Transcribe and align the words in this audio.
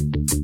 Hi, 0.00 0.06
and 0.06 0.39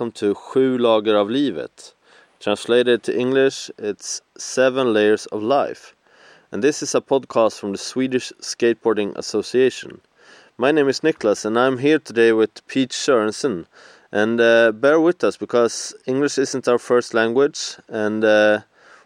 welcome 0.00 0.12
to 0.12 0.34
Sju 0.34 0.78
lager 0.78 1.14
av 1.14 1.28
livet. 1.28 1.92
Translated 2.38 3.02
to 3.02 3.14
English, 3.14 3.70
it's 3.76 4.22
Seven 4.38 4.94
Layers 4.94 5.26
of 5.26 5.42
Life. 5.42 5.94
And 6.50 6.64
this 6.64 6.82
is 6.82 6.94
a 6.94 7.02
podcast 7.02 7.60
from 7.60 7.72
the 7.72 7.78
Swedish 7.78 8.32
Skateboarding 8.40 9.14
Association. 9.16 10.00
My 10.56 10.72
name 10.72 10.88
is 10.88 11.00
Niklas, 11.00 11.44
and 11.44 11.58
I'm 11.58 11.76
here 11.76 11.98
today 11.98 12.32
with 12.32 12.66
Pete 12.66 12.92
Sørensen. 12.92 13.66
And 14.10 14.40
uh, 14.40 14.72
bear 14.72 14.98
with 14.98 15.22
us 15.22 15.36
because 15.36 15.94
English 16.06 16.38
isn't 16.38 16.66
our 16.66 16.78
first 16.78 17.12
language, 17.12 17.76
and 17.90 18.24
uh, 18.24 18.60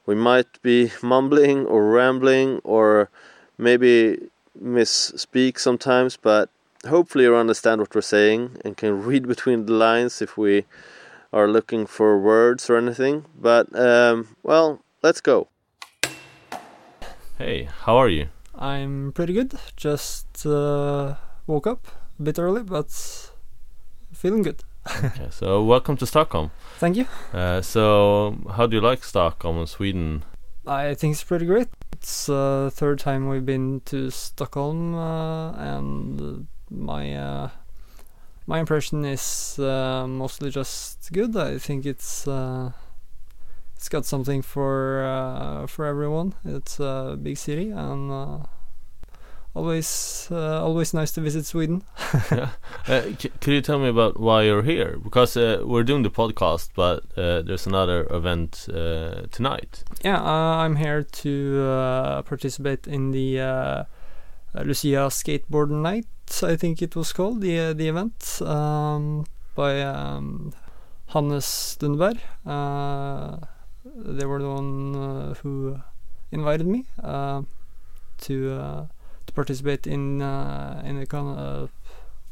we 0.06 0.15
might 0.15 0.62
be 0.62 0.92
mumbling 1.03 1.67
or 1.67 1.91
rambling 1.91 2.61
or 2.62 3.11
maybe 3.59 4.31
misspeak 4.62 5.59
sometimes, 5.59 6.17
but 6.17 6.51
hopefully 6.87 7.24
you 7.24 7.37
understand 7.37 7.80
what 7.80 7.95
we're 7.95 8.01
saying 8.01 8.59
and 8.65 8.77
can 8.77 9.02
read 9.02 9.27
between 9.27 9.66
the 9.66 9.73
lines 9.73 10.23
if 10.23 10.37
we 10.37 10.65
are 11.33 11.48
looking 11.48 11.86
for 11.86 12.19
words 12.19 12.70
or 12.70 12.77
anything. 12.77 13.25
But 13.39 13.75
um, 13.78 14.36
well, 14.42 14.81
let's 15.03 15.20
go. 15.20 15.48
Hey, 17.39 17.64
how 17.64 17.97
are 17.97 18.08
you? 18.08 18.28
I'm 18.55 19.12
pretty 19.12 19.33
good. 19.33 19.55
Just 19.77 20.47
uh, 20.47 21.17
woke 21.47 21.67
up 21.67 21.89
a 22.19 22.23
bit 22.23 22.39
early, 22.39 22.62
but 22.62 22.91
feeling 24.12 24.42
good. 24.42 24.62
okay, 25.05 25.28
so 25.30 25.64
welcome 25.64 25.97
to 25.97 26.06
Stockholm. 26.06 26.51
Thank 26.78 26.97
you. 26.97 27.06
Uh, 27.33 27.62
so, 27.62 28.36
how 28.55 28.67
do 28.67 28.77
you 28.77 28.83
like 28.83 29.03
Stockholm 29.03 29.58
and 29.58 29.69
Sweden? 29.69 30.23
I 30.67 30.95
think 30.95 31.12
it's 31.12 31.25
pretty 31.25 31.47
great. 31.47 31.69
It's 31.92 32.28
uh, 32.28 32.70
third 32.73 32.98
time 32.98 33.28
we've 33.28 33.45
been 33.45 33.80
to 33.86 34.11
Stockholm, 34.11 34.95
uh, 34.95 35.53
and 35.53 36.47
my 36.77 37.14
uh, 37.14 37.48
my 38.47 38.58
impression 38.61 39.05
is 39.05 39.58
uh, 39.58 40.06
mostly 40.06 40.50
just 40.50 41.12
good. 41.12 41.36
I 41.36 41.58
think 41.58 41.86
it's 41.86 42.28
uh, 42.28 42.72
it's 43.77 43.89
got 43.89 44.05
something 44.05 44.42
for 44.42 45.05
uh, 45.05 45.67
for 45.67 45.86
everyone. 45.86 46.34
It's 46.45 46.78
a 46.80 47.19
big 47.20 47.39
city 47.39 47.70
and 47.70 48.11
uh, 48.11 48.39
always 49.55 50.28
uh, 50.30 50.62
always 50.62 50.92
nice 50.92 51.12
to 51.12 51.20
visit 51.20 51.47
Sweden. 51.47 51.84
yeah. 52.30 52.50
C- 53.19 53.30
could 53.41 53.55
you 53.55 53.62
tell 53.62 53.78
me 53.78 53.89
about 53.89 54.20
why 54.20 54.42
you're 54.42 54.62
here? 54.62 54.98
Because 55.02 55.36
we're 55.36 55.84
doing 55.84 56.02
the 56.02 56.11
podcast, 56.11 56.70
but 56.75 57.14
there's 57.14 57.67
another 57.67 58.06
event 58.11 58.67
tonight. 59.30 59.84
Yeah, 60.02 60.22
I'm 60.22 60.77
here 60.77 61.02
to 61.02 62.22
participate 62.27 62.86
in 62.86 63.12
the 63.12 63.86
Lucia 64.55 65.08
Skateboard 65.08 65.70
Night 65.70 66.06
I 66.44 66.56
think 66.56 66.83
it 66.83 66.97
was 66.97 67.12
called 67.12 67.41
the 67.41 67.58
uh, 67.58 67.72
the 67.72 67.89
event 67.89 68.41
um, 68.42 69.25
by 69.55 69.83
um, 69.83 70.53
Hannes 71.06 71.77
Dunberg. 71.80 72.19
Uh, 72.44 73.39
they 73.84 74.25
were 74.27 74.41
the 74.41 74.48
one 74.48 74.97
uh, 74.97 75.34
who 75.34 75.79
invited 76.33 76.67
me 76.67 76.86
uh, 77.02 77.42
to 78.23 78.52
uh, 78.52 78.86
to 79.27 79.33
participate 79.33 79.86
in 79.86 80.23
uh, 80.23 80.83
in 80.85 80.98
a 80.98 81.07
kind 81.07 81.39
of 81.39 81.70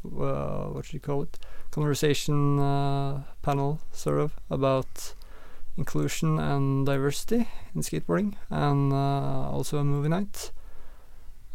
what 0.01 0.85
should 0.85 0.95
you 0.95 0.99
call 0.99 1.23
it 1.23 1.39
conversation 1.71 2.57
panel 3.41 3.79
sort 3.93 4.19
of 4.19 4.33
about 4.49 5.13
inclusion 5.77 6.39
and 6.39 6.85
diversity 6.85 7.47
in 7.73 7.81
skateboarding 7.81 8.35
and 8.49 8.91
also 8.91 9.77
a 9.77 9.83
movie 9.83 10.09
night 10.09 10.51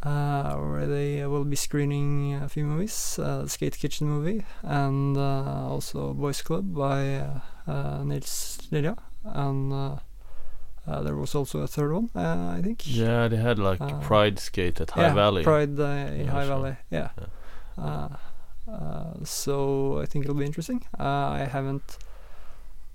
uh, 0.02 0.54
where 0.54 0.86
they 0.86 1.26
will 1.26 1.44
be 1.44 1.56
screening 1.56 2.34
a 2.34 2.48
few 2.48 2.64
movies, 2.64 3.18
uh, 3.18 3.46
Skate 3.46 3.76
Kitchen 3.78 4.08
movie, 4.08 4.44
and 4.62 5.16
uh, 5.16 5.68
also 5.68 6.14
Boys 6.14 6.40
Club 6.42 6.74
by 6.74 7.16
uh, 7.16 7.40
uh, 7.66 8.04
Nils 8.04 8.58
Lilja, 8.70 8.96
and 9.24 9.72
uh, 9.72 11.02
there 11.02 11.16
was 11.16 11.34
also 11.34 11.60
a 11.60 11.66
third 11.66 11.92
one, 11.92 12.10
I 12.14 12.60
think. 12.62 12.82
Yeah, 12.86 13.28
they 13.28 13.36
had 13.36 13.58
like 13.58 13.80
Pride 14.02 14.38
Skate 14.38 14.80
at 14.80 14.90
High 14.90 15.08
yeah, 15.08 15.14
Valley. 15.14 15.42
Pride 15.42 15.70
in 15.70 15.76
yeah, 16.26 16.30
High 16.30 16.46
sure. 16.46 16.56
Valley, 16.56 16.76
yeah. 16.90 17.10
yeah. 17.76 18.08
so 19.24 20.00
I 20.00 20.06
think 20.06 20.24
it'll 20.24 20.36
be 20.36 20.46
interesting. 20.46 20.84
I 20.98 21.48
haven't. 21.50 21.98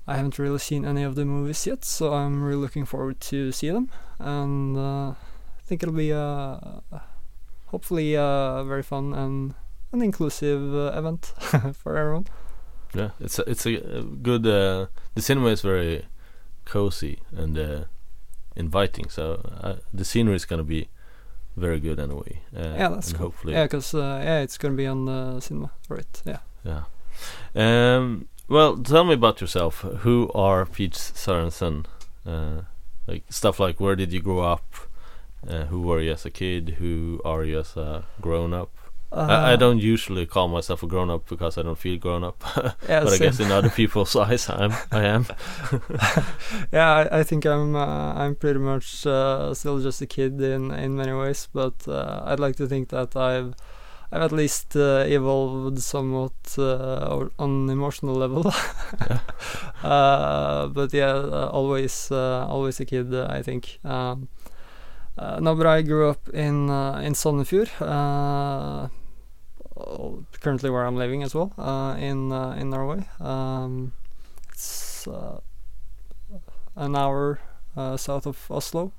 I 0.06 0.18
haven't 0.18 0.38
really 0.38 0.60
seen 0.60 0.84
any 0.84 1.04
of 1.04 1.16
the 1.16 1.24
movies 1.24 1.66
yet, 1.66 1.86
so 1.86 2.14
I'm 2.14 2.44
really 2.44 2.60
looking 2.60 2.84
forward 2.84 3.22
to 3.22 3.54
see 3.54 3.70
them. 3.70 3.90
And 4.20 5.16
think 5.74 5.84
it'll 5.84 5.96
be 5.96 6.14
uh, 6.14 6.56
hopefully 7.68 8.14
a 8.14 8.64
very 8.68 8.84
fun 8.84 9.14
and 9.14 9.56
an 9.92 10.02
inclusive 10.04 10.74
uh, 10.74 10.98
event 11.00 11.34
for 11.74 11.98
everyone. 11.98 12.28
Yeah, 12.94 13.10
it's 13.20 13.40
a, 13.40 13.50
it's 13.50 13.66
a 13.66 14.04
good. 14.22 14.46
Uh, 14.46 14.88
the 15.16 15.22
cinema 15.22 15.48
is 15.48 15.62
very 15.62 16.06
cozy 16.66 17.20
and 17.36 17.58
uh, 17.58 17.86
inviting, 18.56 19.10
so 19.10 19.42
uh, 19.64 19.76
the 19.92 20.06
scenery 20.06 20.36
is 20.36 20.46
gonna 20.46 20.64
be 20.64 20.90
very 21.58 21.80
good 21.80 22.00
anyway. 22.00 22.42
Uh, 22.56 22.76
yeah, 22.78 22.90
that's 22.90 23.12
cool. 23.12 23.26
hopefully. 23.26 23.54
Yeah, 23.54 23.64
because 23.64 23.96
uh, 23.96 24.22
yeah, 24.24 24.42
it's 24.42 24.60
gonna 24.60 24.76
be 24.76 24.86
on 24.86 25.06
the 25.06 25.40
cinema, 25.40 25.72
right? 25.90 26.22
Yeah. 26.24 26.40
Yeah. 26.64 26.84
Um. 27.56 28.28
Well, 28.48 28.78
tell 28.78 29.06
me 29.06 29.16
about 29.16 29.42
yourself. 29.42 29.82
Who 29.82 30.30
are 30.36 30.68
Pete 30.68 30.94
Sørensen? 30.94 31.86
like 33.08 33.24
stuff 33.30 33.60
like 33.60 33.80
where 33.80 33.96
did 33.96 34.14
you 34.14 34.22
grow 34.22 34.42
up? 34.42 34.93
Uh, 35.48 35.66
who 35.66 35.82
were 35.82 36.00
you 36.00 36.14
as 36.14 36.26
a 36.26 36.32
kid? 36.32 36.76
Who 36.80 37.22
are 37.26 37.44
you 37.44 37.60
as 37.60 37.76
a 37.76 38.06
grown 38.22 38.54
up? 38.54 38.72
Uh, 39.14 39.28
I, 39.30 39.36
I, 39.52 39.54
uh, 39.54 39.56
don't 39.58 39.78
usually 39.78 40.26
call 40.26 40.48
myself 40.48 40.82
a 40.82 40.88
grown 40.88 41.12
up 41.12 41.30
because 41.30 41.60
I 41.60 41.62
don't 41.62 41.78
feel 41.78 42.00
grown 42.00 42.24
up, 42.24 42.44
yeah, 42.90 43.04
but 43.04 43.14
I 43.14 43.18
guess 43.20 43.40
in 43.40 43.52
other 43.52 43.70
people's 43.70 44.16
eyes, 44.26 44.50
I'm 44.50 44.74
I 44.92 45.04
am. 45.04 45.28
yeah, 46.72 47.08
I, 47.12 47.20
I, 47.20 47.24
think 47.24 47.46
I'm 47.46 47.76
uh, 47.76 48.14
I'm 48.16 48.36
pretty 48.36 48.60
much 48.60 49.06
uh, 49.06 49.54
still 49.54 49.80
just 49.80 50.02
a 50.02 50.08
kid 50.08 50.42
in 50.42 50.72
in 50.72 50.96
many 50.96 51.14
ways, 51.14 51.48
but 51.54 51.88
uh, 51.88 52.24
I'd 52.26 52.40
like 52.40 52.56
to 52.56 52.66
think 52.66 52.90
that 52.90 53.16
I've 53.16 53.54
I've 54.12 54.24
at 54.24 54.32
least 54.32 54.76
uh, 54.76 55.04
evolved 55.06 55.80
somewhat 55.80 56.34
on 56.58 57.70
emotional 57.70 58.16
level. 58.16 58.52
but 59.84 60.92
yeah, 60.92 61.50
always 61.52 62.12
always 62.12 62.80
a 62.80 62.86
kid. 62.86 63.14
I 63.14 63.44
think. 63.44 63.80
Um, 63.84 64.28
uh, 65.18 65.40
no, 65.40 65.56
but 65.56 65.68
I 65.68 65.82
grew 65.82 66.10
up 66.10 66.28
in 66.30 66.70
uh, 66.70 67.00
in 67.04 67.14
Sandefjord. 67.14 67.70
Uh, 67.80 68.90
currently, 70.40 70.70
where 70.70 70.86
I'm 70.86 70.96
living 70.96 71.24
as 71.24 71.36
well 71.36 71.54
uh, 71.58 71.96
in 72.00 72.32
in 72.32 72.70
Norway. 72.70 73.06
Um, 73.20 73.94
it's 74.52 75.08
an 76.76 76.96
hour 76.96 77.40
south 77.98 78.26
of 78.26 78.50
Oslo, 78.50 78.92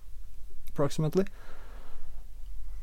approximately. 0.71 1.27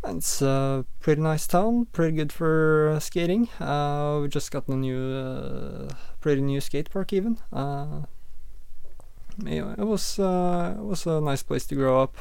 And 0.04 0.18
it's 0.18 0.42
a 0.42 0.84
pretty 1.00 1.22
nice 1.22 1.46
town, 1.46 1.86
pretty 1.94 2.18
good 2.18 2.34
for 2.34 2.98
skating. 3.00 3.50
we 3.60 4.28
just 4.30 4.52
got 4.52 4.68
a 4.68 4.76
new, 4.76 5.88
pretty 6.20 6.42
new 6.42 6.60
skate 6.60 6.90
park 6.90 7.14
even. 7.14 7.38
it 9.46 9.78
was 9.78 10.20
it 10.20 10.84
was 10.84 11.06
a 11.06 11.22
nice 11.22 11.44
place 11.44 11.66
to 11.68 11.76
grow 11.76 12.02
up. 12.02 12.18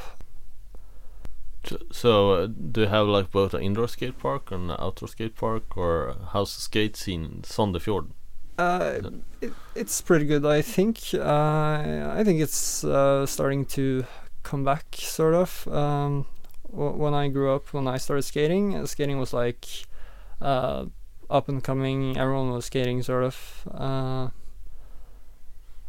So, 1.92 2.32
uh, 2.32 2.46
do 2.46 2.82
you 2.82 2.86
have 2.86 3.06
like 3.06 3.30
both 3.30 3.54
an 3.54 3.62
indoor 3.62 3.88
skate 3.88 4.18
park 4.18 4.50
and 4.50 4.70
an 4.70 4.76
outdoor 4.78 5.08
skate 5.08 5.36
park, 5.36 5.76
or 5.76 6.16
how's 6.32 6.54
the 6.54 6.62
skate 6.62 6.96
scene 6.96 7.24
in 7.24 7.42
Sandefjord? 7.42 8.10
Uh, 8.58 9.00
it, 9.40 9.52
it's 9.74 10.00
pretty 10.00 10.24
good, 10.26 10.44
I 10.44 10.62
think. 10.62 11.00
Uh, 11.14 12.12
I 12.14 12.22
think 12.24 12.40
it's 12.40 12.84
uh, 12.84 13.24
starting 13.26 13.64
to 13.66 14.04
come 14.42 14.64
back, 14.64 14.96
sort 14.96 15.34
of. 15.34 15.68
Um, 15.68 16.26
when 16.70 17.14
I 17.14 17.28
grew 17.28 17.54
up, 17.54 17.72
when 17.72 17.86
I 17.88 17.98
started 17.98 18.22
skating, 18.22 18.74
uh, 18.74 18.86
skating 18.86 19.18
was 19.18 19.32
like 19.32 19.66
uh, 20.40 20.86
up 21.28 21.48
and 21.48 21.62
coming. 21.62 22.16
Everyone 22.16 22.50
was 22.50 22.66
skating, 22.66 23.02
sort 23.02 23.24
of. 23.24 23.68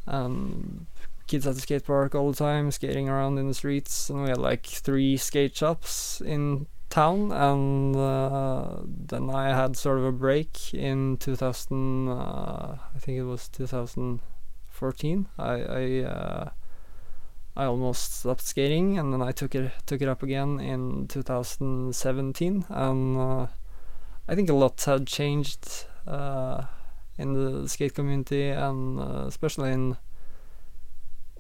Um, 0.08 0.88
kids 1.32 1.48
at 1.48 1.56
the 1.56 1.62
skate 1.62 1.86
park 1.86 2.14
all 2.14 2.30
the 2.32 2.38
time, 2.38 2.70
skating 2.72 3.08
around 3.08 3.38
in 3.38 3.48
the 3.48 3.54
streets, 3.54 4.10
and 4.10 4.24
we 4.24 4.30
had 4.30 4.38
like 4.38 4.66
three 4.66 5.16
skate 5.16 5.56
shops 5.56 6.20
in 6.20 6.68
town, 6.90 7.32
and 7.32 7.96
uh, 7.96 8.76
then 8.86 9.30
I 9.30 9.56
had 9.56 9.78
sort 9.78 9.98
of 9.98 10.04
a 10.04 10.12
break 10.12 10.74
in 10.74 11.16
2000. 11.18 12.10
Uh, 12.10 12.78
I 12.94 13.00
think 13.00 13.18
it 13.18 13.24
was 13.24 13.48
2014. 13.48 15.28
I 15.40 15.54
I, 15.54 16.04
uh, 16.04 16.50
I 17.56 17.64
almost 17.64 18.20
stopped 18.20 18.46
skating, 18.46 19.00
and 19.00 19.14
then 19.14 19.22
I 19.22 19.32
took 19.32 19.56
it 19.56 19.72
took 19.86 20.02
it 20.02 20.10
up 20.10 20.22
again 20.22 20.60
in 20.60 21.08
2017, 21.08 22.66
and 22.70 23.18
uh, 23.18 23.48
I 24.28 24.36
think 24.36 24.50
a 24.50 24.54
lot 24.54 24.84
had 24.84 25.08
changed 25.08 25.86
uh, 26.06 26.64
in 27.18 27.34
the 27.34 27.70
skate 27.70 27.96
community, 27.96 28.50
and 28.50 29.00
uh, 29.00 29.24
especially 29.28 29.72
in 29.72 29.96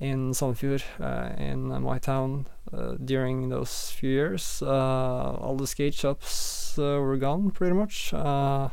in 0.01 0.31
Sandefjord, 0.31 0.83
uh, 0.99 1.29
in 1.37 1.67
my 1.83 1.99
town, 1.99 2.47
uh, 2.73 2.95
during 3.05 3.49
those 3.49 3.91
few 3.91 4.09
years. 4.09 4.63
Uh, 4.65 5.35
all 5.39 5.55
the 5.55 5.67
skate 5.67 5.93
shops 5.93 6.75
uh, 6.79 6.99
were 6.99 7.17
gone, 7.17 7.51
pretty 7.51 7.75
much. 7.75 8.11
Uh, 8.11 8.69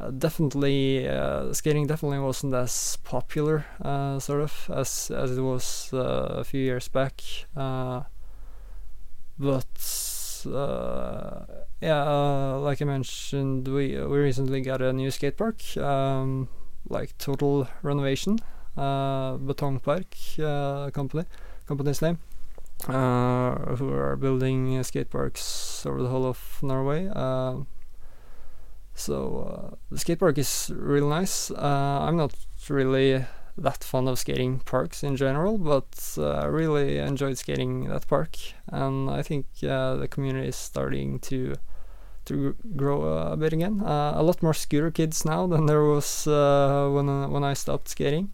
uh, 0.00 0.10
definitely, 0.16 1.04
skating 1.52 1.88
definitely 1.88 2.20
wasn't 2.20 2.54
as 2.54 2.96
popular, 3.02 3.66
sort 4.20 4.40
of, 4.40 4.70
as 4.72 5.10
as 5.10 5.36
it 5.36 5.42
was 5.42 5.90
a 5.92 6.44
few 6.44 6.60
years 6.60 6.86
back. 6.86 7.20
but 7.56 8.04
yeah, 11.80 12.04
like 12.62 12.80
I 12.80 12.84
mentioned, 12.84 13.66
we 13.66 13.96
we 13.96 14.18
recently 14.18 14.60
got 14.60 14.80
a 14.80 14.92
new 14.92 15.10
skate 15.10 15.36
park, 15.36 15.76
um, 15.76 16.48
like 16.88 17.18
total 17.18 17.66
renovation 17.82 18.38
uh, 18.78 19.36
Betongpark 19.38 20.06
uh, 20.38 20.90
company, 20.90 21.24
company's 21.66 22.00
name, 22.00 22.18
uh, 22.88 23.74
who 23.76 23.92
are 23.92 24.16
building 24.16 24.82
skate 24.84 25.10
parks 25.10 25.84
over 25.84 26.02
the 26.02 26.08
whole 26.08 26.26
of 26.26 26.58
Norway. 26.62 27.08
so 28.94 29.78
the 29.90 29.98
skate 29.98 30.18
park 30.18 30.38
is 30.38 30.70
really 30.74 31.08
nice. 31.08 31.50
I'm 31.50 32.16
not 32.16 32.34
really 32.68 33.24
that 33.56 33.82
fond 33.82 34.08
of 34.08 34.18
skating 34.18 34.60
parks 34.60 35.02
in 35.02 35.16
general, 35.16 35.58
but 35.58 36.14
I 36.16 36.44
uh, 36.44 36.48
really 36.48 36.98
enjoyed 36.98 37.36
skating 37.38 37.88
that 37.88 38.06
park, 38.06 38.36
and 38.68 39.10
I 39.10 39.22
think 39.22 39.46
uh, 39.62 39.96
the 39.96 40.08
community 40.08 40.48
is 40.48 40.56
starting 40.56 41.18
to 41.20 41.56
to 42.26 42.54
grow 42.76 43.02
a 43.04 43.36
bit 43.36 43.52
again. 43.52 43.80
Uh, 43.80 44.12
a 44.14 44.22
lot 44.22 44.42
more 44.42 44.54
scooter 44.54 44.90
kids 44.90 45.24
now 45.24 45.46
than 45.46 45.66
there 45.66 45.82
was 45.82 46.26
when 46.26 47.30
when 47.32 47.44
I 47.44 47.54
stopped 47.54 47.88
skating. 47.88 48.32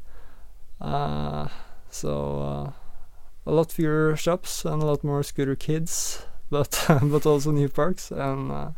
Uh, 0.84 1.48
so 1.88 2.38
uh, 2.40 3.50
a 3.50 3.52
lot 3.52 3.72
fewer 3.72 4.14
shops 4.16 4.64
and 4.66 4.82
a 4.82 4.86
lot 4.86 5.02
more 5.02 5.22
scooter 5.22 5.56
kids, 5.56 6.26
but 6.50 6.84
but 7.02 7.26
also 7.26 7.50
new 7.50 7.68
parks 7.68 8.10
and. 8.10 8.74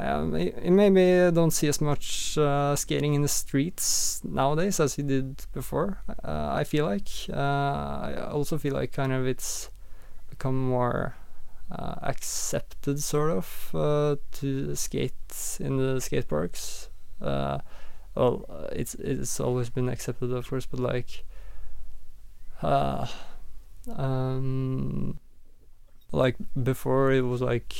Um, 0.00 0.30
maybe 0.30 1.34
don't 1.34 1.50
see 1.50 1.66
as 1.66 1.80
much 1.80 2.38
uh, 2.38 2.76
skating 2.76 3.14
in 3.14 3.22
the 3.22 3.26
streets 3.26 4.20
nowadays 4.22 4.78
as 4.78 4.96
you 4.96 5.02
did 5.02 5.44
before. 5.52 5.98
Uh, 6.24 6.50
I 6.52 6.62
feel 6.62 6.84
like 6.84 7.08
uh, 7.28 7.36
I 7.36 8.28
also 8.30 8.58
feel 8.58 8.74
like 8.74 8.92
kind 8.92 9.12
of 9.12 9.26
it's 9.26 9.70
become 10.30 10.56
more 10.56 11.16
accepted, 11.68 13.02
sort 13.02 13.32
of, 13.32 14.20
to 14.30 14.76
skate 14.76 15.56
in 15.58 15.78
the 15.78 16.00
skate 16.00 16.28
parks 16.28 16.90
well, 18.18 18.44
uh, 18.50 18.68
it's 18.72 18.94
it's 18.96 19.38
always 19.38 19.70
been 19.70 19.88
accepted, 19.88 20.32
of 20.32 20.48
course, 20.48 20.66
but 20.66 20.80
like, 20.80 21.24
uh, 22.62 23.06
um, 23.96 25.18
like 26.10 26.36
before 26.60 27.12
it 27.12 27.22
was 27.22 27.40
like, 27.40 27.74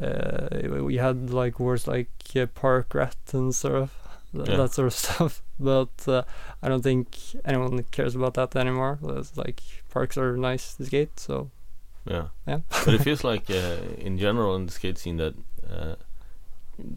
uh, 0.00 0.48
we 0.82 0.96
had 0.96 1.30
like 1.30 1.60
words 1.60 1.86
like 1.86 2.10
uh, 2.34 2.46
park 2.46 2.94
rat 2.94 3.16
and 3.32 3.54
sort 3.54 3.74
of 3.74 3.92
th- 4.32 4.48
yeah. 4.48 4.56
that 4.56 4.72
sort 4.72 4.86
of 4.86 4.94
stuff. 5.04 5.42
But 5.58 6.08
uh, 6.08 6.22
I 6.62 6.68
don't 6.68 6.82
think 6.82 7.18
anyone 7.44 7.84
cares 7.90 8.14
about 8.14 8.34
that 8.34 8.56
anymore. 8.56 8.98
It's 9.02 9.36
like 9.36 9.60
parks 9.90 10.16
are 10.16 10.36
nice 10.38 10.74
to 10.76 10.86
skate, 10.86 11.20
so 11.20 11.50
yeah, 12.06 12.28
yeah. 12.46 12.60
but 12.84 12.94
it 12.94 13.02
feels 13.02 13.22
like 13.32 13.50
uh, 13.50 13.76
in 13.98 14.16
general 14.16 14.56
in 14.56 14.64
the 14.64 14.72
skate 14.72 14.96
scene 14.96 15.18
that 15.18 15.34
uh, 15.70 15.96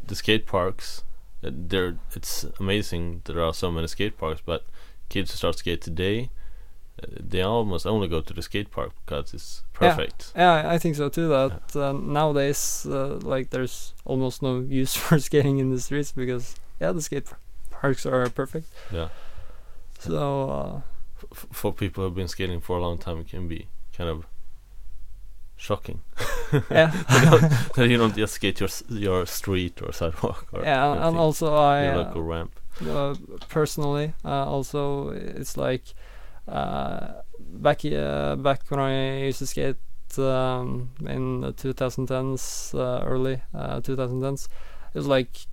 the 0.07 0.15
skate 0.15 0.45
parks 0.45 1.03
there 1.51 1.97
it's 2.15 2.45
amazing 2.59 3.21
there 3.25 3.41
are 3.41 3.53
so 3.53 3.71
many 3.71 3.87
skate 3.87 4.17
parks 4.17 4.41
but 4.45 4.65
kids 5.09 5.31
who 5.31 5.37
start 5.37 5.57
skate 5.57 5.81
today 5.81 6.29
uh, 7.01 7.07
they 7.19 7.41
almost 7.41 7.85
only 7.85 8.07
go 8.07 8.21
to 8.21 8.33
the 8.33 8.41
skate 8.41 8.69
park 8.71 8.91
because 9.05 9.33
it's 9.33 9.63
perfect. 9.73 10.31
Yeah, 10.35 10.63
yeah 10.63 10.71
i 10.71 10.77
think 10.77 10.95
so 10.95 11.09
too 11.09 11.27
that 11.27 11.61
yeah. 11.75 11.89
uh, 11.89 11.91
nowadays 11.93 12.85
uh, 12.89 13.19
like 13.21 13.49
there's 13.49 13.93
almost 14.05 14.41
no 14.41 14.59
use 14.59 14.95
for 15.03 15.19
skating 15.19 15.59
in 15.59 15.71
the 15.71 15.79
streets 15.79 16.11
because 16.11 16.55
yeah 16.79 16.91
the 16.91 17.01
skate 17.01 17.27
parks 17.83 18.05
are 18.05 18.29
perfect. 18.29 18.67
Yeah. 18.91 19.09
So 19.99 20.49
uh, 20.49 20.81
for 21.51 21.73
people 21.73 22.03
who've 22.03 22.15
been 22.15 22.29
skating 22.29 22.61
for 22.61 22.77
a 22.77 22.81
long 22.81 22.97
time 22.97 23.19
it 23.19 23.27
can 23.27 23.47
be 23.47 23.67
kind 23.95 24.09
of 24.09 24.25
shocking. 25.63 26.01
yeah, 26.69 26.91
you 27.77 27.97
don't 27.97 28.15
just 28.15 28.35
skate 28.35 28.59
your 28.59 28.69
your 28.89 29.25
street 29.25 29.81
or 29.81 29.93
sidewalk. 29.93 30.47
Or 30.51 30.61
yeah, 30.61 30.85
anything. 30.85 31.07
and 31.07 31.17
also 31.17 31.55
I 31.55 31.85
your 31.85 31.97
local 32.03 32.21
uh, 32.21 32.25
ramp. 32.25 32.59
Uh, 32.85 33.15
personally, 33.49 34.13
uh, 34.25 34.45
also 34.45 35.09
it's 35.09 35.55
like 35.55 35.93
uh, 36.47 37.21
back 37.39 37.85
uh, 37.85 38.35
back 38.35 38.69
when 38.69 38.79
I 38.79 39.23
used 39.23 39.39
to 39.39 39.47
skate 39.47 39.77
um, 40.17 40.89
in 40.99 41.41
the 41.41 41.53
2010s, 41.53 42.75
uh, 42.75 43.03
early 43.05 43.41
2010s, 43.55 44.47
it 44.93 44.97
was 44.97 45.07
like 45.07 45.47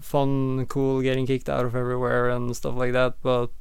fun, 0.00 0.66
cool, 0.66 1.02
getting 1.02 1.26
kicked 1.26 1.48
out 1.48 1.66
of 1.66 1.76
everywhere 1.76 2.30
and 2.30 2.56
stuff 2.56 2.76
like 2.76 2.92
that. 2.92 3.14
But 3.22 3.52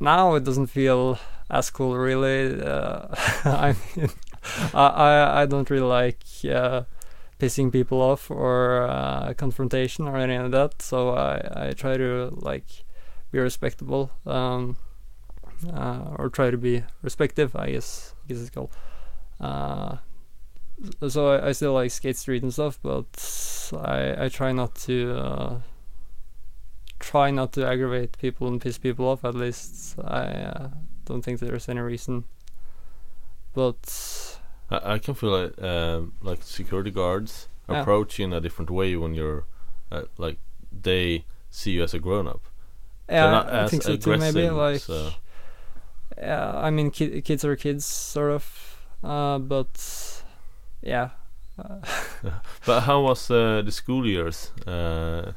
now 0.00 0.34
it 0.34 0.44
doesn't 0.44 0.66
feel 0.66 1.18
as 1.50 1.70
cool 1.70 1.96
really 1.96 2.62
uh, 2.62 3.06
I 3.44 3.74
mean 3.96 4.10
I, 4.72 5.42
I 5.42 5.46
don't 5.46 5.68
really 5.68 5.86
like 5.86 6.22
uh, 6.50 6.82
pissing 7.38 7.72
people 7.72 8.00
off 8.00 8.30
or 8.30 8.82
uh, 8.82 9.34
confrontation 9.34 10.06
or 10.08 10.16
any 10.16 10.36
of 10.36 10.50
that 10.52 10.80
so 10.82 11.10
I, 11.10 11.68
I 11.68 11.72
try 11.72 11.96
to 11.96 12.30
like 12.32 12.84
be 13.32 13.38
respectable 13.38 14.10
um, 14.26 14.76
uh, 15.72 16.14
or 16.16 16.28
try 16.30 16.50
to 16.50 16.58
be 16.58 16.84
respective 17.02 17.54
I 17.56 17.72
guess 17.72 18.14
I 18.24 18.28
guess 18.28 18.40
it's 18.40 18.50
called 18.50 18.70
uh, 19.40 19.96
so 21.08 21.28
I, 21.28 21.48
I, 21.48 21.52
still 21.52 21.72
like 21.74 21.90
skate 21.90 22.16
street 22.16 22.42
and 22.42 22.52
stuff 22.52 22.78
but 22.82 23.06
I, 23.74 24.24
I 24.24 24.28
try 24.28 24.52
not 24.52 24.74
to 24.86 25.16
uh, 25.16 25.60
try 27.00 27.30
not 27.30 27.52
to 27.54 27.66
aggravate 27.66 28.16
people 28.18 28.46
and 28.46 28.60
piss 28.60 28.78
people 28.78 29.08
off. 29.08 29.24
At 29.24 29.34
least 29.34 29.98
I 29.98 30.68
don't 31.10 31.22
think 31.22 31.40
there's 31.40 31.68
any 31.68 31.80
reason. 31.80 32.24
But 33.52 34.38
I, 34.70 34.94
I 34.94 34.98
can 34.98 35.14
feel 35.14 35.30
like 35.30 35.62
um, 35.62 36.12
like 36.22 36.42
security 36.42 36.90
guards 36.90 37.48
yeah. 37.68 37.80
approach 37.80 38.18
you 38.18 38.24
in 38.24 38.32
a 38.32 38.40
different 38.40 38.70
way 38.70 38.96
when 38.96 39.14
you're 39.14 39.44
uh, 39.90 40.04
like 40.18 40.38
they 40.72 41.24
see 41.50 41.72
you 41.72 41.82
as 41.82 41.94
a 41.94 41.98
grown 41.98 42.26
up. 42.28 42.42
Yeah, 43.08 43.64
I 43.64 43.66
think 43.66 43.82
so 43.82 43.96
too. 43.96 44.16
Maybe 44.16 44.48
like 44.50 44.80
so. 44.80 45.10
yeah, 46.16 46.52
I 46.54 46.70
mean 46.70 46.90
ki- 46.90 47.20
kids 47.22 47.44
are 47.44 47.56
kids, 47.56 47.84
sort 47.84 48.30
of. 48.30 48.44
Uh, 49.02 49.38
but 49.38 50.22
yeah. 50.80 51.10
but 52.66 52.80
how 52.82 53.02
was 53.02 53.30
uh, 53.30 53.62
the 53.64 53.72
school 53.72 54.06
years? 54.06 54.52
Uh, 54.66 55.32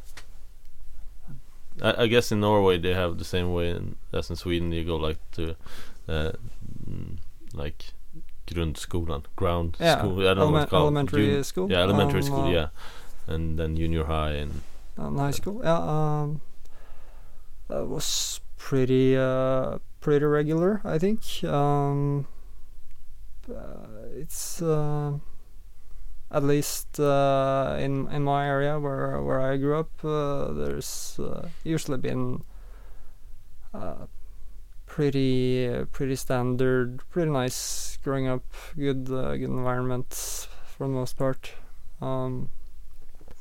I, 1.81 2.03
I, 2.03 2.07
guess 2.07 2.31
in 2.31 2.39
Norway 2.39 2.77
they 2.77 2.93
have 2.93 3.17
the 3.17 3.25
same 3.25 3.53
way 3.53 3.69
in, 3.69 3.95
as 4.11 4.29
in 4.29 4.35
Sweden. 4.35 4.71
You 4.71 4.83
go 4.83 4.95
like 4.95 5.17
to 5.31 5.55
uh, 6.07 6.31
mm, 6.89 7.17
like 7.53 7.93
grundskolan, 8.47 9.25
ground 9.35 9.77
yeah, 9.79 9.97
school. 9.97 10.21
I 10.21 10.33
don't 10.33 10.37
know 10.37 10.51
what 10.51 10.63
it's 10.63 10.69
called. 10.69 10.83
Elementary 10.83 11.31
Jun 11.31 11.43
school. 11.43 11.71
Yeah, 11.71 11.79
elementary 11.79 12.19
um, 12.19 12.25
school. 12.25 12.43
Uh, 12.43 12.51
yeah, 12.51 12.67
and 13.27 13.57
then 13.57 13.75
junior 13.75 14.05
high 14.05 14.31
and 14.31 14.61
um, 14.97 15.17
high 15.17 15.31
school. 15.31 15.61
Yeah, 15.63 15.77
um, 15.77 16.41
that 17.69 17.87
was 17.87 18.39
pretty 18.57 19.17
uh, 19.17 19.79
pretty 20.01 20.25
regular. 20.25 20.81
I 20.83 20.97
think. 20.99 21.43
Um, 21.43 22.27
uh, 23.49 24.09
it's. 24.15 24.61
Uh, 24.61 25.19
at 26.33 26.43
least 26.43 26.99
uh, 26.99 27.77
in 27.79 28.07
in 28.09 28.23
my 28.23 28.47
area 28.47 28.79
where 28.79 29.21
where 29.21 29.39
I 29.39 29.57
grew 29.57 29.77
up, 29.77 29.91
uh, 30.03 30.51
there's 30.51 31.19
uh, 31.19 31.49
usually 31.63 31.99
been 31.99 32.43
uh, 33.73 34.07
pretty 34.87 35.85
pretty 35.91 36.15
standard, 36.15 37.01
pretty 37.11 37.31
nice 37.31 37.97
growing 38.03 38.27
up, 38.27 38.43
good 38.75 39.09
uh, 39.09 39.37
good 39.37 39.53
environment 39.53 40.09
for 40.65 40.87
the 40.87 40.93
most 40.93 41.17
part. 41.17 41.53
Um, 42.01 42.49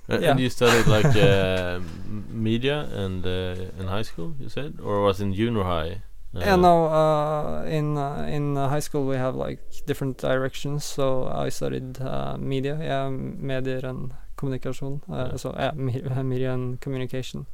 and, 0.08 0.22
yeah. 0.22 0.37
you 0.37 0.50
studied 0.50 0.87
like 0.87 1.16
uh, 1.16 1.80
media 2.28 2.90
and 2.92 3.25
in 3.25 3.87
high 3.88 4.02
school, 4.02 4.34
you 4.38 4.50
said, 4.50 4.78
or 4.82 5.00
was 5.02 5.20
in 5.20 5.32
junior 5.32 5.64
high? 5.64 6.02
Yeah, 6.34 6.56
no. 6.56 6.86
Uh, 6.86 7.64
in 7.64 7.96
uh, 7.98 8.26
in 8.28 8.56
uh, 8.56 8.68
high 8.68 8.80
school 8.80 9.06
we 9.06 9.16
have 9.16 9.34
like 9.34 9.60
different 9.86 10.18
directions. 10.18 10.84
So 10.84 11.26
I 11.28 11.48
studied 11.50 12.00
uh, 12.00 12.36
media, 12.38 12.78
yeah, 12.80 13.08
medier 13.10 13.80
and 13.84 14.12
communication. 14.36 15.02
Uh, 15.10 15.28
Yeah. 15.32 15.36
So 15.36 15.54
yeah, 15.58 15.72
media 16.22 16.52
and 16.54 16.80
communication. 16.80 17.46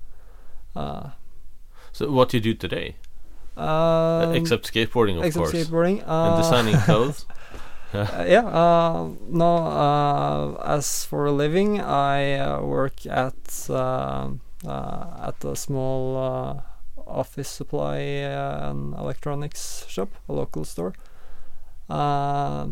Uh, 0.77 1.11
So 1.93 2.11
what 2.11 2.29
do 2.31 2.37
you 2.37 2.43
do 2.43 2.55
today? 2.55 2.97
um, 3.57 4.35
except 4.35 4.73
skateboarding, 4.73 5.19
of 5.19 5.25
except 5.25 5.47
course, 5.47 5.53
skateboarding 5.53 5.99
and 6.23 6.35
uh, 6.35 6.37
designing 6.37 6.77
clothes. 6.79 7.27
Uh, 7.93 8.25
yeah, 8.29 8.47
uh, 8.47 9.09
no, 9.29 9.57
uh, 9.57 10.63
as 10.77 11.05
for 11.05 11.27
a 11.27 11.33
living, 11.33 11.81
I 11.81 12.35
uh, 12.35 12.61
work 12.63 13.07
at 13.07 13.35
uh, 13.71 14.31
uh, 14.67 15.29
at 15.29 15.45
a 15.45 15.57
small 15.57 16.17
uh, 16.17 16.61
office 17.09 17.49
supply 17.49 17.99
and 17.99 18.95
electronics 18.95 19.87
shop, 19.89 20.11
a 20.29 20.33
local 20.33 20.65
store. 20.65 20.95
Uh, 21.89 22.69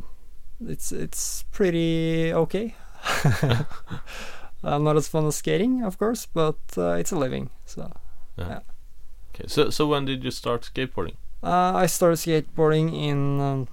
it's 0.67 0.93
it's 0.93 1.45
pretty 1.53 2.33
okay. 2.33 2.75
uh, 4.63 4.79
not 4.79 4.97
as 4.97 5.09
fun 5.09 5.27
as 5.27 5.37
skating, 5.37 5.83
of 5.83 5.99
course, 5.99 6.27
but 6.27 6.59
uh, 6.77 6.93
it's 6.93 7.13
a 7.13 7.19
living. 7.19 7.51
So 7.65 7.93
yeah. 8.37 8.61
Okay, 9.35 9.49
so 9.49 9.71
so 9.71 9.87
when 9.87 10.05
did 10.05 10.25
you 10.25 10.31
start 10.31 10.71
skateboarding? 10.73 11.17
Uh, 11.43 11.73
I 11.75 11.87
started 11.87 12.17
skateboarding 12.17 12.93
in 12.93 13.41
um, 13.41 13.69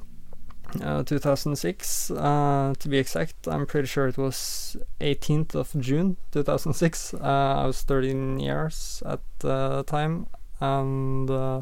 uh, 0.81 1.03
2006. 1.03 2.11
Uh, 2.11 2.73
to 2.77 2.89
be 2.89 2.97
exact, 2.97 3.47
I'm 3.47 3.65
pretty 3.65 3.87
sure 3.87 4.07
it 4.07 4.17
was 4.17 4.77
18th 4.99 5.55
of 5.55 5.71
June 5.79 6.17
2006. 6.31 7.13
Uh, 7.13 7.17
I 7.19 7.65
was 7.65 7.81
13 7.81 8.39
years 8.39 9.01
at 9.05 9.21
the 9.39 9.83
time, 9.87 10.27
and 10.59 11.29
uh, 11.29 11.61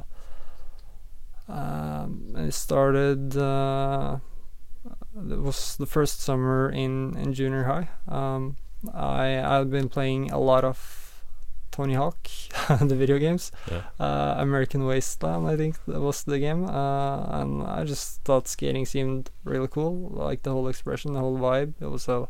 um, 1.48 2.34
I 2.38 2.50
started. 2.50 3.36
Uh, 3.38 4.20
it 5.30 5.40
was 5.42 5.76
the 5.78 5.86
first 5.86 6.22
summer 6.22 6.70
in 6.70 7.16
in 7.18 7.34
junior 7.34 7.64
high. 7.66 7.90
Um, 8.08 8.58
I 8.94 9.40
I've 9.44 9.70
been 9.70 9.90
playing 9.90 10.32
a 10.32 10.40
lot 10.40 10.64
of 10.64 10.78
Tony 11.72 11.94
Hawk, 11.94 12.28
the 12.82 12.96
video 12.96 13.18
games 13.18 13.52
Yeah. 13.72 13.84
uh, 14.00 14.36
American 14.38 14.86
Wasteland, 14.86 15.48
I 15.48 15.56
think 15.56 15.78
that 15.88 16.02
was 16.02 16.24
the 16.24 16.38
game, 16.40 16.66
uh, 16.68 17.42
and 17.42 17.64
I 17.64 17.84
just 17.86 18.24
thought 18.26 18.48
skating 18.48 18.86
seemed 18.86 19.30
really 19.46 19.68
cool, 19.70 20.10
like 20.12 20.42
the 20.44 20.52
whole 20.52 20.68
expression, 20.68 21.14
the 21.14 21.20
whole 21.22 21.38
vibe. 21.38 21.74
It 21.80 21.88
was 21.90 22.04
so, 22.04 22.28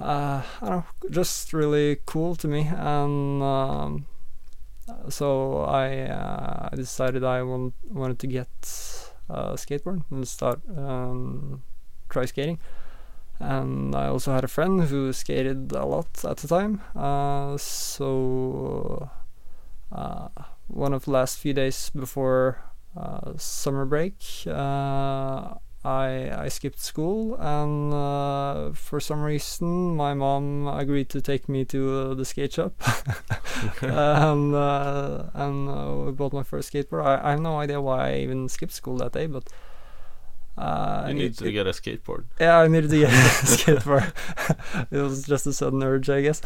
uh, 0.00 0.42
I 0.62 0.68
don't 0.68 0.70
know, 0.70 0.84
just 1.10 1.52
really 1.52 1.98
cool 2.06 2.36
to 2.36 2.46
me, 2.48 2.68
and 2.70 3.42
um, 3.42 4.06
so 5.08 5.62
I 5.62 6.02
uh, 6.02 6.68
decided 6.70 7.24
I 7.24 7.42
want, 7.42 7.74
wanted 7.88 8.18
to 8.20 8.26
get 8.26 8.48
a 9.28 9.54
skateboard 9.54 10.04
and 10.10 10.26
start 10.26 10.60
um, 10.76 11.62
try 12.08 12.24
skating. 12.24 12.58
And 13.40 13.94
I 13.94 14.08
also 14.08 14.32
had 14.32 14.42
a 14.44 14.48
friend 14.48 14.82
who 14.82 15.12
skated 15.12 15.72
a 15.72 15.84
lot 15.84 16.24
at 16.24 16.38
the 16.38 16.48
time, 16.48 16.82
uh, 16.96 17.56
so 17.56 19.08
uh, 19.92 20.28
one 20.66 20.92
of 20.92 21.04
the 21.04 21.12
last 21.12 21.38
few 21.38 21.54
days 21.54 21.90
before 21.90 22.58
uh, 22.96 23.34
summer 23.36 23.84
break, 23.84 24.16
uh, 24.46 25.54
I 25.88 26.44
I 26.44 26.48
skipped 26.48 26.80
school, 26.80 27.36
and 27.40 27.94
uh, 27.94 28.72
for 28.74 29.00
some 29.00 29.22
reason, 29.22 29.96
my 29.96 30.12
mom 30.14 30.66
agreed 30.68 31.08
to 31.10 31.20
take 31.20 31.48
me 31.48 31.64
to 31.66 31.80
uh, 31.96 32.14
the 32.14 32.24
skate 32.24 32.52
shop, 32.52 32.74
and 33.82 34.54
uh, 34.54 35.30
and 35.34 35.68
uh, 35.68 36.04
we 36.06 36.12
bought 36.12 36.32
my 36.32 36.42
first 36.42 36.72
skateboard. 36.72 37.04
I, 37.06 37.28
I 37.28 37.30
have 37.30 37.40
no 37.40 37.58
idea 37.64 37.80
why 37.80 38.10
I 38.10 38.14
even 38.18 38.48
skipped 38.48 38.72
school 38.74 38.96
that 38.98 39.12
day, 39.12 39.26
but. 39.26 39.44
Uh, 40.58 41.04
you 41.06 41.14
need 41.14 41.30
it- 41.30 41.38
to 41.38 41.52
get 41.52 41.68
a 41.68 41.70
skateboard. 41.70 42.24
yeah, 42.40 42.58
I 42.58 42.66
needed 42.66 42.90
to 42.90 42.98
get 42.98 43.10
a 43.10 43.14
skateboard. 43.46 44.10
it 44.90 44.98
was 45.00 45.22
just 45.22 45.46
a 45.46 45.52
sudden 45.52 45.80
urge, 45.84 46.10
I 46.10 46.20
guess. 46.20 46.42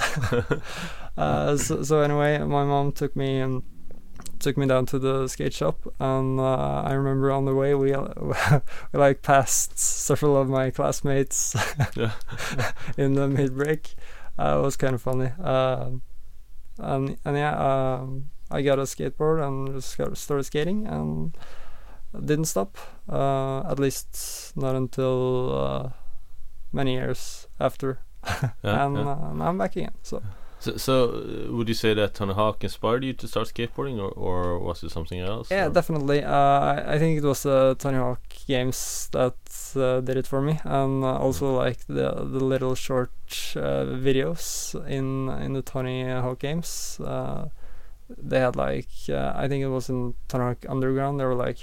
uh, 1.16 1.56
so, 1.56 1.82
so 1.82 2.00
anyway, 2.00 2.36
my 2.38 2.62
mom 2.64 2.92
took 2.92 3.16
me 3.16 3.40
and 3.40 3.62
took 4.42 4.56
me 4.56 4.66
down 4.66 4.86
to 4.86 4.98
the 4.98 5.28
skate 5.28 5.54
shop, 5.54 5.80
and 5.98 6.38
uh, 6.38 6.82
I 6.82 6.92
remember 6.92 7.30
on 7.30 7.44
the 7.44 7.54
way 7.54 7.74
we, 7.74 7.94
uh, 7.94 8.08
we 8.20 8.34
like 8.92 9.22
passed 9.22 9.78
several 9.78 10.36
of 10.36 10.48
my 10.48 10.70
classmates 10.70 11.54
in 12.96 13.14
the 13.14 13.28
mid 13.28 13.56
break. 13.56 13.94
Uh, 14.38 14.58
it 14.58 14.62
was 14.62 14.76
kind 14.76 14.94
of 14.94 15.02
funny. 15.02 15.30
Um 15.40 16.02
and 16.78 17.16
and 17.24 17.36
yeah, 17.36 17.54
um, 18.00 18.30
I 18.50 18.62
got 18.62 18.78
a 18.78 18.82
skateboard 18.82 19.46
and 19.46 19.74
just 19.74 19.96
got 19.96 20.16
started 20.16 20.44
skating 20.44 20.86
and 20.86 21.36
didn't 22.18 22.46
stop. 22.46 22.76
Uh, 23.08 23.60
at 23.60 23.78
least 23.78 24.52
not 24.56 24.74
until 24.74 25.58
uh, 25.58 25.88
many 26.72 26.94
years 26.94 27.46
after, 27.60 28.00
Yeah, 28.62 28.86
and 28.86 28.96
yeah. 28.96 29.02
Uh, 29.02 29.32
now 29.34 29.48
I'm 29.48 29.58
back 29.58 29.76
again. 29.76 29.94
So 30.02 30.22
So, 30.62 30.76
so 30.76 30.94
uh, 31.10 31.52
would 31.52 31.68
you 31.68 31.74
say 31.74 31.92
that 31.94 32.14
Tony 32.14 32.34
Hawk 32.34 32.62
inspired 32.62 33.02
you 33.02 33.12
to 33.14 33.26
start 33.26 33.48
skateboarding, 33.48 33.98
or, 33.98 34.10
or 34.10 34.60
was 34.60 34.84
it 34.84 34.92
something 34.92 35.18
else? 35.18 35.50
yeah, 35.50 35.66
or- 35.66 35.70
definitely. 35.70 36.22
Uh, 36.22 36.30
I, 36.32 36.94
I 36.94 36.98
think 37.00 37.18
it 37.18 37.26
was 37.26 37.42
the 37.42 37.74
Tony 37.80 37.96
Hawk 37.96 38.20
games 38.46 39.08
that 39.10 39.34
uh, 39.74 40.00
did 40.00 40.16
it 40.16 40.26
for 40.28 40.40
me, 40.40 40.60
and 40.62 41.02
uh, 41.02 41.16
also 41.16 41.56
like 41.56 41.84
the 41.88 42.12
the 42.14 42.44
little 42.52 42.76
short 42.76 43.10
uh, 43.56 43.84
videos 44.06 44.74
in 44.86 45.28
in 45.44 45.52
the 45.54 45.62
Tony 45.62 46.04
Hawk 46.04 46.38
games. 46.38 47.00
Uh, 47.04 47.48
they 48.16 48.38
had 48.38 48.54
like 48.54 48.90
uh, 49.08 49.32
I 49.34 49.48
think 49.48 49.64
it 49.64 49.68
was 49.68 49.88
in 49.88 50.14
Tony 50.28 50.44
Hawk 50.44 50.64
Underground. 50.68 51.18
There 51.18 51.26
were 51.26 51.34
like 51.34 51.58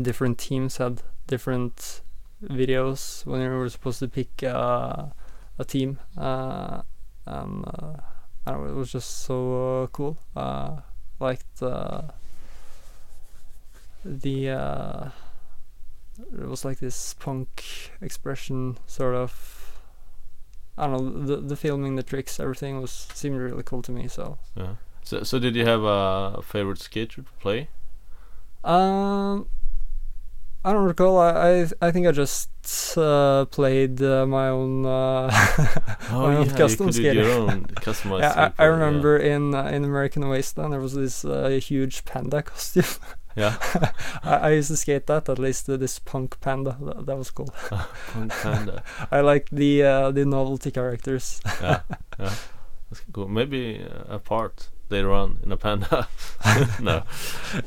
different 0.00 0.38
teams 0.38 0.78
had 0.78 1.02
different 1.26 2.00
videos 2.42 3.26
when 3.26 3.42
you 3.42 3.50
were 3.50 3.68
supposed 3.68 3.98
to 3.98 4.08
pick 4.08 4.42
uh, 4.42 5.06
a 5.58 5.64
team. 5.66 5.98
And 7.26 7.64
uh, 7.66 7.94
I 8.46 8.52
don't 8.52 8.64
know, 8.64 8.70
it 8.70 8.76
was 8.76 8.92
just 8.92 9.20
so 9.20 9.82
uh, 9.82 9.86
cool. 9.88 10.18
Uh, 10.34 10.80
liked 11.18 11.62
uh, 11.62 12.02
the 14.04 14.50
uh, 14.50 15.08
it 16.32 16.48
was 16.48 16.64
like 16.64 16.78
this 16.78 17.14
punk 17.14 17.64
expression 18.00 18.78
sort 18.86 19.14
of. 19.14 19.72
I 20.78 20.86
don't 20.86 21.16
know 21.16 21.26
the 21.26 21.36
the 21.36 21.56
filming, 21.56 21.96
the 21.96 22.02
tricks, 22.02 22.38
everything 22.38 22.80
was 22.80 23.08
seemed 23.14 23.36
really 23.36 23.62
cool 23.62 23.82
to 23.82 23.92
me. 23.92 24.08
So 24.08 24.38
Yeah. 24.54 24.74
So, 25.02 25.22
so 25.22 25.38
did 25.38 25.54
you 25.54 25.64
have 25.64 25.84
a 25.84 26.42
favorite 26.42 26.80
skater 26.80 27.22
to 27.22 27.28
play? 27.40 27.68
Um, 28.64 29.48
I 30.66 30.72
don't 30.72 30.84
recall. 30.84 31.18
I 31.18 31.30
I, 31.30 31.66
I 31.80 31.90
think 31.92 32.06
I 32.08 32.12
just 32.12 32.50
uh, 32.98 33.44
played 33.46 34.02
uh, 34.02 34.26
my 34.26 34.48
own. 34.48 34.84
Uh, 34.84 35.30
Oh 36.10 36.22
my 36.22 36.36
own 36.36 36.46
yeah, 36.46 36.56
custom 36.56 36.88
do 36.90 37.02
your 37.02 37.24
skater. 37.24 37.30
own 37.30 37.66
yeah, 38.20 38.32
I, 38.36 38.46
I 38.46 38.48
skateboard, 38.48 38.54
yeah. 38.58 38.64
remember 38.66 39.16
in 39.16 39.54
uh, 39.54 39.64
in 39.76 39.84
American 39.84 40.28
Wasteland 40.28 40.72
there 40.72 40.80
was 40.80 40.94
this 40.94 41.24
uh, 41.24 41.48
huge 41.62 42.04
panda 42.04 42.42
costume. 42.50 42.84
Yeah, 43.36 43.56
I, 44.22 44.36
I 44.36 44.50
used 44.52 44.70
to 44.70 44.76
skate 44.76 45.06
that 45.08 45.28
at 45.28 45.38
least 45.38 45.68
uh, 45.68 45.76
this 45.76 45.98
punk 45.98 46.40
panda. 46.40 46.76
That, 46.80 47.06
that 47.06 47.16
was 47.18 47.30
cool. 47.30 47.50
Punk 48.12 48.32
Panda. 48.42 48.82
I 49.12 49.20
like 49.20 49.50
the 49.50 49.82
uh, 49.82 50.10
the 50.10 50.24
novelty 50.24 50.70
characters. 50.70 51.40
yeah, 51.60 51.80
yeah. 52.18 52.34
That's 52.90 53.02
cool. 53.12 53.28
Maybe 53.28 53.84
uh, 53.84 54.14
a 54.14 54.18
part 54.18 54.70
later 54.90 55.12
on 55.12 55.38
in 55.42 55.52
a 55.52 55.56
panda. 55.56 56.08
no. 56.80 57.02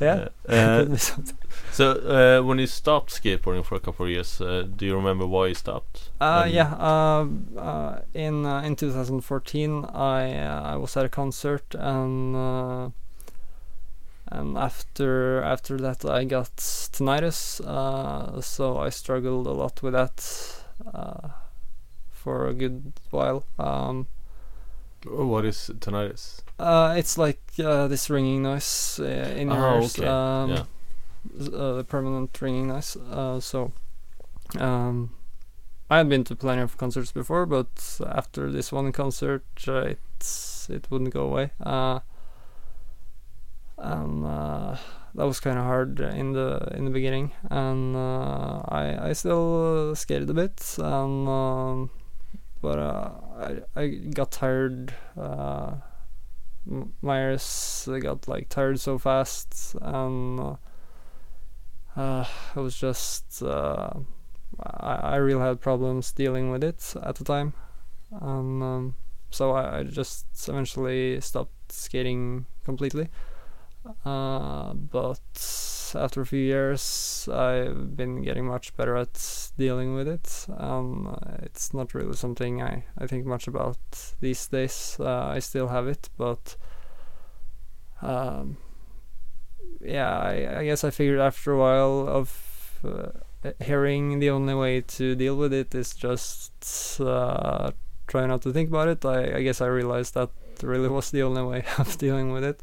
yeah. 0.00 0.28
Uh, 0.48 0.84
Could 0.98 1.34
so 1.72 1.92
uh, 1.92 2.42
when 2.44 2.58
you 2.58 2.66
stopped 2.66 3.10
skateboarding 3.10 3.64
for 3.64 3.74
a 3.74 3.80
couple 3.80 4.06
of 4.06 4.10
years, 4.10 4.40
uh, 4.40 4.66
do 4.76 4.86
you 4.86 4.94
remember 4.94 5.26
why 5.26 5.48
you 5.48 5.54
stopped? 5.54 6.10
Uh, 6.20 6.46
yeah. 6.50 6.74
Uh, 6.74 8.00
in 8.12 8.44
uh, 8.44 8.62
in 8.62 8.76
2014, 8.76 9.84
I 9.86 10.36
uh, 10.36 10.62
I 10.62 10.76
was 10.76 10.96
at 10.96 11.04
a 11.04 11.08
concert 11.08 11.74
and 11.74 12.36
uh, 12.36 12.90
and 14.26 14.58
after 14.58 15.42
after 15.42 15.76
that 15.78 16.04
I 16.04 16.24
got 16.24 16.56
tinnitus. 16.56 17.60
Uh, 17.60 18.40
so 18.40 18.78
I 18.78 18.90
struggled 18.90 19.46
a 19.46 19.52
lot 19.52 19.82
with 19.82 19.92
that 19.92 20.62
uh, 20.92 21.28
for 22.10 22.48
a 22.48 22.54
good 22.54 22.92
while. 23.10 23.44
Um, 23.58 24.06
What 25.06 25.44
is 25.46 25.70
tinnitus? 25.80 26.42
uh, 26.58 26.94
it's 26.96 27.16
like 27.16 27.40
uh, 27.58 27.88
this 27.88 28.10
ringing 28.10 28.42
noise 28.42 29.00
uh, 29.02 29.04
in 29.36 29.50
your 29.50 29.66
Oh, 29.66 29.80
ears. 29.82 29.98
okay. 29.98 30.06
Um, 30.08 30.50
yeah. 30.50 31.56
uh, 31.56 31.82
permanent 31.84 32.38
ringing 32.42 32.68
noise. 32.68 32.96
Uh, 32.96 33.40
so, 33.40 33.72
um, 34.58 35.10
I 35.90 35.96
had 35.98 36.08
been 36.08 36.24
to 36.24 36.36
plenty 36.36 36.62
of 36.62 36.76
concerts 36.76 37.12
before, 37.12 37.46
but 37.46 37.98
after 38.06 38.50
this 38.50 38.72
one 38.72 38.92
concert, 38.92 39.44
uh, 39.66 39.94
it's 39.94 40.68
it 40.70 40.86
wouldn't 40.90 41.12
go 41.14 41.22
away. 41.26 41.50
Uh, 41.64 42.00
and 43.78 44.24
uh, 44.26 44.76
that 45.14 45.24
was 45.24 45.40
kind 45.40 45.58
of 45.58 45.64
hard 45.64 45.98
in 46.00 46.32
the 46.32 46.68
in 46.76 46.84
the 46.84 46.90
beginning, 46.90 47.32
and 47.50 47.96
uh, 47.96 48.62
I 48.68 49.08
I 49.08 49.12
still 49.14 49.90
uh, 49.90 49.94
skated 49.94 50.28
a 50.30 50.34
bit, 50.34 50.74
and 50.78 51.26
um, 51.28 51.90
but 52.60 52.78
uh, 52.78 53.10
I 53.38 53.80
I 53.80 53.86
got 53.88 54.30
tired 54.30 54.94
uh, 55.16 55.74
Myers 57.02 57.88
got 58.00 58.28
like 58.28 58.48
tired 58.48 58.78
so 58.80 58.98
fast, 58.98 59.74
and 59.80 60.40
uh, 60.40 60.56
uh, 61.96 62.24
it 62.54 62.60
was 62.60 62.76
just 62.76 63.42
uh, 63.42 63.90
I, 64.62 64.94
I 64.94 65.16
really 65.16 65.40
had 65.40 65.60
problems 65.60 66.12
dealing 66.12 66.50
with 66.50 66.62
it 66.62 66.94
at 67.02 67.16
the 67.16 67.24
time, 67.24 67.54
and 68.12 68.62
um, 68.62 68.94
so 69.30 69.52
I, 69.52 69.78
I 69.78 69.82
just 69.84 70.26
eventually 70.48 71.20
stopped 71.20 71.72
skating 71.72 72.46
completely. 72.64 73.08
Uh, 74.04 74.74
but 74.74 75.18
after 75.94 76.20
a 76.20 76.26
few 76.26 76.40
years, 76.40 77.28
I've 77.32 77.96
been 77.96 78.22
getting 78.22 78.46
much 78.46 78.76
better 78.76 78.96
at 78.96 79.50
dealing 79.56 79.94
with 79.94 80.08
it. 80.08 80.46
Um, 80.56 81.16
it's 81.42 81.72
not 81.74 81.94
really 81.94 82.14
something 82.14 82.62
I, 82.62 82.84
I 82.98 83.06
think 83.06 83.26
much 83.26 83.46
about 83.46 83.78
these 84.20 84.46
days. 84.46 84.96
Uh, 84.98 85.26
I 85.26 85.38
still 85.38 85.68
have 85.68 85.86
it, 85.86 86.08
but 86.16 86.56
um, 88.02 88.56
yeah, 89.80 90.18
I, 90.18 90.60
I 90.60 90.64
guess 90.64 90.84
I 90.84 90.90
figured 90.90 91.20
after 91.20 91.52
a 91.52 91.58
while 91.58 92.06
of 92.08 92.80
uh, 92.84 93.52
hearing 93.62 94.18
the 94.18 94.30
only 94.30 94.54
way 94.54 94.80
to 94.82 95.14
deal 95.14 95.36
with 95.36 95.52
it 95.52 95.74
is 95.74 95.94
just 95.94 97.00
uh, 97.00 97.70
try 98.06 98.26
not 98.26 98.42
to 98.42 98.52
think 98.52 98.68
about 98.68 98.88
it. 98.88 99.04
I, 99.04 99.36
I 99.38 99.42
guess 99.42 99.60
I 99.60 99.66
realized 99.66 100.14
that 100.14 100.30
really 100.62 100.88
was 100.98 101.10
the 101.10 101.22
only 101.22 101.42
way 101.42 101.64
of 101.78 101.96
dealing 101.98 102.32
with 102.32 102.44
it. 102.44 102.62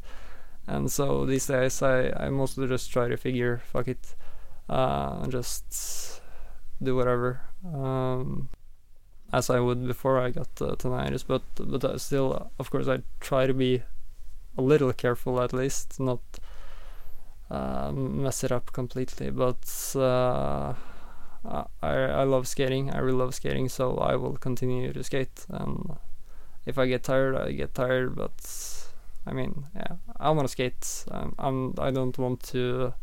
And 0.68 0.92
so 0.92 1.24
these 1.24 1.46
days 1.46 1.82
I, 1.82 2.10
I 2.10 2.28
mostly 2.28 2.68
just 2.68 2.92
try 2.92 3.08
to 3.08 3.16
figure 3.16 3.62
fuck 3.72 3.88
it 3.88 4.14
uh, 4.68 5.20
and 5.22 5.32
just 5.32 6.20
do 6.82 6.94
whatever 6.94 7.40
um, 7.64 8.50
as 9.32 9.50
I 9.50 9.60
would 9.60 9.86
before 9.86 10.18
I 10.18 10.30
got 10.30 10.48
uh, 10.60 10.76
tinnitus. 10.76 11.24
But 11.26 11.42
but 11.56 11.84
uh, 11.84 11.98
still, 11.98 12.50
of 12.58 12.70
course, 12.70 12.88
I 12.88 13.02
try 13.20 13.46
to 13.46 13.54
be 13.54 13.82
a 14.56 14.62
little 14.62 14.92
careful 14.92 15.40
at 15.40 15.52
least, 15.52 15.98
not 16.00 16.20
uh, 17.50 17.92
mess 17.92 18.44
it 18.44 18.52
up 18.52 18.72
completely. 18.72 19.30
But 19.30 19.92
uh, 19.96 20.74
I 21.44 21.64
I 21.82 22.24
love 22.24 22.46
skating. 22.46 22.90
I 22.90 22.98
really 22.98 23.18
love 23.18 23.34
skating, 23.34 23.68
so 23.68 23.96
I 23.96 24.16
will 24.16 24.36
continue 24.36 24.92
to 24.92 25.04
skate. 25.04 25.46
And 25.48 25.96
if 26.66 26.78
I 26.78 26.86
get 26.86 27.04
tired, 27.04 27.36
I 27.36 27.52
get 27.52 27.74
tired. 27.74 28.16
But 28.16 28.77
I 29.26 29.32
mean, 29.32 29.64
yeah, 29.74 29.96
I 30.18 30.30
want 30.30 30.46
to 30.48 30.52
skate. 30.52 31.04
Um, 31.10 31.34
I'm. 31.38 31.74
I 31.78 31.90
don't 31.90 32.16
want 32.18 32.42
to 32.54 32.94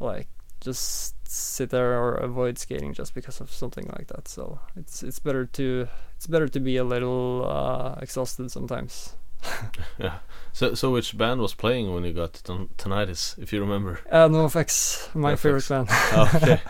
like 0.00 0.28
just 0.60 1.14
sit 1.28 1.70
there 1.70 1.98
or 2.00 2.14
avoid 2.14 2.58
skating 2.58 2.92
just 2.94 3.14
because 3.14 3.40
of 3.40 3.50
something 3.52 3.86
like 3.98 4.06
that. 4.08 4.28
So 4.28 4.60
it's 4.76 5.02
it's 5.02 5.18
better 5.18 5.44
to 5.46 5.88
it's 6.16 6.26
better 6.26 6.48
to 6.48 6.60
be 6.60 6.76
a 6.76 6.84
little 6.84 7.44
uh, 7.48 7.96
exhausted 8.00 8.50
sometimes. 8.50 9.14
yeah. 9.98 10.18
So 10.52 10.74
so 10.74 10.90
which 10.90 11.16
band 11.16 11.40
was 11.40 11.54
playing 11.54 11.92
when 11.94 12.04
you 12.04 12.12
got 12.12 12.34
ton- 12.44 12.70
tinnitus, 12.76 13.38
if 13.38 13.52
you 13.52 13.60
remember? 13.60 14.00
Uh, 14.10 14.28
NoFX, 14.28 15.14
my 15.14 15.34
NoFX. 15.34 15.38
favorite 15.38 15.68
band. 15.68 15.88
okay. 16.34 16.60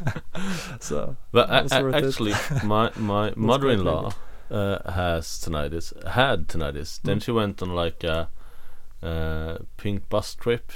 so 0.80 1.16
But 1.32 1.48
a- 1.50 1.66
a- 1.74 1.94
actually, 1.94 2.34
my 2.64 2.90
my 2.96 3.32
mother-in-law 3.36 4.12
uh, 4.50 4.92
has 4.92 5.26
tinnitus. 5.26 5.92
Had 6.06 6.48
tinnitus. 6.48 7.00
Then 7.02 7.18
Mm. 7.18 7.22
she 7.24 7.32
went 7.32 7.62
on 7.62 7.74
like 7.74 8.02
a 8.04 8.28
uh, 9.02 9.58
pink 9.76 10.08
bus 10.08 10.34
trip 10.34 10.72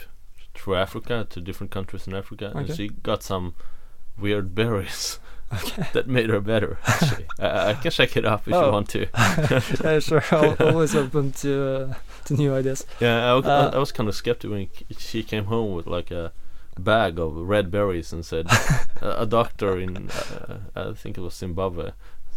through 0.55 0.77
Africa 0.77 1.27
to 1.31 1.41
different 1.41 1.71
countries 1.71 2.07
in 2.07 2.15
Africa, 2.15 2.53
and 2.55 2.73
she 2.75 2.89
got 2.89 3.23
some 3.23 3.55
weird 4.19 4.55
berries 4.55 5.19
okay. 5.53 5.87
that 5.93 6.07
made 6.07 6.29
her 6.31 6.41
better. 6.41 6.79
Actually, 6.87 7.27
I, 7.39 7.71
I 7.71 7.75
can 7.75 7.91
check 7.91 8.17
it 8.17 8.25
up 8.25 8.47
if 8.47 8.55
Oh. 8.55 8.67
you 8.67 8.73
want 8.73 8.89
to. 8.91 9.07
yeah, 9.85 9.99
sure. 9.99 10.23
Al 10.31 10.55
always 10.61 10.95
open 10.95 11.33
to 11.33 11.53
uh, 11.91 11.95
to 12.27 12.35
new 12.35 12.55
ideas. 12.55 12.87
Yeah, 13.01 13.33
I, 13.33 13.35
w- 13.37 13.51
I- 13.53 13.67
Uh, 13.67 13.71
I 13.75 13.79
was 13.79 13.93
kind 13.93 14.09
of 14.09 14.15
skeptical 14.15 14.57
when 14.57 14.69
she 14.99 15.23
came 15.23 15.45
home 15.47 15.75
with 15.75 15.87
like 15.87 16.11
a 16.11 16.33
bag 16.79 17.19
of 17.19 17.35
red 17.37 17.71
berries 17.71 18.13
and 18.13 18.25
said 18.25 18.47
a, 19.03 19.23
a 19.23 19.27
doctor 19.27 19.79
in 19.79 20.09
uh, 20.11 20.59
I 20.77 20.93
think 20.95 21.19
it 21.19 21.21
was 21.21 21.35
Zimbabwe 21.35 21.91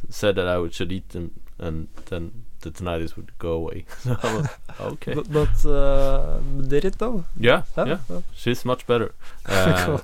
said 0.10 0.36
that 0.36 0.48
I 0.48 0.68
should 0.70 0.92
eat 0.92 1.10
them 1.10 1.32
and 1.58 1.88
then 2.08 2.44
the 2.62 2.72
tinnitus 2.72 3.16
would 3.16 3.32
go 3.40 3.54
away. 3.54 3.86
so 4.00 4.18
I 4.22 4.36
was, 4.36 4.48
okay, 4.94 5.14
But, 5.14 5.32
but 5.32 5.66
uh, 5.70 6.40
did 6.68 6.84
it 6.86 6.98
though? 7.00 7.24
yeah, 7.40 7.64
Oh, 7.77 7.86
yeah, 7.86 8.00
she's 8.34 8.66
much 8.66 8.86
better. 8.88 9.14
Uh, 9.46 9.86
Cool. 9.86 10.01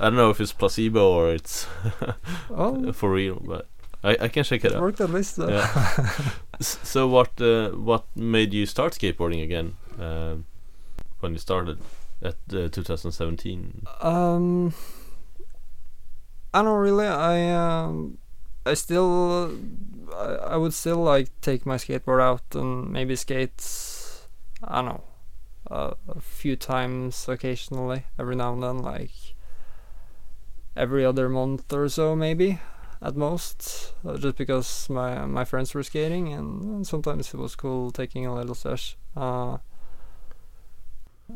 I 0.00 0.04
don't 0.10 0.16
know 0.16 0.30
if 0.30 0.40
it's 0.40 0.52
placebo 0.52 1.10
or 1.12 1.30
it's 1.32 1.66
Oh, 2.50 2.92
for 2.92 3.10
real, 3.12 3.40
but 3.46 3.66
I, 4.04 4.16
I 4.22 4.28
can 4.28 4.42
check 4.44 4.64
it 4.64 4.72
it 4.72 4.74
out. 4.76 4.82
worked 4.82 5.00
at 5.00 5.10
least. 5.10 5.38
Uh, 5.38 5.46
Yeah. 5.48 6.10
So 6.60 7.08
what 7.08 7.40
uh, 7.40 7.70
what 7.70 8.04
made 8.16 8.52
you 8.52 8.66
start 8.66 8.92
skateboarding 8.94 9.42
again 9.42 9.74
um, 9.98 10.44
when 11.20 11.32
you 11.32 11.38
started 11.38 11.78
at 12.22 12.36
uh, 12.52 12.68
2017? 12.68 13.82
Um, 14.00 14.72
I 16.54 16.62
don't 16.62 16.78
really. 16.80 17.06
I 17.06 17.50
um, 17.50 18.18
I 18.64 18.74
still, 18.74 19.56
I, 20.14 20.54
I 20.54 20.56
would 20.56 20.74
still 20.74 20.98
like 20.98 21.28
take 21.40 21.66
my 21.66 21.76
skateboard 21.76 22.20
out 22.20 22.42
and 22.54 22.90
maybe 22.90 23.16
skate. 23.16 23.60
I 24.62 24.76
don't 24.76 24.86
know, 24.86 25.04
uh, 25.70 25.94
a 26.08 26.20
few 26.20 26.54
times 26.56 27.28
occasionally, 27.28 28.04
every 28.18 28.36
now 28.36 28.52
and 28.52 28.62
then, 28.62 28.78
like 28.78 29.34
every 30.76 31.04
other 31.04 31.28
month 31.28 31.72
or 31.72 31.88
so, 31.88 32.14
maybe 32.14 32.60
at 33.00 33.16
most. 33.16 33.94
Uh, 34.06 34.16
just 34.16 34.36
because 34.36 34.88
my 34.88 35.26
my 35.26 35.44
friends 35.44 35.74
were 35.74 35.82
skating, 35.82 36.32
and, 36.32 36.62
and 36.62 36.86
sometimes 36.86 37.34
it 37.34 37.38
was 37.38 37.56
cool 37.56 37.90
taking 37.90 38.26
a 38.26 38.34
little 38.34 38.54
sesh. 38.54 38.96
Uh, 39.16 39.58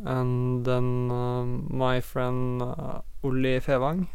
and 0.04 0.64
then 0.64 1.10
um, 1.10 1.66
my 1.70 2.00
friend 2.00 2.62
uh, 2.62 3.00
Fevang, 3.24 4.08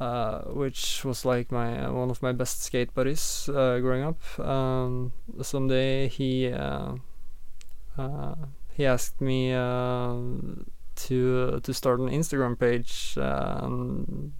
uh, 0.00 0.40
which 0.48 1.04
was 1.04 1.24
like 1.24 1.52
my 1.52 1.84
uh, 1.84 1.92
one 1.92 2.10
of 2.10 2.22
my 2.22 2.32
best 2.32 2.62
skate 2.62 2.94
buddies 2.94 3.48
uh, 3.50 3.78
growing 3.80 4.02
up. 4.02 4.40
Um, 4.40 5.12
someday 5.42 6.08
he 6.08 6.50
uh, 6.50 6.94
he 8.72 8.86
asked 8.86 9.20
me 9.20 9.52
uh, 9.52 10.14
to 10.96 11.60
to 11.60 11.74
start 11.74 12.00
an 12.00 12.08
Instagram 12.08 12.58
page 12.58 13.14
and 13.16 14.32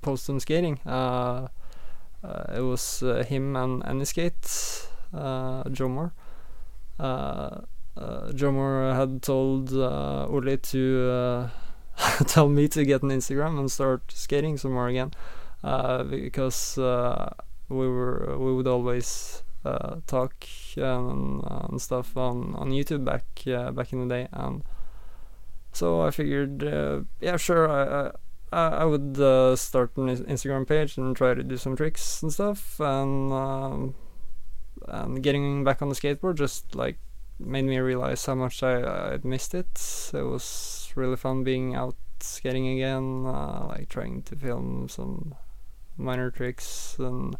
post 0.00 0.24
some 0.24 0.40
skating. 0.40 0.80
It 0.84 2.62
was 2.62 3.00
him 3.00 3.56
and 3.56 3.82
Anyskate, 3.82 4.86
uh, 5.12 5.68
Joe 5.68 5.88
Moore. 5.88 6.14
Uh, 6.98 8.32
Joe 8.32 8.52
Moore 8.52 8.94
had 8.94 9.22
told 9.22 9.72
uh, 9.74 10.26
Ole 10.26 10.56
to 10.56 11.50
tell 12.26 12.48
me 12.48 12.68
to 12.68 12.84
get 12.84 13.02
an 13.02 13.10
Instagram 13.10 13.58
and 13.58 13.70
start 13.70 14.10
skating 14.12 14.56
some 14.56 14.72
more 14.72 14.88
again, 14.88 15.12
uh, 15.62 16.02
because 16.04 16.78
uh, 16.78 17.30
we 17.68 17.88
were 17.88 18.36
we 18.38 18.52
would 18.54 18.66
always 18.66 19.42
uh, 19.64 19.96
talk 20.06 20.34
and, 20.76 21.42
and 21.44 21.80
stuff 21.80 22.16
on, 22.16 22.54
on 22.56 22.70
YouTube 22.70 23.04
back 23.04 23.24
uh, 23.46 23.70
back 23.70 23.92
in 23.92 24.06
the 24.06 24.14
day, 24.14 24.28
and 24.32 24.62
so 25.72 26.02
I 26.02 26.10
figured, 26.10 26.64
uh, 26.64 27.00
yeah, 27.20 27.36
sure, 27.36 27.68
I. 27.70 28.08
I 28.08 28.12
I 28.52 28.84
would 28.84 29.18
uh, 29.18 29.56
start 29.56 29.96
an 29.96 30.08
Instagram 30.08 30.68
page 30.68 30.98
and 30.98 31.16
try 31.16 31.32
to 31.32 31.42
do 31.42 31.56
some 31.56 31.74
tricks 31.74 32.22
and 32.22 32.30
stuff, 32.30 32.78
and 32.80 33.32
um, 33.32 33.94
and 34.88 35.22
getting 35.22 35.64
back 35.64 35.80
on 35.80 35.88
the 35.88 35.94
skateboard 35.94 36.36
just 36.36 36.74
like 36.74 36.98
made 37.38 37.64
me 37.64 37.78
realize 37.78 38.24
how 38.26 38.34
much 38.34 38.62
I 38.62 39.14
I'd 39.14 39.24
missed 39.24 39.54
it. 39.54 39.80
It 40.12 40.22
was 40.22 40.81
really 40.96 41.16
fun 41.16 41.44
being 41.44 41.74
out 41.74 41.96
skating 42.20 42.68
again, 42.68 43.24
uh, 43.26 43.66
like 43.68 43.88
trying 43.88 44.22
to 44.22 44.36
film 44.36 44.88
some 44.88 45.34
minor 45.96 46.30
tricks 46.30 46.96
and 46.98 47.36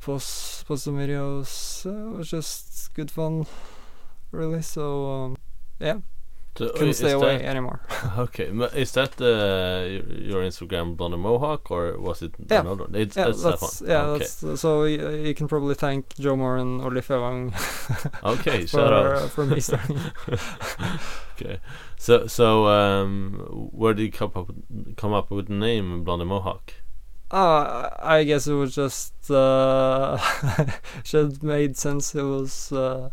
post 0.00 0.66
post 0.66 0.84
some 0.84 0.96
videos. 0.96 1.84
Uh, 1.86 2.14
it 2.14 2.18
was 2.18 2.30
just 2.30 2.92
good 2.94 3.10
fun, 3.10 3.46
really. 4.30 4.62
So 4.62 5.10
um, 5.10 5.36
yeah, 5.78 5.98
So, 6.56 6.66
uh, 6.66 6.72
couldn't 6.78 6.94
stay 6.94 7.10
away 7.12 7.38
that- 7.38 7.46
anymore. 7.46 7.80
okay, 8.18 8.44
is 8.76 8.92
that 8.92 9.20
uh, 9.20 9.88
your 10.30 10.42
Instagram 10.42 10.96
Blonde 10.96 11.18
Mohawk 11.18 11.70
or 11.70 11.98
was 11.98 12.22
it 12.22 12.34
Yeah. 12.50 12.60
another? 12.60 12.86
It's, 12.94 13.16
Yeah, 13.16 13.24
that's, 13.26 13.42
that 13.42 13.60
that's 13.60 13.80
one. 13.80 13.90
yeah, 13.90 14.02
okay. 14.14 14.18
that's 14.42 14.60
so 14.60 14.84
you 14.84 15.34
can 15.34 15.48
probably 15.48 15.74
thank 15.74 16.14
Joe 16.16 16.36
Moore 16.36 16.58
and 16.58 16.80
Ole 16.80 17.02
Fevang 17.02 17.52
okay, 18.24 18.60
for 18.62 18.66
shout 18.68 18.92
out. 18.92 19.06
uh, 19.16 19.28
for 19.28 19.46
me 19.46 19.58
starting. 19.60 19.98
Okay, 21.36 21.58
so 21.98 22.28
so 22.28 22.68
um, 22.68 23.68
where 23.72 23.92
did 23.92 24.04
you 24.04 24.12
come 24.12 24.30
up 24.36 24.50
come 24.96 25.12
up 25.12 25.32
with 25.32 25.48
the 25.48 25.54
name 25.54 26.04
Blonde 26.04 26.28
Mohawk? 26.28 26.72
Uh, 27.32 27.90
I 27.98 28.22
guess 28.22 28.46
it 28.46 28.52
was 28.54 28.72
just 28.72 29.28
uh, 29.32 30.16
should 31.02 31.42
made 31.42 31.76
sense. 31.76 32.14
It 32.14 32.22
was 32.22 32.70
uh, 32.70 33.10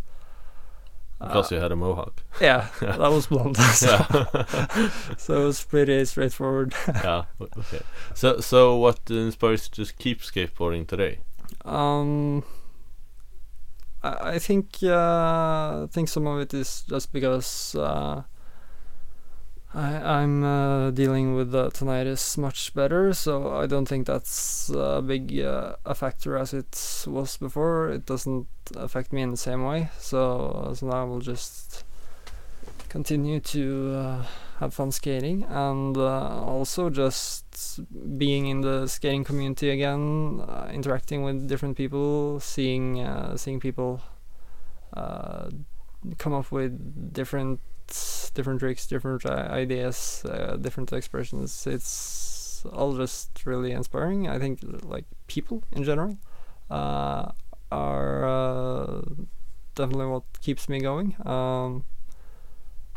Because 1.22 1.52
uh, 1.52 1.56
you 1.56 1.62
had 1.62 1.72
a 1.72 1.76
mohawk. 1.76 2.24
yeah, 2.42 2.68
that 2.80 3.00
was 3.00 3.28
blonde. 3.28 3.58
so, 3.74 3.98
so 5.18 5.42
it 5.42 5.46
was 5.46 5.64
pretty 5.64 6.04
straightforward. 6.06 6.74
yeah. 6.88 7.24
Okay. 7.40 7.82
So 8.16 8.40
so 8.40 8.76
what 8.78 9.00
inspires 9.10 9.70
you 9.76 9.86
to 9.86 9.94
keep 9.94 10.22
skateboarding 10.22 10.88
today? 10.88 11.20
Um, 11.64 12.44
I, 14.02 14.34
I 14.34 14.40
think 14.40 14.78
uh, 14.82 15.84
I 15.84 15.88
think 15.92 16.10
some 16.10 16.26
of 16.28 16.40
it 16.40 16.54
is 16.54 16.84
just 16.90 17.14
because 17.14 17.76
uh, 17.76 18.24
I, 19.74 20.20
I'm 20.22 20.44
uh, 20.44 20.92
dealing 20.92 21.36
with 21.36 21.52
the 21.52 21.70
tinnitus 21.72 22.38
much 22.38 22.74
better, 22.74 23.14
so 23.14 23.56
I 23.56 23.68
don't 23.68 23.88
think 23.88 24.06
that's 24.06 24.70
a 24.70 25.02
big 25.02 25.40
uh, 25.40 25.76
a 25.86 25.96
factor 25.96 26.38
as 26.38 26.54
it 26.54 27.06
was 27.08 27.38
before. 27.38 27.90
It 27.90 28.06
doesn't 28.06 28.48
affect 28.76 29.14
me 29.14 29.22
in 29.22 29.32
the 29.32 29.38
same 29.38 29.64
way, 29.64 29.90
so 29.98 30.74
so 30.76 30.88
now 30.88 31.02
I 31.02 31.04
will 31.06 31.22
just 31.22 31.86
continue 32.90 33.40
to 33.40 33.96
uh, 33.96 34.26
have 34.60 34.74
fun 34.74 34.92
skating 34.92 35.44
and 35.44 35.96
uh, 35.96 36.44
also 36.44 36.90
just 36.90 37.80
being 38.18 38.48
in 38.48 38.60
the 38.60 38.88
skating 38.88 39.24
community 39.24 39.70
again, 39.70 40.42
uh, 40.42 40.70
interacting 40.74 41.24
with 41.24 41.48
different 41.48 41.78
people, 41.78 42.42
seeing 42.42 43.00
uh, 43.00 43.38
seeing 43.38 43.62
people 43.62 44.02
uh, 44.98 45.50
come 46.18 46.34
up 46.34 46.52
with 46.52 47.14
different 47.14 47.62
different 48.34 48.60
tricks, 48.60 48.88
different 48.88 49.26
uh, 49.26 49.48
ideas, 49.52 50.26
uh, 50.26 50.58
different 50.58 50.92
expressions. 50.94 51.68
It's 51.68 52.66
all 52.72 52.96
just 52.96 53.46
really 53.46 53.72
inspiring. 53.72 54.28
I 54.28 54.40
think 54.40 54.60
like 54.84 55.06
people 55.28 55.64
in 55.72 55.84
general 55.84 56.18
uh, 56.70 57.32
are 57.72 58.26
uh, 58.28 59.02
definitely 59.76 60.08
what 60.08 60.24
keeps 60.42 60.70
me 60.70 60.80
going. 60.80 61.16
Um, 61.26 61.84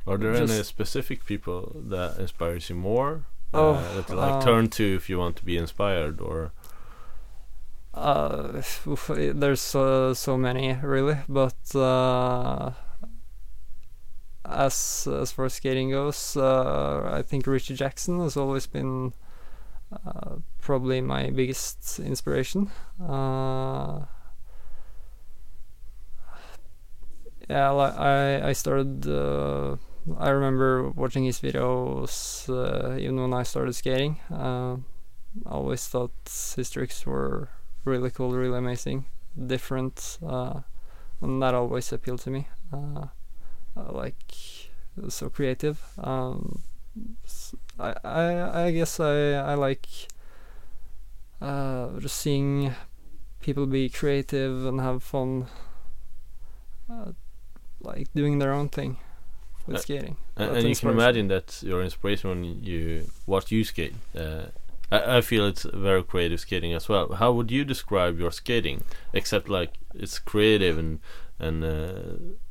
Are 0.06 0.16
there 0.16 0.34
any 0.34 0.62
specific 0.62 1.26
people 1.26 1.72
that 1.88 2.18
inspires 2.18 2.70
you 2.70 2.76
more? 2.76 3.26
Oh, 3.52 3.74
uh, 3.74 3.92
that 3.94 4.08
you 4.08 4.16
like 4.16 4.40
turn 4.40 4.68
to 4.70 4.94
if 4.94 5.08
you 5.10 5.18
want 5.18 5.36
to 5.36 5.44
be 5.44 5.56
inspired, 5.56 6.20
or 6.20 6.52
Uh, 7.94 8.60
there's 9.08 9.74
uh, 9.74 10.14
so 10.14 10.36
many 10.36 10.72
really, 10.82 11.18
but 11.28 11.54
uh, 11.74 12.72
as 14.44 15.08
as 15.10 15.32
far 15.32 15.46
as 15.46 15.54
skating 15.54 15.90
goes, 15.90 16.36
uh, 16.36 17.10
I 17.12 17.22
think 17.22 17.46
Richie 17.46 17.74
Jackson 17.74 18.20
has 18.20 18.36
always 18.36 18.66
been 18.66 19.12
uh, 19.92 20.36
probably 20.60 21.00
my 21.00 21.30
biggest 21.30 21.98
inspiration. 21.98 22.70
Uh, 23.00 24.00
yeah, 27.48 27.72
I 27.72 28.48
I 28.48 28.52
started. 28.52 29.06
Uh, 29.06 29.76
I 30.18 30.30
remember 30.30 30.90
watching 30.90 31.24
his 31.24 31.40
videos 31.40 32.48
uh, 32.48 32.98
even 32.98 33.20
when 33.20 33.32
I 33.32 33.42
started 33.42 33.72
skating. 33.74 34.20
Uh, 34.30 34.76
I 35.46 35.50
always 35.50 35.86
thought 35.88 36.12
his 36.56 36.70
tricks 36.70 37.06
were 37.06 37.48
really 37.84 38.10
cool, 38.10 38.32
really 38.32 38.58
amazing, 38.58 39.06
different, 39.46 40.18
uh, 40.24 40.60
and 41.22 41.42
that 41.42 41.54
always 41.54 41.92
appealed 41.92 42.20
to 42.20 42.30
me. 42.30 42.48
Uh, 43.76 43.92
like 43.92 44.16
so 45.08 45.28
creative. 45.28 45.80
Um, 45.98 46.62
I, 47.78 47.94
I 48.04 48.66
I 48.66 48.70
guess 48.70 49.00
I 49.00 49.32
I 49.32 49.54
like 49.54 49.88
uh, 51.40 51.98
just 51.98 52.16
seeing 52.16 52.72
people 53.40 53.66
be 53.66 53.88
creative 53.88 54.64
and 54.66 54.80
have 54.80 55.02
fun, 55.02 55.46
uh, 56.90 57.12
like 57.80 58.08
doing 58.14 58.38
their 58.38 58.52
own 58.52 58.68
thing 58.68 58.96
with 59.66 59.76
Uh, 59.76 59.80
skating. 59.80 60.16
and, 60.36 60.56
and 60.56 60.68
you 60.68 60.76
can 60.76 60.90
imagine 60.90 61.28
that 61.28 61.62
your 61.62 61.82
inspiration 61.82 62.30
when 62.30 62.44
you 62.62 63.10
watch 63.26 63.50
you 63.50 63.64
skate. 63.64 63.94
Uh, 64.16 64.46
I, 64.90 65.16
I 65.18 65.20
feel 65.20 65.46
it's 65.46 65.64
very 65.64 66.02
creative 66.02 66.40
skating 66.40 66.72
as 66.74 66.88
well. 66.88 67.14
How 67.14 67.32
would 67.32 67.50
you 67.50 67.64
describe 67.64 68.18
your 68.18 68.30
skating? 68.30 68.82
Except 69.12 69.48
like 69.48 69.72
it's 69.94 70.18
creative 70.18 70.78
and 70.78 71.00
and, 71.38 71.64
uh, 71.64 72.02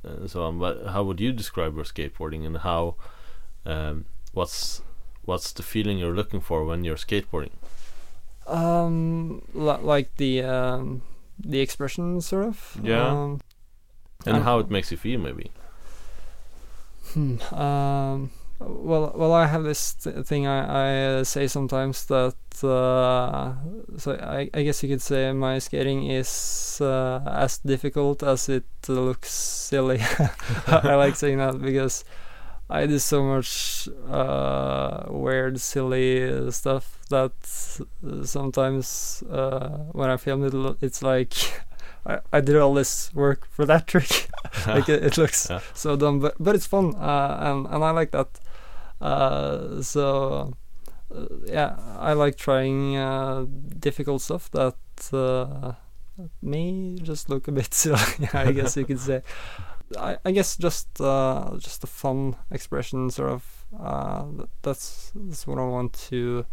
and 0.03 0.29
so 0.29 0.43
on. 0.43 0.59
But 0.59 0.87
how 0.87 1.03
would 1.03 1.19
you 1.19 1.31
describe 1.31 1.75
your 1.75 1.85
skateboarding 1.85 2.45
and 2.45 2.57
how? 2.57 2.95
Um, 3.65 4.05
what's 4.33 4.81
what's 5.25 5.53
the 5.53 5.63
feeling 5.63 5.97
you're 5.97 6.15
looking 6.15 6.41
for 6.41 6.65
when 6.65 6.83
you're 6.83 6.97
skateboarding? 6.97 7.51
Um, 8.45 9.41
li- 9.53 9.81
like 9.81 10.15
the 10.17 10.43
um, 10.43 11.01
the 11.39 11.61
expression 11.61 12.19
sort 12.21 12.45
of. 12.45 12.77
Yeah. 12.83 13.07
Um, 13.07 13.41
And 14.25 14.37
Um, 14.37 14.43
how 14.43 14.59
it 14.59 14.69
makes 14.69 14.91
you 14.91 14.97
feel, 14.97 15.19
maybe. 15.19 15.51
Hmm. 17.13 17.41
Um. 17.53 18.31
Well, 18.65 19.11
well, 19.15 19.33
I 19.33 19.45
have 19.47 19.63
this 19.63 19.93
th- 19.95 20.25
thing 20.25 20.47
I, 20.47 20.59
I 20.65 21.05
uh, 21.19 21.23
say 21.23 21.47
sometimes 21.47 22.05
that 22.05 22.35
uh, 22.63 23.53
so 23.97 24.13
I, 24.13 24.49
I 24.53 24.63
guess 24.63 24.83
you 24.83 24.89
could 24.89 25.01
say 25.01 25.31
my 25.33 25.59
skating 25.59 26.09
is 26.09 26.79
uh, 26.81 27.21
as 27.25 27.57
difficult 27.59 28.23
as 28.23 28.49
it 28.49 28.65
looks 28.87 29.31
silly. 29.31 29.99
I 30.67 30.95
like 30.95 31.15
saying 31.15 31.37
that 31.39 31.61
because 31.61 32.05
I 32.69 32.85
do 32.85 32.99
so 32.99 33.23
much 33.23 33.87
uh, 34.09 35.05
weird, 35.09 35.59
silly 35.59 36.51
stuff 36.51 36.99
that 37.09 37.33
sometimes 38.23 39.23
uh, 39.29 39.69
when 39.91 40.09
I 40.09 40.17
film 40.17 40.43
it, 40.45 40.77
it's 40.81 41.01
like 41.01 41.33
I, 42.05 42.19
I 42.31 42.41
did 42.41 42.55
all 42.57 42.73
this 42.73 43.13
work 43.13 43.47
for 43.49 43.65
that 43.65 43.87
trick. 43.87 44.29
like 44.67 44.89
it, 44.89 45.03
it 45.03 45.17
looks 45.17 45.47
Yeah. 45.49 45.59
so 45.73 45.95
dumb, 45.95 46.19
but 46.19 46.35
but 46.39 46.55
it's 46.55 46.67
fun, 46.67 46.95
uh, 46.95 47.37
and 47.41 47.67
and 47.67 47.83
I 47.83 47.91
like 47.91 48.11
that. 48.11 48.27
Uh, 49.03 49.81
so 49.81 50.53
uh, 51.13 51.25
yeah, 51.45 51.75
I 51.99 52.13
like 52.13 52.37
trying 52.37 52.95
uh, 52.95 53.45
difficult 53.79 54.21
stuff 54.21 54.49
that 54.51 54.77
uh, 55.11 55.73
may 56.41 56.95
just 57.03 57.29
look 57.29 57.49
a 57.49 57.51
bit 57.51 57.73
silly. 57.73 57.99
I 58.33 58.53
guess 58.53 58.77
you 58.77 58.85
could 58.85 58.99
say. 58.99 59.21
I, 59.97 60.17
I 60.23 60.31
guess 60.31 60.55
just 60.55 61.01
uh, 61.01 61.51
just 61.57 61.83
a 61.83 61.87
fun 61.87 62.37
expression, 62.49 63.09
sort 63.09 63.31
of. 63.31 63.65
Uh, 63.77 64.45
that's 64.61 65.11
that's 65.13 65.45
what 65.45 65.59
I 65.59 65.65
want 65.65 65.93
to. 66.09 66.45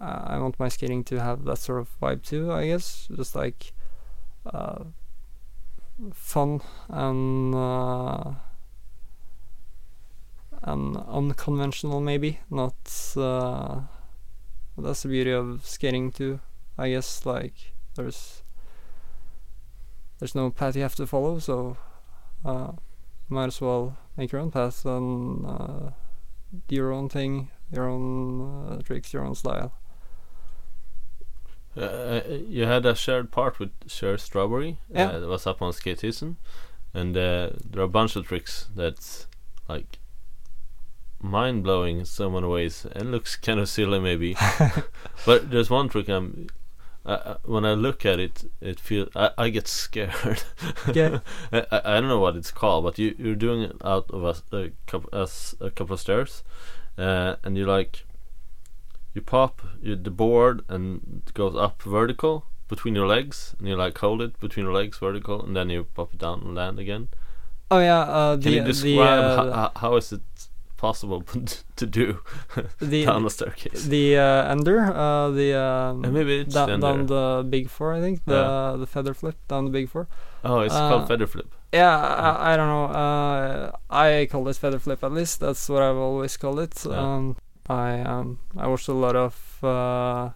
I 0.00 0.38
want 0.38 0.58
my 0.58 0.68
skating 0.68 1.02
to 1.04 1.20
have 1.20 1.44
that 1.44 1.58
sort 1.58 1.80
of 1.80 1.88
vibe 2.00 2.22
too. 2.22 2.52
I 2.52 2.66
guess 2.66 3.08
just 3.16 3.34
like 3.34 3.72
uh, 4.44 4.84
fun 6.12 6.60
and 6.88 7.54
uh, 7.54 8.32
and 10.62 10.96
unconventional, 10.96 12.00
maybe 12.00 12.40
not. 12.50 12.74
Uh, 13.16 13.80
that's 14.76 15.02
the 15.02 15.08
beauty 15.08 15.32
of 15.32 15.66
skating 15.66 16.12
too. 16.12 16.40
I 16.76 16.90
guess 16.90 17.26
like 17.26 17.72
there's 17.96 18.42
there's 20.18 20.34
no 20.34 20.50
path 20.50 20.76
you 20.76 20.82
have 20.82 20.96
to 20.96 21.06
follow, 21.06 21.38
so 21.38 21.76
uh, 22.44 22.72
might 23.28 23.46
as 23.46 23.60
well 23.60 23.96
make 24.16 24.32
your 24.32 24.40
own 24.40 24.50
path 24.50 24.84
and 24.84 25.46
uh, 25.46 25.90
do 26.66 26.76
your 26.76 26.92
own 26.92 27.08
thing, 27.08 27.50
your 27.72 27.88
own 27.88 28.68
uh, 28.68 28.82
tricks, 28.82 29.12
your 29.12 29.24
own 29.24 29.34
style. 29.34 29.72
Uh, 31.76 32.20
you 32.48 32.64
had 32.64 32.84
a 32.84 32.94
shared 32.94 33.30
part 33.30 33.58
with 33.60 33.70
Cher 33.86 34.18
Strawberry. 34.18 34.80
Yeah. 34.88 35.08
Uh, 35.08 35.20
that 35.20 35.28
was 35.28 35.46
up 35.46 35.62
on 35.62 35.72
Skateism, 35.72 36.36
and 36.92 37.16
uh, 37.16 37.50
there 37.64 37.82
are 37.82 37.84
a 37.84 37.88
bunch 37.88 38.16
of 38.16 38.26
tricks 38.26 38.66
that's 38.74 39.26
like 39.68 39.98
mind 41.20 41.62
blowing 41.64 41.98
in 42.00 42.04
so 42.04 42.30
many 42.30 42.46
ways 42.46 42.86
and 42.92 43.10
looks 43.10 43.36
kind 43.36 43.58
of 43.60 43.68
silly 43.68 43.98
maybe. 43.98 44.36
but 45.26 45.50
there's 45.50 45.70
one 45.70 45.88
trick 45.88 46.08
I'm. 46.08 46.48
Uh, 47.06 47.10
uh, 47.24 47.36
when 47.44 47.64
I 47.64 47.72
look 47.72 48.04
at 48.04 48.18
it, 48.20 48.50
it 48.60 48.78
feels 48.78 49.08
I, 49.16 49.30
I 49.38 49.48
get 49.48 49.66
scared. 49.66 50.42
Okay. 50.88 51.20
I, 51.52 51.64
I 51.72 51.94
don't 52.00 52.08
know 52.08 52.18
what 52.20 52.36
it's 52.36 52.50
called, 52.50 52.84
but 52.84 52.98
you 52.98 53.14
you're 53.18 53.34
doing 53.34 53.62
it 53.62 53.76
out 53.82 54.10
of 54.10 54.42
a 54.52 54.72
couple 54.86 55.08
a, 55.12 55.22
s- 55.22 55.54
a 55.60 55.70
couple 55.70 55.94
of 55.94 56.00
stairs, 56.00 56.42
uh, 56.98 57.36
and 57.42 57.56
you 57.56 57.64
like 57.64 58.04
you 59.14 59.22
pop 59.22 59.62
you, 59.80 59.96
the 59.96 60.10
board 60.10 60.62
and 60.68 61.22
it 61.26 61.32
goes 61.34 61.56
up 61.56 61.80
vertical 61.82 62.44
between 62.68 62.94
your 62.94 63.06
legs, 63.06 63.54
and 63.58 63.68
you 63.68 63.76
like 63.76 63.96
hold 63.96 64.20
it 64.20 64.38
between 64.38 64.66
your 64.66 64.74
legs 64.74 64.98
vertical, 64.98 65.42
and 65.42 65.56
then 65.56 65.70
you 65.70 65.84
pop 65.84 66.12
it 66.12 66.18
down 66.18 66.40
and 66.42 66.54
land 66.54 66.78
again. 66.78 67.08
Oh 67.70 67.78
yeah, 67.78 68.00
uh, 68.00 68.36
the 68.36 68.42
Can 68.42 68.52
you 68.52 68.60
the, 68.60 68.66
describe 68.72 69.20
uh, 69.24 69.36
ho- 69.36 69.52
ho- 69.52 69.72
how 69.76 69.96
is 69.96 70.12
it 70.12 70.47
possible 70.78 71.20
to 71.80 71.84
do 71.86 72.06
the 72.80 73.04
down 73.10 73.22
the 73.24 73.30
staircase? 73.30 73.84
the 73.84 74.16
uh, 74.16 74.50
under 74.54 74.80
uh, 74.80 75.28
the 75.30 75.48
um, 75.58 76.04
Uh, 76.04 76.10
maybe 76.10 76.40
it's 76.42 76.54
down, 76.54 76.68
the 76.70 76.78
down 76.86 77.06
the 77.06 77.44
big 77.50 77.68
four, 77.68 77.92
I 77.92 78.00
think 78.00 78.24
the 78.24 78.34
Yeah. 78.40 78.76
the 78.80 78.86
feather 78.86 79.12
flip 79.14 79.36
down 79.48 79.64
the 79.68 79.70
big 79.78 79.88
four. 79.92 80.06
oh, 80.44 80.60
it's 80.66 80.74
uh, 80.74 80.88
called 80.88 81.08
feather 81.08 81.26
flip. 81.26 81.48
Yeah, 81.72 81.92
I, 81.98 82.52
I 82.52 82.56
don't 82.56 82.68
know. 82.74 82.86
Uh, 83.02 83.72
I 83.90 84.26
call 84.30 84.48
it 84.48 84.56
feather 84.56 84.78
flip 84.78 85.04
at 85.04 85.12
least. 85.12 85.40
That's 85.40 85.68
what 85.68 85.82
I've 85.82 86.00
always 86.08 86.36
called 86.38 86.60
it. 86.60 86.74
Yeah. 86.86 86.96
Um, 86.96 87.36
I 87.68 88.00
um 88.00 88.38
I 88.56 88.66
watched 88.72 88.88
a 88.88 88.94
lot 88.96 89.16
of 89.16 89.34
uh, 89.62 90.30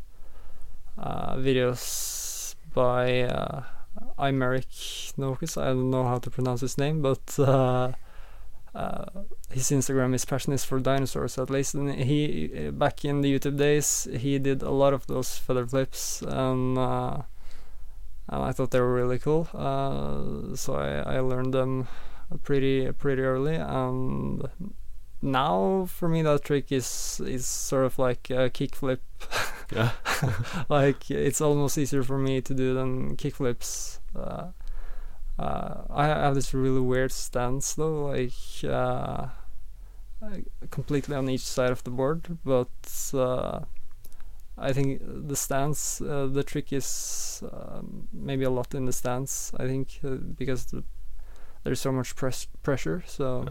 uh, 0.98 1.34
videos 1.36 2.54
by 2.74 3.22
uh, 3.22 3.62
Imeric 4.18 4.68
Nokus. 5.16 5.56
I 5.56 5.68
don't 5.72 5.90
know 5.90 6.04
how 6.04 6.18
to 6.18 6.28
pronounce 6.30 6.60
his 6.60 6.76
name, 6.76 7.00
but 7.00 7.24
uh, 8.74 8.78
uh, 8.78 9.04
his 9.50 9.70
Instagram 9.70 10.14
is 10.14 10.24
passion 10.24 10.52
is 10.52 10.64
for 10.64 10.80
dinosaurs 10.80 11.38
at 11.38 11.50
least. 11.50 11.74
And 11.74 11.94
he 11.94 12.70
back 12.72 13.04
in 13.04 13.20
the 13.20 13.38
YouTube 13.38 13.58
days, 13.58 14.08
he 14.12 14.38
did 14.38 14.62
a 14.62 14.70
lot 14.70 14.92
of 14.94 15.06
those 15.06 15.38
feather 15.38 15.66
flips 15.66 16.22
and. 16.22 16.78
Uh, 16.78 17.22
and 18.28 18.42
I 18.42 18.52
thought 18.52 18.70
they 18.70 18.80
were 18.80 18.94
really 18.94 19.18
cool. 19.18 19.48
Uh, 19.52 20.56
so 20.56 20.76
I, 20.76 21.16
I 21.16 21.20
learned 21.20 21.52
them 21.52 21.88
pretty 22.44 22.90
pretty 22.92 23.22
early, 23.22 23.56
and 23.56 24.48
now 25.20 25.86
for 25.88 26.08
me 26.08 26.22
that 26.22 26.44
trick 26.44 26.72
is 26.72 27.20
is 27.24 27.46
sort 27.46 27.84
of 27.84 27.98
like 27.98 28.30
a 28.30 28.50
kickflip. 28.50 28.98
Yeah. 29.72 29.92
like 30.68 31.10
it's 31.10 31.40
almost 31.40 31.78
easier 31.78 32.02
for 32.02 32.18
me 32.18 32.40
to 32.40 32.54
do 32.54 32.74
than 32.74 33.16
kickflips. 33.16 33.98
Uh, 34.14 34.48
uh, 35.38 35.82
I 35.90 36.06
have 36.06 36.34
this 36.34 36.54
really 36.54 36.80
weird 36.80 37.12
stance 37.12 37.74
though, 37.74 38.06
like 38.06 38.32
uh, 38.64 39.28
completely 40.70 41.16
on 41.16 41.28
each 41.28 41.40
side 41.42 41.70
of 41.70 41.82
the 41.84 41.90
board, 41.90 42.38
but 42.44 42.68
uh, 43.14 43.60
I 44.58 44.72
think 44.72 45.00
the 45.04 45.36
stance, 45.36 46.00
uh, 46.00 46.26
the 46.30 46.42
trick 46.44 46.72
is 46.72 47.42
um, 47.52 48.08
maybe 48.12 48.44
a 48.44 48.50
lot 48.50 48.74
in 48.74 48.84
the 48.86 48.92
stance. 48.92 49.52
I 49.58 49.64
think 49.66 50.00
uh, 50.04 50.10
because 50.38 50.66
the, 50.66 50.84
there's 51.64 51.80
so 51.80 51.92
much 51.92 52.14
press 52.16 52.46
pressure, 52.62 53.02
so. 53.06 53.44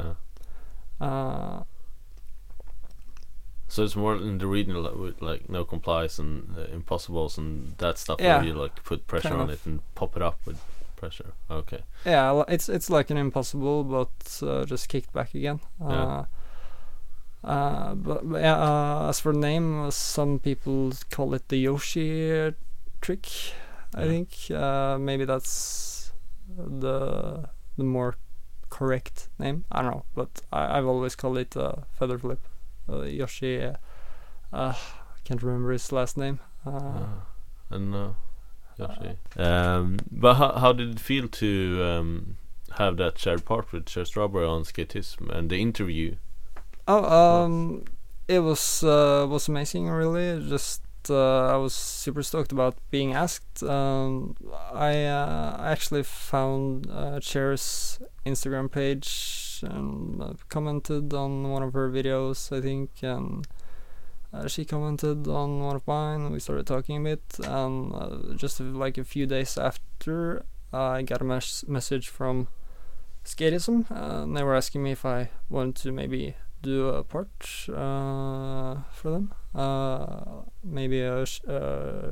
Yeah. 1.01 1.05
Uh, 1.07 1.63
So 3.67 3.83
it's 3.85 3.95
more 3.95 4.17
in 4.17 4.37
the 4.37 4.47
regional 4.47 4.81
like, 4.83 4.95
with 4.95 5.21
like 5.21 5.49
no 5.49 5.63
complies 5.63 6.19
and 6.19 6.57
uh, 6.57 6.63
impossibles 6.73 7.37
and 7.37 7.77
that 7.77 7.97
stuff 7.97 8.19
Yeah. 8.19 8.37
where 8.37 8.47
you 8.47 8.53
like 8.53 8.83
put 8.83 9.07
pressure 9.07 9.29
Kind 9.29 9.41
on 9.41 9.49
of. 9.49 9.53
it 9.55 9.65
and 9.65 9.79
pop 9.95 10.17
it 10.17 10.21
up 10.21 10.39
with 10.45 10.59
pressure. 11.01 11.33
Okay. 11.49 11.81
yeah, 12.05 12.43
it's 12.47 12.69
it's 12.69 12.89
like 12.89 13.11
an 13.13 13.17
impossible, 13.17 13.83
but 13.83 14.41
uh, 14.43 14.65
just 14.65 14.87
kicked 14.89 15.11
back 15.13 15.35
again. 15.35 15.59
Yeah. 15.79 16.05
Uh, 16.05 16.25
uh, 17.43 17.95
but, 17.95 18.21
but 18.29 18.41
yeah, 18.41 18.57
uh, 18.57 19.09
as 19.09 19.19
for 19.19 19.33
name, 19.33 19.81
uh, 19.87 19.91
some 19.91 20.39
people 20.39 20.91
call 21.09 21.33
it 21.33 21.47
the 21.49 21.57
Yoshi 21.57 22.53
trick. 23.01 23.27
I 23.95 24.01
Yeah. 24.03 24.07
think 24.07 24.29
uh, 24.51 24.97
maybe 24.99 25.25
that's 25.25 26.13
the 26.57 27.49
the 27.77 27.83
more 27.83 28.13
correct 28.69 29.29
name. 29.39 29.65
I 29.71 29.81
don't 29.81 29.91
know, 29.91 30.05
but 30.15 30.29
I, 30.53 30.77
I've 30.77 30.87
always 30.87 31.15
called 31.15 31.37
it 31.39 31.57
uh, 31.57 31.73
feather 31.99 32.19
flip. 32.19 32.39
Uh, 32.87 33.01
Yoshi, 33.03 33.61
uh, 33.63 33.73
uh, 34.53 34.73
I 34.75 35.19
can't 35.23 35.41
remember 35.43 35.71
his 35.71 35.91
last 35.91 36.17
name. 36.17 36.39
Uh, 36.65 36.71
Ah, 36.71 37.25
and 37.71 37.93
uh, 38.81 39.41
Um, 39.41 39.97
but 40.11 40.35
how 40.35 40.53
how 40.53 40.73
did 40.73 40.89
it 40.91 40.99
feel 40.99 41.27
to 41.27 41.83
um, 41.83 42.37
have 42.77 42.97
that 42.97 43.17
shared 43.19 43.45
part 43.45 43.71
with 43.71 43.89
Cher 43.89 44.05
Strawberry 44.05 44.45
on 44.45 44.63
Skateism 44.63 45.29
and 45.29 45.49
the 45.49 45.61
interview? 45.61 46.15
Oh, 46.87 47.03
um, 47.05 47.85
it 48.27 48.39
was 48.39 48.83
uh, 48.83 49.25
was 49.29 49.47
amazing. 49.47 49.87
Really, 49.89 50.47
just 50.47 50.81
uh, 51.09 51.47
I 51.47 51.57
was 51.57 51.73
super 51.73 52.23
stoked 52.23 52.51
about 52.51 52.75
being 52.89 53.13
asked. 53.13 53.63
Um, 53.63 54.35
I 54.73 55.05
uh, 55.05 55.57
actually 55.61 56.03
found 56.03 56.89
uh, 56.89 57.19
Cher's 57.19 57.99
Instagram 58.25 58.71
page 58.71 59.63
and 59.63 60.21
uh, 60.21 60.33
commented 60.49 61.13
on 61.13 61.49
one 61.49 61.63
of 61.63 61.73
her 61.73 61.89
videos, 61.89 62.55
I 62.55 62.61
think, 62.61 62.89
and 63.01 63.47
uh, 64.33 64.47
she 64.47 64.65
commented 64.65 65.27
on 65.27 65.59
one 65.61 65.75
of 65.75 65.85
mine. 65.87 66.21
and 66.21 66.31
We 66.31 66.39
started 66.39 66.67
talking 66.67 66.97
a 66.97 67.03
bit, 67.03 67.23
and 67.45 67.93
uh, 67.93 68.33
just 68.35 68.59
uh, 68.61 68.65
like 68.65 68.97
a 68.97 69.03
few 69.03 69.25
days 69.25 69.57
after, 69.57 70.43
I 70.73 71.01
got 71.01 71.21
a 71.21 71.25
mes- 71.25 71.65
message 71.67 72.09
from 72.09 72.47
Skateism, 73.25 73.85
and 73.89 74.35
they 74.35 74.43
were 74.43 74.55
asking 74.55 74.83
me 74.83 74.91
if 74.91 75.05
I 75.05 75.29
wanted 75.49 75.75
to 75.83 75.91
maybe 75.91 76.35
do 76.61 76.89
a 76.89 77.03
part 77.03 77.31
uh, 77.69 78.81
for 78.93 79.09
them. 79.11 79.33
Uh, 79.53 80.43
maybe 80.63 81.01
a 81.01 81.25
sh- 81.25 81.41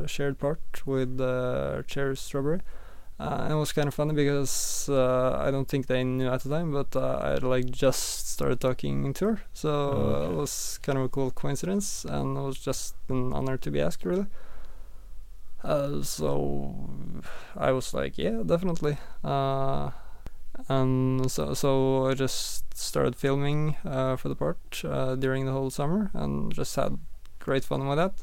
shared 0.08 0.38
part 0.40 0.86
with 0.86 1.20
uh, 1.22 1.84
Cher 1.88 2.16
Strawberry. 2.16 2.62
Uh, 3.20 3.40
and 3.44 3.52
it 3.52 3.56
was 3.58 3.74
kind 3.74 3.88
of 3.90 3.94
funny 3.94 4.14
because 4.14 4.88
uh, 4.90 5.38
I 5.42 5.52
don't 5.52 5.68
think 5.68 5.88
they 5.88 6.04
knew 6.06 6.30
at 6.30 6.42
the 6.44 6.50
time, 6.50 6.72
but 6.72 6.96
uh, 6.96 7.20
I 7.22 7.36
like 7.36 7.70
just 7.70 8.30
started 8.30 8.62
talking 8.62 9.14
to 9.14 9.26
her, 9.26 9.42
so 9.54 9.70
Oh, 9.92 9.92
uh, 10.16 10.20
okay. 10.20 10.34
it 10.34 10.36
was 10.38 10.80
kind 10.84 10.98
of 10.98 11.04
a 11.06 11.10
cool 11.10 11.30
coincidence, 11.32 12.06
and 12.06 12.38
it 12.38 12.42
was 12.42 12.58
just 12.58 12.96
an 13.10 13.34
honor 13.34 13.58
to 13.58 13.72
be 13.72 13.82
asked, 13.82 14.06
really. 14.06 14.28
Uh, 15.64 16.02
so 16.02 16.76
I 17.58 17.72
was 17.72 17.94
like, 17.94 18.18
yeah, 18.18 18.42
definitely. 18.46 18.98
Uh, 19.24 19.92
and 20.70 21.30
so 21.32 21.54
so 21.54 22.08
I 22.08 22.14
just 22.14 22.78
started 22.78 23.16
filming 23.16 23.76
uh, 23.86 24.16
for 24.18 24.30
the 24.30 24.36
part 24.36 24.82
uh, 24.86 25.16
during 25.16 25.46
the 25.46 25.52
whole 25.52 25.70
summer 25.70 26.12
and 26.14 26.54
just 26.54 26.76
had 26.76 26.98
great 27.40 27.64
fun 27.66 27.88
with 27.88 27.98
that. 27.98 28.14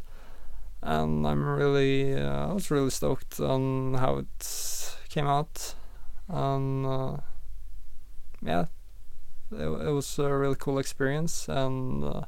And 0.87 1.27
I'm 1.27 1.45
really 1.45 2.15
uh, 2.15 2.51
I 2.51 2.53
was 2.53 2.71
really 2.71 2.91
stoked 2.91 3.41
on 3.41 3.95
how 3.95 4.19
it 4.19 4.97
came 5.09 5.27
out, 5.27 5.75
and 6.29 6.87
uh, 6.87 7.17
yeah, 8.41 8.67
it, 9.51 9.65
it 9.89 9.91
was 9.93 10.19
a 10.19 10.33
really 10.33 10.55
cool 10.55 10.79
experience, 10.79 11.49
and 11.49 12.05
uh, 12.05 12.23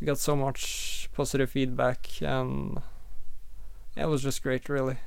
I 0.00 0.04
got 0.04 0.18
so 0.18 0.34
much 0.34 1.08
positive 1.14 1.50
feedback, 1.50 2.08
and 2.20 2.82
yeah, 3.96 4.04
it 4.04 4.08
was 4.08 4.22
just 4.22 4.42
great, 4.42 4.68
really. 4.68 4.98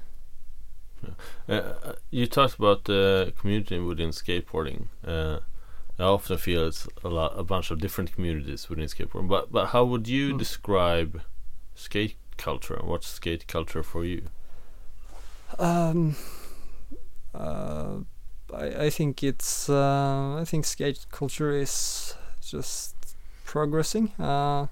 Uh, 1.49 1.51
uh, 1.53 1.93
you 2.09 2.25
talked 2.27 2.55
about 2.57 2.85
the 2.85 3.33
community 3.39 3.79
within 3.79 4.09
skateboarding. 4.09 4.87
Uh, 5.05 5.39
I 5.99 6.03
often 6.03 6.37
feel 6.37 6.67
it's 6.67 6.87
a 7.03 7.09
lot, 7.09 7.33
a 7.37 7.43
bunch 7.43 7.71
of 7.71 7.79
different 7.79 8.13
communities 8.13 8.69
within 8.69 8.85
skateboarding. 8.85 9.27
But 9.27 9.51
but 9.51 9.67
how 9.67 9.83
would 9.85 10.07
you 10.07 10.33
Mm. 10.33 10.37
describe 10.39 11.21
skate 11.75 12.15
culture? 12.37 12.79
What's 12.83 13.07
skate 13.07 13.47
culture 13.47 13.83
for 13.83 14.05
you? 14.05 14.23
Um, 15.59 16.15
uh, 17.33 17.97
I 18.53 18.85
I 18.85 18.89
think 18.89 19.23
it's 19.23 19.69
uh, 19.69 20.37
I 20.39 20.45
think 20.45 20.65
skate 20.65 21.05
culture 21.11 21.51
is 21.51 22.15
just 22.41 22.95
progressing. 23.45 24.11
Uh, 24.19 24.67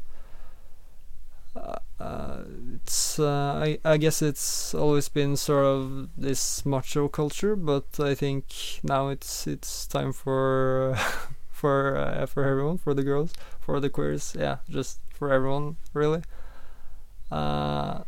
uh, 2.00 2.44
it's 2.76 3.20
uh, 3.20 3.62
I 3.64 3.80
I 3.86 3.98
guess 3.98 4.22
it's 4.22 4.74
always 4.76 5.10
been 5.10 5.38
sort 5.38 5.66
of 5.66 6.10
this 6.18 6.66
macho 6.66 7.08
culture, 7.08 7.56
but 7.56 7.86
I 8.00 8.16
think 8.16 8.46
now 8.84 9.08
it's 9.10 9.48
it's 9.48 9.88
time 9.88 10.12
for 10.14 10.96
for 11.52 11.98
uh, 11.98 12.26
for 12.26 12.44
everyone, 12.44 12.78
for 12.78 12.94
the 12.94 13.04
girls, 13.04 13.34
for 13.60 13.80
the 13.80 13.90
queers, 13.90 14.36
yeah, 14.38 14.58
just 14.70 15.00
for 15.10 15.32
everyone 15.32 15.78
really. 15.94 16.22
Uh, 17.36 18.04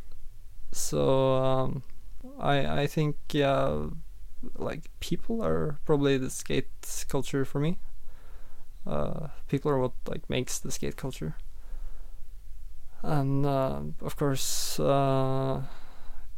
so 0.72 1.36
um, 1.36 1.84
I 2.40 2.84
I 2.84 2.88
think 2.88 3.18
yeah, 3.32 3.88
like 4.58 4.90
people 5.00 5.44
are 5.44 5.80
probably 5.86 6.18
the 6.18 6.30
skate 6.30 6.70
culture 7.10 7.46
for 7.46 7.60
me. 7.60 7.78
Uh, 8.86 9.28
people 9.50 9.70
are 9.70 9.80
what 9.80 9.92
like 10.08 10.30
makes 10.30 10.60
the 10.60 10.72
skate 10.72 10.96
culture. 10.96 11.36
And 13.04 13.46
uh, 13.46 13.82
of 14.02 14.16
course, 14.16 14.80
uh, 14.80 15.62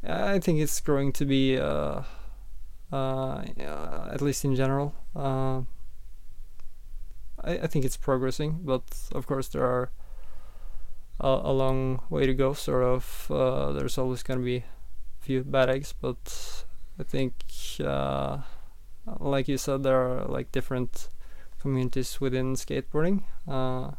I 0.03 0.39
think 0.39 0.59
it's 0.59 0.79
growing 0.81 1.11
to 1.13 1.25
be, 1.25 1.57
uh, 1.57 2.03
at 2.91 4.21
least 4.21 4.45
in 4.45 4.55
general. 4.55 4.93
I, 5.15 5.65
I 7.43 7.67
think 7.67 7.85
it's 7.85 7.97
progressing, 7.97 8.59
but 8.63 8.83
of 9.13 9.25
course 9.27 9.47
there 9.47 9.65
are 9.65 9.91
a, 11.19 11.51
long 11.51 12.01
way 12.09 12.25
to 12.25 12.33
go. 12.33 12.53
Sort 12.53 12.83
of, 12.83 13.27
uh, 13.31 13.71
there's 13.73 13.97
always 13.97 14.23
going 14.23 14.39
to 14.39 14.45
be 14.45 14.57
a 14.57 14.63
few 15.21 15.43
bad 15.43 15.69
eggs, 15.69 15.93
but 15.99 16.65
I 16.99 17.03
think, 17.03 17.33
uh, 17.83 18.39
like 19.19 19.47
you 19.47 19.57
said, 19.57 19.83
there 19.83 19.97
are 19.97 20.25
like 20.25 20.51
different 20.51 21.09
communities 21.61 22.21
within 22.21 22.55
skateboarding. 22.55 23.23
Uh, 23.47 23.91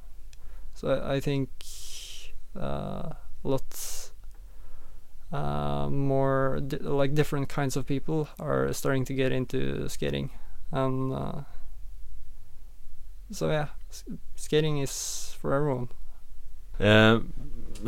so 0.75 0.89
I, 0.89 1.15
I 1.17 1.21
think 1.21 1.51
uh, 2.59 3.11
lots 3.43 4.13
uh, 5.33 5.89
more 5.91 6.61
di- 6.67 6.79
like 6.79 7.15
different 7.15 7.49
kinds 7.49 7.77
of 7.77 7.87
people 7.87 8.29
are 8.39 8.73
starting 8.73 9.05
to 9.05 9.15
get 9.15 9.33
into 9.33 9.89
skating, 9.89 10.31
and 10.73 11.13
uh, 11.13 11.41
so 13.31 13.49
yeah, 13.51 13.69
s- 13.91 14.05
skating 14.35 14.79
is 14.79 15.35
for 15.41 15.53
everyone. 15.55 15.89
Um, 16.81 17.33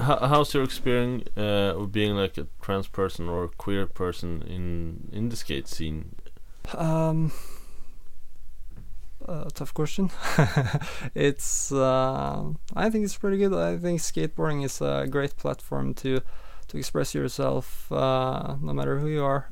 how, 0.00 0.18
how's 0.26 0.54
your 0.54 0.62
experience 0.62 1.28
uh, 1.36 1.74
of 1.76 1.92
being 1.92 2.14
like 2.14 2.38
a 2.38 2.46
trans 2.60 2.88
person 2.88 3.28
or 3.28 3.48
queer 3.48 3.86
person 3.86 4.42
in 4.42 5.08
in 5.12 5.28
the 5.28 5.36
skate 5.36 5.68
scene? 5.68 6.14
Um, 6.74 7.32
uh, 9.26 9.48
tough 9.54 9.74
question. 9.74 10.10
it's 11.14 11.72
uh, 11.72 12.52
I 12.74 12.90
think 12.90 13.04
it's 13.04 13.16
pretty 13.16 13.38
good. 13.38 13.52
I 13.54 13.76
think 13.78 14.00
skateboarding 14.00 14.64
is 14.64 14.80
a 14.80 15.06
great 15.08 15.36
platform 15.36 15.94
to 15.94 16.20
to 16.68 16.78
express 16.78 17.14
yourself, 17.14 17.90
uh, 17.92 18.56
no 18.60 18.72
matter 18.72 18.98
who 18.98 19.08
you 19.08 19.24
are. 19.24 19.46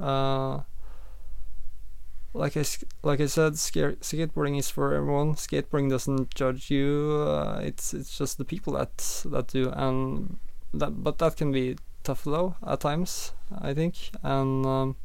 Like 2.32 2.56
I 2.56 2.64
like 3.02 3.20
I 3.20 3.26
said, 3.26 3.54
skateboarding 3.54 4.56
is 4.58 4.70
for 4.70 4.94
everyone. 4.94 5.34
Skateboarding 5.34 5.90
doesn't 5.90 6.32
judge 6.34 6.70
you. 6.70 7.24
Uh, 7.26 7.60
it's 7.62 7.92
it's 7.92 8.16
just 8.16 8.38
the 8.38 8.44
people 8.44 8.74
that 8.74 8.96
that 9.26 9.48
do, 9.48 9.70
and 9.70 10.38
that 10.72 11.02
but 11.02 11.18
that 11.18 11.36
can 11.36 11.50
be 11.50 11.76
tough 12.04 12.22
though 12.24 12.54
at 12.64 12.80
times. 12.80 13.32
I 13.60 13.74
think, 13.74 13.96
and 14.22 14.64
um, 14.64 14.96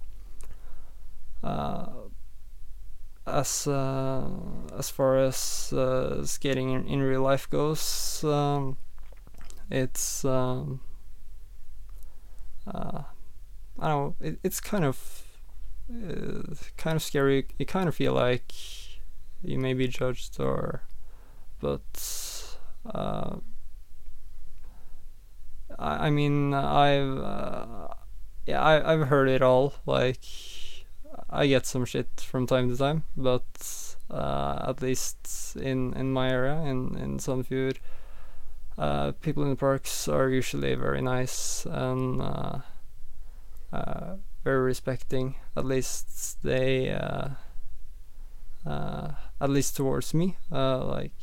uh, 1.43 1.87
as 3.25 3.67
uh, 3.67 4.29
as 4.77 4.91
far 4.91 5.17
as 5.17 5.73
uh, 5.73 6.23
skating 6.25 6.69
in, 6.69 6.87
in 6.87 7.01
real 7.01 7.21
life 7.21 7.49
goes, 7.49 8.23
um, 8.23 8.77
it's 9.71 10.23
um, 10.25 10.79
uh, 12.67 13.01
I 13.79 13.87
don't 13.87 14.19
know. 14.21 14.27
It, 14.27 14.39
it's 14.43 14.59
kind 14.59 14.85
of 14.85 15.24
uh, 15.91 16.53
kind 16.77 16.95
of 16.95 17.03
scary. 17.03 17.45
You 17.57 17.65
kind 17.65 17.87
of 17.87 17.95
feel 17.95 18.13
like 18.13 18.53
you 19.41 19.59
may 19.59 19.73
be 19.73 19.87
judged, 19.87 20.39
or 20.39 20.83
but 21.59 22.57
uh, 22.85 23.37
I, 25.77 26.07
I 26.07 26.09
mean 26.09 26.53
I've 26.53 27.17
uh, 27.17 27.87
yeah 28.45 28.61
I, 28.61 28.93
I've 28.93 29.07
heard 29.07 29.29
it 29.29 29.41
all. 29.41 29.73
Like 29.85 30.23
I 31.29 31.47
get 31.47 31.65
some 31.65 31.85
shit 31.85 32.09
from 32.19 32.47
time 32.47 32.69
to 32.69 32.77
time, 32.77 33.03
but 33.15 33.95
uh, 34.09 34.65
at 34.67 34.81
least 34.81 35.55
in 35.55 35.93
in 35.93 36.11
my 36.11 36.29
area 36.29 36.55
in 36.61 36.97
in 36.97 37.17
Sandefjord, 37.17 37.77
uh, 38.77 39.11
people 39.13 39.43
in 39.43 39.49
the 39.49 39.55
parks 39.55 40.07
are 40.07 40.29
usually 40.29 40.75
very 40.75 41.01
nice 41.01 41.65
and 41.65 42.21
uh, 42.21 42.59
uh, 43.71 44.15
very 44.45 44.63
respecting. 44.63 45.35
At 45.57 45.65
least 45.65 46.41
they, 46.43 46.91
uh, 46.91 47.29
uh, 48.65 49.11
at 49.39 49.49
least 49.49 49.75
towards 49.75 50.13
me, 50.13 50.37
uh, 50.51 50.83
like 50.85 51.13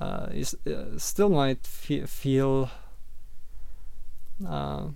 uh, 0.00 0.28
you 0.32 0.40
s- 0.42 0.54
uh, 0.66 0.98
still 0.98 1.28
might 1.28 1.66
fe- 1.66 2.06
feel 2.06 2.70
uh, 4.46 4.88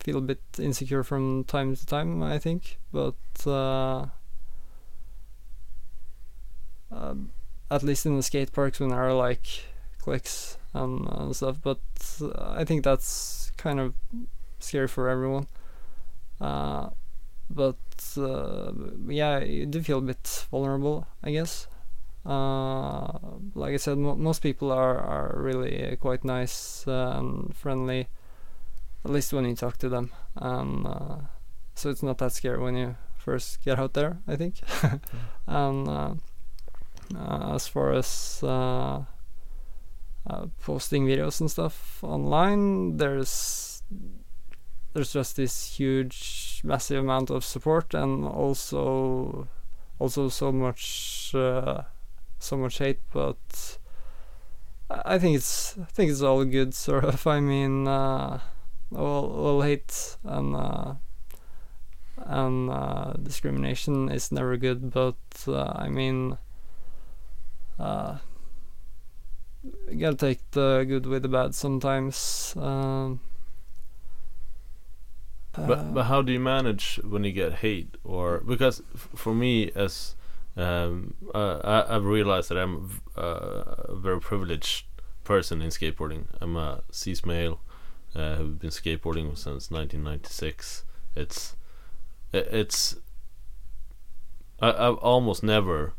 feel 0.00 0.18
a 0.18 0.22
bit 0.22 0.40
insecure 0.58 1.04
from 1.04 1.44
time 1.44 1.76
to 1.76 1.86
time. 1.86 2.22
I 2.22 2.38
think, 2.38 2.78
but 2.92 3.14
uh, 3.46 4.06
um, 6.90 7.32
at 7.70 7.82
least 7.82 8.06
in 8.06 8.16
the 8.16 8.22
skate 8.22 8.52
parks 8.52 8.80
when 8.80 8.90
there 8.90 9.00
are 9.02 9.14
like 9.14 9.46
clicks 9.98 10.58
and, 10.74 11.08
and 11.08 11.34
stuff. 11.36 11.58
But 11.62 11.80
I 12.38 12.64
think 12.64 12.84
that's 12.84 13.52
kind 13.56 13.80
of 13.80 13.94
scary 14.60 14.88
for 14.88 15.08
everyone. 15.08 15.46
Uh, 16.42 16.90
but 17.48 17.78
uh, 18.16 18.72
yeah, 19.06 19.38
you 19.38 19.64
do 19.64 19.80
feel 19.82 19.98
a 19.98 20.02
bit 20.02 20.46
vulnerable, 20.50 21.06
I 21.22 21.30
guess. 21.30 21.68
Uh, 22.26 23.18
like 23.54 23.74
I 23.74 23.76
said, 23.76 23.98
mo- 23.98 24.16
most 24.16 24.42
people 24.42 24.72
are, 24.72 24.98
are 24.98 25.34
really 25.36 25.96
quite 26.00 26.24
nice 26.24 26.84
and 26.86 27.54
friendly, 27.54 28.08
at 29.04 29.10
least 29.10 29.32
when 29.32 29.44
you 29.44 29.54
talk 29.54 29.76
to 29.78 29.88
them. 29.88 30.10
Uh, 30.36 31.18
so 31.74 31.90
it's 31.90 32.02
not 32.02 32.18
that 32.18 32.32
scary 32.32 32.58
when 32.58 32.76
you 32.76 32.96
first 33.16 33.64
get 33.64 33.78
out 33.78 33.94
there, 33.94 34.18
I 34.26 34.34
think. 34.34 34.60
and 35.46 35.88
uh, 35.88 36.14
as 37.54 37.68
far 37.68 37.92
as 37.92 38.40
posting 40.60 41.06
videos 41.06 41.40
and 41.40 41.50
stuff 41.50 42.02
online, 42.02 42.96
there's 42.96 43.82
there's 44.92 45.12
just 45.12 45.36
this 45.36 45.76
huge, 45.76 46.60
massive 46.64 47.00
amount 47.00 47.30
of 47.30 47.44
support, 47.44 47.94
and 47.94 48.24
also 48.24 49.48
also 49.98 50.28
so 50.28 50.52
much 50.52 51.34
uh, 51.34 51.82
so 52.38 52.56
much 52.56 52.78
hate. 52.78 53.00
But 53.12 53.78
I 54.90 55.18
think 55.18 55.36
it's 55.36 55.76
I 55.78 55.84
think 55.84 56.10
it's 56.10 56.22
all 56.22 56.44
good, 56.44 56.74
sort 56.86 57.04
of. 57.04 57.26
I 57.26 57.40
mean, 57.40 57.88
uh, 57.88 58.40
all 58.94 59.24
all 59.32 59.62
hate 59.62 60.16
and. 60.24 60.56
Uh, 60.56 60.94
and 62.24 62.70
uh, 62.70 63.14
discrimination 63.22 64.08
is 64.08 64.30
never 64.30 64.56
good, 64.56 64.92
but 64.92 65.16
uh, 65.48 65.72
I 65.74 65.88
mean, 65.88 66.38
uh, 67.78 68.18
you 69.90 69.98
gotta 69.98 70.16
take 70.16 70.50
the 70.52 70.84
good 70.86 71.06
with 71.06 71.22
the 71.22 71.28
bad 71.28 71.54
sometimes. 71.54 72.54
Um, 72.56 73.20
But 75.54 75.78
uh, 75.78 75.82
but 75.82 76.04
how 76.04 76.22
do 76.22 76.32
you 76.32 76.40
manage 76.40 76.98
when 77.04 77.24
you 77.24 77.32
get 77.32 77.54
hate 77.54 77.96
or 78.04 78.40
because 78.40 78.82
f- 78.94 79.08
for 79.14 79.34
me 79.34 79.70
as 79.74 80.14
um, 80.56 81.14
uh, 81.34 81.58
I, 81.62 81.94
I've 81.96 82.04
realized 82.04 82.48
that 82.50 82.58
I'm 82.58 83.00
uh, 83.16 83.62
a 83.88 83.94
very 83.96 84.20
privileged 84.20 84.86
person 85.24 85.60
in 85.62 85.68
skateboarding. 85.70 86.24
I'm 86.40 86.56
a 86.56 86.82
cis 86.90 87.24
male 87.26 87.60
uh, 88.14 88.36
who've 88.36 88.58
been 88.58 88.70
skateboarding 88.70 89.36
since 89.36 89.70
1996. 89.70 90.84
It's 91.16 91.56
it's 92.32 92.96
I, 94.60 94.70
I've 94.72 94.96
almost 94.96 95.42
never 95.42 95.94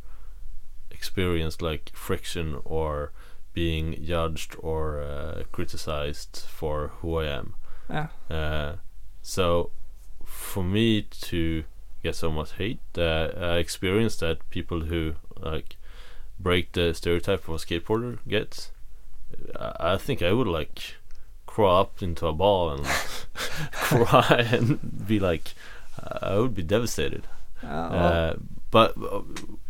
experienced 0.92 1.62
like 1.62 1.92
friction 1.94 2.60
or 2.66 3.12
being 3.54 4.04
judged 4.04 4.56
or 4.60 5.02
uh, 5.02 5.44
criticized 5.52 6.44
for 6.50 6.92
who 7.02 7.18
I 7.20 7.26
am. 7.26 7.56
yeah, 7.90 8.08
Uh, 8.30 8.76
so 9.24 9.72
for 10.24 10.64
me 10.64 11.02
to 11.22 11.64
get 12.04 12.16
so 12.16 12.32
much 12.32 12.52
hate, 12.54 12.80
uh, 12.98 13.30
I 13.36 13.58
experienced 13.58 14.20
that 14.20 14.48
people 14.52 14.82
who 14.82 15.16
like 15.40 15.78
break 16.40 16.74
the 16.74 16.94
stereotype 16.94 17.48
of 17.48 17.56
a 17.56 17.58
skateboarder 17.58 18.20
gets. 18.28 18.72
I, 19.60 19.94
I 19.94 19.98
think 19.98 20.22
I 20.22 20.32
would 20.34 20.48
like 20.48 20.96
crawl 21.48 21.82
up 21.82 22.02
into 22.04 22.28
a 22.28 22.34
ball 22.34 22.72
and 22.72 22.86
cry 23.72 24.48
and 24.52 25.08
be 25.08 25.20
like, 25.20 25.54
I 26.22 26.38
would 26.38 26.54
be 26.56 26.64
devastated. 26.64 27.28
well, 27.64 27.94
Uh, 27.94 28.34
but 28.74 28.98
uh, 28.98 29.22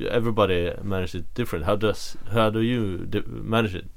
everybody 0.10 0.72
manages 0.82 1.16
it 1.16 1.34
different. 1.34 1.66
How 1.66 1.76
does 1.76 2.16
how 2.32 2.50
do 2.50 2.62
you 2.62 3.06
di- 3.06 3.28
manage 3.28 3.76
it? 3.76 3.88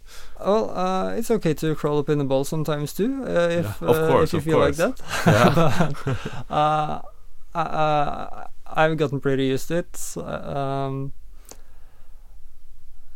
well, 0.40 0.70
uh, 0.76 1.14
it's 1.14 1.30
okay 1.30 1.54
to 1.54 1.74
crawl 1.76 1.98
up 1.98 2.08
in 2.08 2.18
the 2.18 2.24
ball 2.24 2.44
sometimes 2.44 2.92
too, 2.92 3.22
uh, 3.24 3.48
if 3.60 3.64
Yeah, 3.80 3.88
of 3.88 3.96
uh, 3.96 4.08
course, 4.08 4.34
if 4.34 4.34
you 4.34 4.38
of 4.38 4.44
feel 4.44 4.58
like 4.58 4.74
that. 4.76 5.00
Yeah. 5.26 5.92
But, 6.48 6.54
uh, 6.54 7.02
I, 7.54 7.60
uh, 7.60 8.46
I've 8.66 8.96
gotten 8.96 9.20
pretty 9.20 9.46
used 9.46 9.68
to 9.68 9.76
it. 9.78 10.16
Um, 10.18 11.12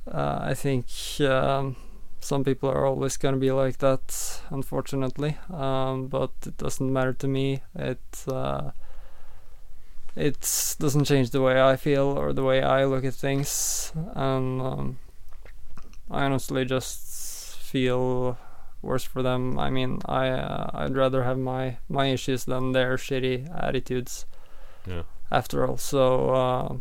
uh, 0.07 0.38
I 0.42 0.55
think 0.55 0.87
um, 1.20 1.76
some 2.20 2.44
people 2.44 2.70
are 2.70 2.87
always 2.87 3.16
going 3.16 3.35
to 3.35 3.40
be 3.40 3.50
like 3.50 3.79
that, 3.79 4.40
unfortunately. 4.50 5.37
Um, 5.53 6.07
but 6.07 6.31
it 6.46 6.57
doesn't 6.57 6.92
matter 6.92 7.12
to 7.14 7.29
me. 7.29 7.62
It 7.74 8.24
uh, 8.29 8.70
it 10.16 10.77
doesn't 10.79 11.05
change 11.05 11.31
the 11.31 11.40
way 11.40 11.61
I 11.61 11.77
feel 11.77 12.18
or 12.18 12.33
the 12.33 12.42
way 12.42 12.62
I 12.62 12.85
look 12.85 13.05
at 13.05 13.14
things, 13.14 13.92
and 14.14 14.61
um, 14.61 14.99
I 16.11 16.25
honestly 16.25 16.64
just 16.64 17.57
feel 17.57 18.38
worse 18.83 19.05
for 19.05 19.23
them. 19.23 19.59
I 19.59 19.70
mean, 19.70 20.01
I 20.07 20.29
uh, 20.29 20.70
I'd 20.75 20.96
rather 20.96 21.23
have 21.25 21.38
my 21.38 21.79
my 21.88 22.07
issues 22.07 22.44
than 22.44 22.73
their 22.73 22.96
shitty 22.96 23.49
attitudes. 23.62 24.27
Yeah. 24.87 25.03
After 25.31 25.66
all, 25.66 25.77
so 25.77 26.31
uh, 26.31 26.77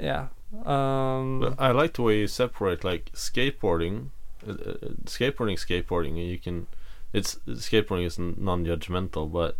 yeah. 0.00 0.28
Um, 0.64 1.54
I 1.58 1.70
like 1.70 1.94
the 1.94 2.02
way 2.02 2.18
you 2.18 2.26
separate 2.26 2.84
like 2.84 3.10
skateboarding, 3.12 4.08
uh, 4.46 4.52
uh, 4.52 4.74
skateboarding, 5.04 5.56
skateboarding. 5.56 6.16
You 6.28 6.38
can, 6.38 6.66
it's 7.12 7.36
skateboarding 7.46 8.04
is 8.04 8.18
non-judgmental, 8.18 9.32
but 9.32 9.56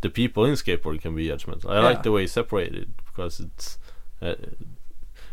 the 0.00 0.10
people 0.10 0.44
in 0.44 0.52
skateboarding 0.54 1.00
can 1.00 1.14
be 1.14 1.28
judgmental. 1.28 1.70
I 1.70 1.74
Yeah. 1.76 1.80
like 1.88 2.02
the 2.02 2.12
way 2.12 2.22
you 2.22 2.28
separate 2.28 2.74
it 2.74 2.88
because 3.06 3.40
it's, 3.40 3.78
uh, 4.22 4.34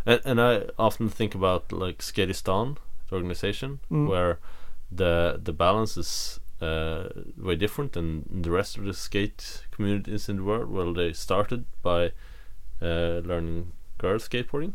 and, 0.06 0.21
and 0.26 0.41
I 0.41 0.63
often 0.78 1.10
think 1.10 1.36
about 1.36 1.71
like 1.71 1.99
Skateistan, 1.99 2.78
the 3.10 3.15
organization, 3.15 3.80
Mm. 3.91 4.08
where 4.08 4.39
the 4.91 5.39
the 5.43 5.54
balance 5.54 5.97
is 5.97 6.39
uh, 6.62 7.10
way 7.38 7.56
different 7.56 7.91
than 7.93 8.41
the 8.43 8.52
rest 8.52 8.78
of 8.78 8.86
the 8.86 8.93
skate 8.93 9.67
communities 9.71 10.30
in 10.30 10.38
the 10.38 10.43
world. 10.43 10.69
Well, 10.71 10.93
they 10.93 11.13
started 11.13 11.65
by 11.82 12.12
uh, 12.82 13.21
learning 13.26 13.71
girls 13.97 14.28
skateboarding. 14.30 14.73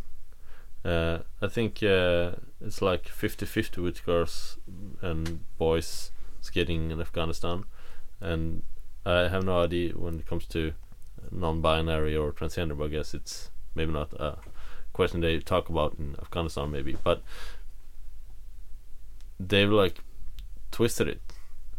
Uh, 0.84 1.18
I 1.42 1.48
think 1.48 1.82
uh, 1.82 2.32
it's 2.60 2.80
like 2.82 3.04
50-50 3.08 3.82
with 3.82 4.04
girls 4.06 4.58
and 5.02 5.40
boys 5.58 6.10
skating 6.40 6.90
in 6.90 7.00
Afghanistan, 7.00 7.64
and 8.20 8.62
I 9.08 9.28
have 9.28 9.44
no 9.44 9.62
idea 9.62 9.92
when 9.92 10.18
it 10.18 10.26
comes 10.26 10.46
to 10.48 10.74
non-binary 11.30 12.14
or 12.14 12.32
transgender. 12.32 12.76
But 12.76 12.86
I 12.86 12.88
guess 12.88 13.14
it's 13.14 13.50
maybe 13.74 13.92
not 13.92 14.12
a 14.12 14.36
question 14.92 15.20
they 15.20 15.38
talk 15.40 15.68
about 15.68 15.96
in 15.98 16.16
Afghanistan, 16.20 16.70
maybe. 16.70 16.96
But 17.02 17.22
they've 19.40 19.70
like 19.70 20.00
twisted 20.70 21.08
it, 21.08 21.22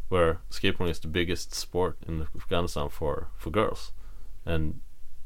where 0.09 0.39
skateboarding 0.49 0.89
is 0.89 0.99
the 0.99 1.07
biggest 1.07 1.53
sport 1.53 1.97
in 2.07 2.27
Afghanistan 2.35 2.89
for 2.89 3.27
for 3.37 3.51
girls, 3.51 3.91
and 4.45 4.81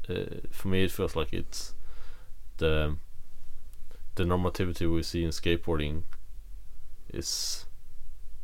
uh, 0.08 0.40
for 0.50 0.68
me 0.68 0.84
it 0.84 0.90
feels 0.90 1.16
like 1.16 1.32
it's 1.32 1.74
the 2.58 2.96
the 4.16 4.24
normativity 4.24 4.92
we 4.92 5.02
see 5.02 5.24
in 5.24 5.30
skateboarding 5.30 6.02
is 7.12 7.66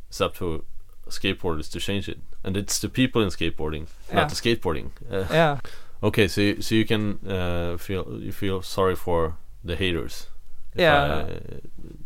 it's 0.09 0.21
up 0.21 0.35
to 0.37 0.65
skateboarders 1.09 1.71
to 1.71 1.79
change 1.79 2.09
it, 2.09 2.21
and 2.45 2.57
it's 2.57 2.79
the 2.79 2.89
people 2.89 3.23
in 3.23 3.29
skateboarding, 3.29 3.87
Yeah. 4.09 4.15
not 4.17 4.29
the 4.29 4.35
skateboarding. 4.35 4.91
Uh, 5.11 5.27
yeah, 5.31 5.59
Okay, 6.03 6.29
so 6.29 6.41
you, 6.41 6.63
so 6.63 6.75
you 6.75 6.87
can 6.87 7.19
uh, 7.29 7.77
feel 7.77 8.19
you 8.21 8.33
feel 8.33 8.63
sorry 8.63 8.97
for 8.97 9.37
the 9.65 9.77
haters. 9.77 10.27
Yeah. 10.75 11.27
I, 11.27 11.41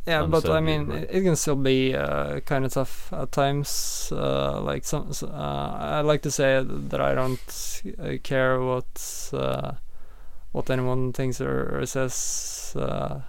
Yeah, 0.06 0.26
but 0.26 0.48
I 0.50 0.60
mean, 0.60 0.86
right. 0.88 1.06
it, 1.10 1.22
can 1.22 1.36
still 1.36 1.56
be 1.56 1.94
uh, 1.94 2.40
kind 2.40 2.64
of 2.64 2.72
tough 2.72 3.12
at 3.12 3.30
times. 3.30 4.10
Uh, 4.12 4.60
like 4.60 4.84
some, 4.84 5.12
uh, 5.22 5.98
I 5.98 6.00
like 6.00 6.22
to 6.22 6.30
say 6.30 6.62
that 6.64 7.00
I 7.00 7.14
don't 7.14 7.82
uh, 7.98 8.18
care 8.22 8.60
what 8.60 9.30
uh, 9.32 9.72
what 10.52 10.70
anyone 10.70 11.12
thinks 11.12 11.40
or, 11.40 11.78
or 11.80 11.86
says 11.86 12.74
uh, 12.76 13.20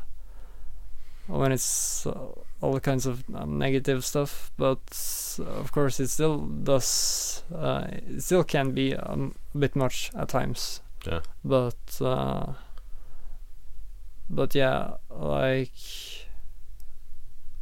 when 1.28 1.52
it's 1.52 2.06
uh, 2.06 2.28
all 2.66 2.80
kinds 2.80 3.06
of 3.06 3.24
um, 3.34 3.58
negative 3.58 4.04
stuff. 4.06 4.52
But 4.58 5.38
uh, 5.40 5.44
of 5.44 5.72
course, 5.72 6.00
it 6.00 6.10
still 6.10 6.38
does. 6.40 7.44
Uh, 7.54 7.88
it 7.92 8.22
still 8.22 8.44
can 8.44 8.72
be 8.72 8.96
um, 8.96 9.36
a 9.54 9.58
bit 9.58 9.76
much 9.76 10.12
at 10.16 10.30
times. 10.30 10.82
Yeah. 11.06 11.22
But 11.44 12.02
uh, 12.02 12.54
but 14.30 14.56
yeah, 14.56 14.98
like. 15.10 15.72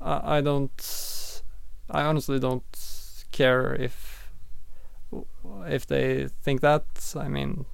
I, 0.04 0.38
I 0.38 0.42
don't. 0.42 1.42
I 1.90 2.04
honestly 2.04 2.40
don't 2.40 2.64
care 3.32 3.74
if 3.76 4.32
if 5.66 5.86
they 5.88 6.28
think 6.42 6.62
that. 6.62 6.86
I 7.16 7.28
mean, 7.28 7.66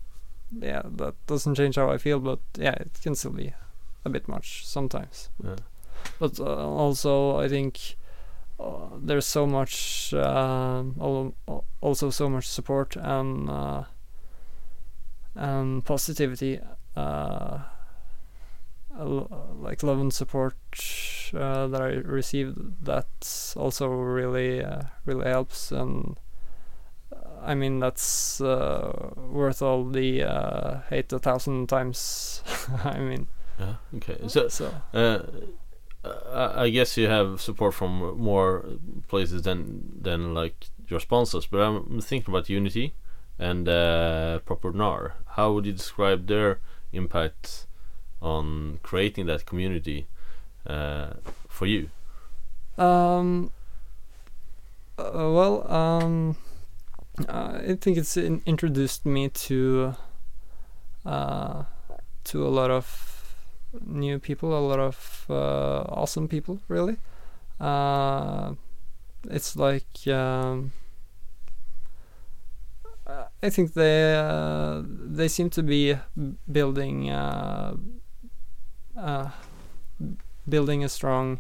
yeah, 0.51 0.81
that 0.85 1.15
doesn't 1.27 1.55
change 1.55 1.75
how 1.75 1.89
I 1.89 1.97
feel, 1.97 2.19
but 2.19 2.39
yeah, 2.57 2.73
it 2.73 2.99
can 3.01 3.15
still 3.15 3.31
be 3.31 3.53
a 4.05 4.09
bit 4.09 4.27
much 4.27 4.65
sometimes. 4.65 5.29
Yeah. 5.43 5.55
But 6.19 6.39
uh, 6.39 6.43
also, 6.43 7.37
I 7.37 7.47
think 7.47 7.95
uh, 8.59 8.89
there's 9.01 9.25
so 9.25 9.47
much, 9.47 10.13
um, 10.13 11.33
also 11.81 12.09
so 12.09 12.29
much 12.29 12.47
support 12.47 12.95
and 12.95 13.49
uh, 13.49 13.83
and 15.35 15.85
positivity. 15.85 16.59
Uh, 16.95 17.59
like 19.61 19.83
love 19.83 19.99
and 19.99 20.13
support 20.13 20.55
uh, 21.33 21.67
that 21.67 21.81
I 21.81 21.87
received 21.89 22.85
that 22.85 23.07
also 23.55 23.87
really 23.87 24.63
uh, 24.63 24.81
really 25.05 25.27
helps 25.27 25.71
and 25.71 26.17
uh, 27.13 27.17
I 27.41 27.55
mean 27.55 27.79
that's 27.79 28.41
uh, 28.41 29.11
worth 29.15 29.61
all 29.61 29.85
the 29.85 30.23
uh, 30.23 30.81
hate 30.89 31.13
a 31.13 31.19
thousand 31.19 31.69
times 31.69 32.43
I 32.83 32.99
mean 32.99 33.27
Yeah. 33.59 33.75
Okay. 33.95 34.17
So 34.27 34.47
so 34.47 34.73
uh, 36.03 36.53
I, 36.55 36.69
guess 36.69 36.97
you 36.97 37.07
have 37.07 37.41
support 37.41 37.73
from 37.73 38.17
more 38.17 38.65
places 39.07 39.43
than 39.43 40.01
than 40.01 40.33
like 40.33 40.67
your 40.87 40.99
sponsors, 40.99 41.45
but 41.45 41.59
I'm 41.59 42.01
thinking 42.01 42.33
about 42.33 42.49
Unity 42.49 42.93
and 43.37 43.67
uh, 43.67 44.39
Proper 44.39 44.71
Gnar. 44.71 45.13
How 45.35 45.51
would 45.51 45.65
you 45.65 45.73
describe 45.73 46.27
their 46.27 46.59
impact 46.93 47.67
on 48.21 48.79
creating 48.81 49.25
that 49.27 49.45
community 49.45 50.07
uh, 50.65 51.13
for 51.47 51.65
you? 51.65 51.89
Um. 52.77 53.51
Uh, 54.97 55.31
well, 55.31 55.71
um, 55.71 56.35
I 57.29 57.77
think 57.79 57.97
it's 57.97 58.17
in- 58.17 58.41
introduced 58.45 59.05
me 59.05 59.29
to 59.29 59.95
uh, 61.05 61.63
to 62.25 62.45
a 62.45 62.49
lot 62.49 62.69
of 62.69 63.08
new 63.85 64.19
people, 64.19 64.57
a 64.57 64.59
lot 64.59 64.79
of 64.79 65.25
uh, 65.29 65.81
awesome 65.89 66.27
people, 66.27 66.59
really. 66.67 66.97
Uh, 67.59 68.53
it's 69.29 69.55
like 69.55 70.07
um, 70.07 70.71
uh, 73.05 73.25
I 73.41 73.49
think 73.49 73.73
they 73.73 74.15
uh, 74.15 74.83
they 74.85 75.27
seem 75.27 75.49
to 75.51 75.63
be 75.63 75.97
building 76.51 77.09
uh, 77.09 77.75
uh, 78.95 79.29
building 80.47 80.83
a 80.83 80.89
strong 80.89 81.39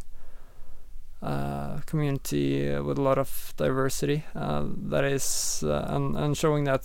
community 1.85 2.79
with 2.79 2.97
a 2.97 3.01
lot 3.01 3.17
of 3.17 3.53
diversity 3.57 4.23
that 4.33 5.03
is 5.03 5.63
and, 5.63 6.15
and 6.15 6.37
showing 6.37 6.63
that 6.63 6.83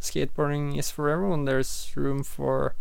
skateboarding 0.00 0.76
is 0.76 0.90
for 0.90 1.08
everyone 1.08 1.44
there's 1.44 1.92
room 1.94 2.24
for 2.24 2.74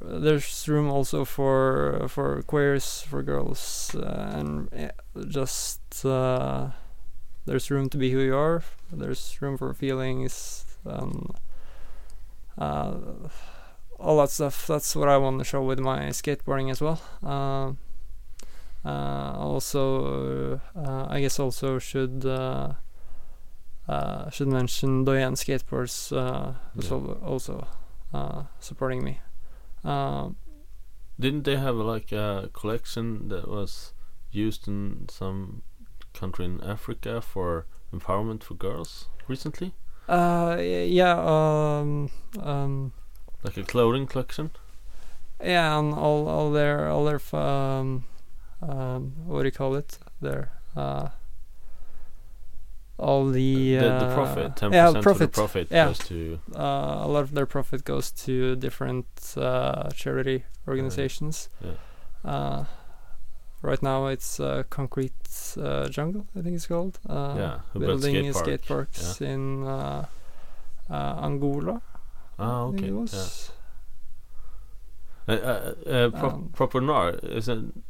there's 0.00 0.66
room 0.68 0.88
also 0.90 1.24
for 1.24 2.06
for 2.08 2.42
queers 2.42 3.02
for 3.02 3.22
girls 3.22 3.94
uh, 3.94 4.32
and 4.38 4.92
just 5.28 5.80
uh, 6.04 6.70
there's 7.46 7.70
room 7.70 7.88
to 7.88 7.98
be 7.98 8.10
who 8.10 8.20
you 8.20 8.36
are 8.36 8.62
there's 8.90 9.36
room 9.42 9.56
for 9.58 9.72
feelings 9.74 10.64
um, 10.86 11.30
uh, 12.58 12.94
all 13.98 14.18
that 14.18 14.30
stuff 14.30 14.66
that's 14.66 14.96
what 14.96 15.08
I 15.08 15.16
want 15.18 15.38
to 15.38 15.44
show 15.44 15.62
with 15.62 15.78
my 15.78 16.06
skateboarding 16.10 16.70
as 16.70 16.80
well 16.80 17.00
uh, 17.22 17.72
uh, 18.84 19.34
also, 19.38 20.60
uh, 20.74 21.06
I 21.08 21.20
guess 21.20 21.38
also 21.38 21.78
should 21.78 22.24
uh, 22.26 22.72
uh, 23.88 24.28
should 24.30 24.48
mention 24.48 25.04
Doyenne 25.04 25.34
Skateboards 25.34 26.10
uh, 26.10 26.54
Yeah. 26.74 27.14
also 27.24 27.66
uh, 28.12 28.42
supporting 28.58 29.04
me. 29.04 29.20
Um, 29.84 30.36
Didn't 31.18 31.44
they 31.44 31.56
have 31.56 31.76
like 31.76 32.12
a 32.12 32.50
collection 32.52 33.28
that 33.28 33.48
was 33.48 33.92
used 34.30 34.66
in 34.68 35.06
some 35.10 35.62
country 36.14 36.44
in 36.44 36.60
Africa 36.62 37.20
for 37.20 37.66
empowerment 37.92 38.42
for 38.42 38.54
girls 38.54 39.08
recently? 39.28 39.74
uh, 40.08 40.56
yeah, 40.60 41.14
um, 41.18 42.10
um, 42.40 42.92
Like 43.44 43.56
a 43.56 43.62
clothing 43.62 44.06
collection? 44.06 44.50
yeah, 45.42 45.78
and 45.78 45.94
all 45.94 46.28
all 46.28 46.50
their 46.52 46.88
all 46.88 47.04
their 47.04 47.20
um, 47.36 48.04
um, 48.60 49.12
what 49.26 49.40
do 49.42 49.46
you 49.46 49.52
call 49.52 49.74
it? 49.74 49.98
Their 50.20 50.52
uh, 50.76 51.08
all 52.98 53.26
the 53.26 53.74
the, 53.74 53.80
the 53.80 54.06
uh, 54.06 54.14
profit, 54.14 54.54
10% 54.56 54.72
yeah, 54.72 54.88
of 54.88 54.94
the 54.94 55.00
profit. 55.00 55.32
profit 55.32 55.68
yeah. 55.70 55.86
goes 55.86 55.98
to 55.98 56.40
uh, 56.54 57.02
a 57.02 57.08
lot 57.08 57.24
of 57.24 57.32
their 57.32 57.46
profit 57.46 57.84
goes 57.84 58.10
to 58.10 58.56
different 58.56 59.06
uh, 59.36 59.88
charity 59.90 60.44
organizations. 60.68 61.48
yeah. 61.60 61.72
Uh, 62.24 62.64
right 63.62 63.82
now, 63.82 64.06
it's 64.06 64.38
uh, 64.38 64.62
Concrete 64.70 65.12
uh, 65.60 65.88
Jungle, 65.88 66.26
I 66.36 66.42
think 66.42 66.54
it's 66.54 66.66
called. 66.66 66.98
Uh, 67.08 67.34
Yeah, 67.36 67.58
who 67.72 67.80
building 67.80 68.32
skate 68.32 68.34
park, 68.34 68.44
skate 68.44 68.66
parks 68.66 69.20
in 69.20 69.64
uh, 69.64 70.06
uh, 70.90 71.20
Angola. 71.22 71.82
Ah, 72.38 72.62
okay. 72.62 72.90
It 75.28 75.42
Uh, 75.44 75.46
uh, 75.86 75.90
uh, 75.90 76.10
pro- 76.10 76.30
Um, 76.30 76.50
isn't 77.22 77.84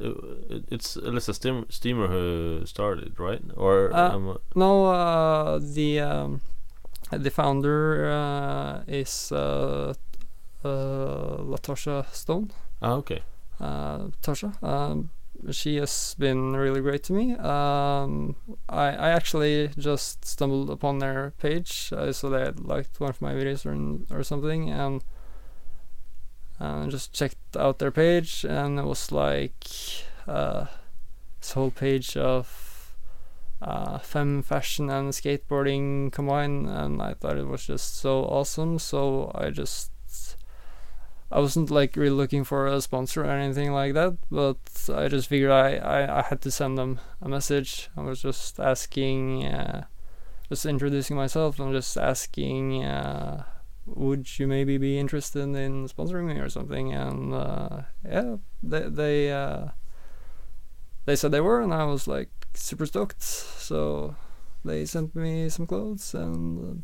it's 0.70 0.96
Elissa 0.96 1.32
Steam- 1.34 1.66
Steamer 1.70 2.08
who 2.08 2.66
started, 2.66 3.18
right? 3.18 3.42
Or 3.56 3.90
Uh, 3.94 4.14
um, 4.14 4.38
No, 4.54 4.86
uh, 4.86 5.58
the 5.58 6.00
um, 6.00 6.40
the 7.10 7.30
founder 7.30 8.08
uh, 8.10 8.82
is 8.86 9.32
uh, 9.32 9.94
uh, 10.64 11.36
Latosha 11.52 12.04
Stone. 12.12 12.50
ah, 12.82 12.92
okay. 12.94 13.22
uh, 13.60 14.08
Tasha. 14.22 14.52
Um, 14.62 15.10
she 15.50 15.76
has 15.76 16.14
been 16.18 16.54
really 16.54 16.80
great 16.80 17.02
to 17.04 17.12
me. 17.12 17.32
Um, 17.36 18.36
I, 18.68 18.86
I 19.06 19.08
actually 19.10 19.70
just 19.76 20.24
stumbled 20.24 20.70
upon 20.70 20.98
their 20.98 21.32
page, 21.38 21.92
uh, 21.96 22.12
so 22.12 22.30
they 22.30 22.40
had 22.40 22.60
liked 22.60 23.00
one 23.00 23.10
of 23.10 23.20
my 23.20 23.32
videos 23.32 23.66
or, 23.66 23.74
or 24.16 24.22
something, 24.22 24.70
and 24.70 25.02
uh, 26.62 26.86
just 26.86 27.12
checked 27.12 27.56
out 27.56 27.78
their 27.78 27.90
page, 27.90 28.44
and 28.44 28.78
it 28.78 28.84
was 28.84 29.10
like 29.10 29.66
uh, 30.28 30.66
this 31.40 31.52
whole 31.52 31.72
page 31.72 32.16
of 32.16 32.94
uh, 33.60 33.98
femme 33.98 34.42
fashion 34.42 34.88
and 34.88 35.12
skateboarding 35.12 36.12
combined, 36.12 36.68
and 36.68 37.02
I 37.02 37.14
thought 37.14 37.36
it 37.36 37.48
was 37.48 37.66
just 37.66 37.96
so 37.96 38.24
awesome. 38.24 38.78
So 38.78 39.32
I 39.34 39.50
just 39.50 39.90
I 41.32 41.40
wasn't 41.40 41.70
like 41.70 41.96
really 41.96 42.14
looking 42.14 42.44
for 42.44 42.66
a 42.66 42.80
sponsor 42.80 43.22
or 43.24 43.30
anything 43.30 43.72
like 43.72 43.94
that, 43.94 44.18
but 44.30 44.58
I 44.94 45.08
just 45.08 45.28
figured 45.28 45.50
I, 45.50 45.76
I, 45.76 46.18
I 46.18 46.22
had 46.22 46.42
to 46.42 46.50
send 46.50 46.76
them 46.76 47.00
a 47.22 47.28
message. 47.28 47.88
I 47.96 48.02
was 48.02 48.20
just 48.20 48.60
asking, 48.60 49.46
uh, 49.46 49.86
just 50.50 50.66
introducing 50.66 51.16
myself 51.16 51.58
and 51.58 51.72
just 51.72 51.96
asking, 51.96 52.84
uh, 52.84 53.44
would 53.86 54.38
you 54.38 54.46
maybe 54.46 54.78
be 54.78 54.98
interested 54.98 55.40
in 55.40 55.88
sponsoring 55.88 56.26
me 56.26 56.38
or 56.40 56.48
something? 56.48 56.92
And 56.92 57.34
uh, 57.34 57.82
yeah, 58.04 58.36
they 58.62 58.88
they 58.88 59.32
uh, 59.32 59.68
they 61.04 61.16
said 61.16 61.32
they 61.32 61.40
were, 61.40 61.60
and 61.60 61.74
I 61.74 61.84
was 61.84 62.06
like 62.06 62.30
super 62.54 62.86
stoked. 62.86 63.22
So 63.22 64.14
they 64.64 64.84
sent 64.84 65.14
me 65.14 65.48
some 65.48 65.66
clothes, 65.66 66.14
and 66.14 66.58
uh, 66.60 66.74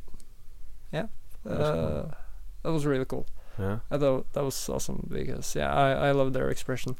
yeah, 0.93 1.07
That's 1.45 1.71
cool. 1.71 2.09
uh, 2.11 2.15
that 2.63 2.73
was 2.73 2.87
really 2.87 3.05
cool. 3.05 3.27
Yeah. 3.59 3.79
I 3.91 3.99
thought 3.99 4.33
that 4.33 4.45
was 4.45 4.69
awesome 4.69 5.07
because 5.11 5.55
yeah, 5.55 5.73
I 5.73 6.09
I 6.09 6.11
love 6.13 6.33
their 6.33 6.49
expression. 6.51 6.97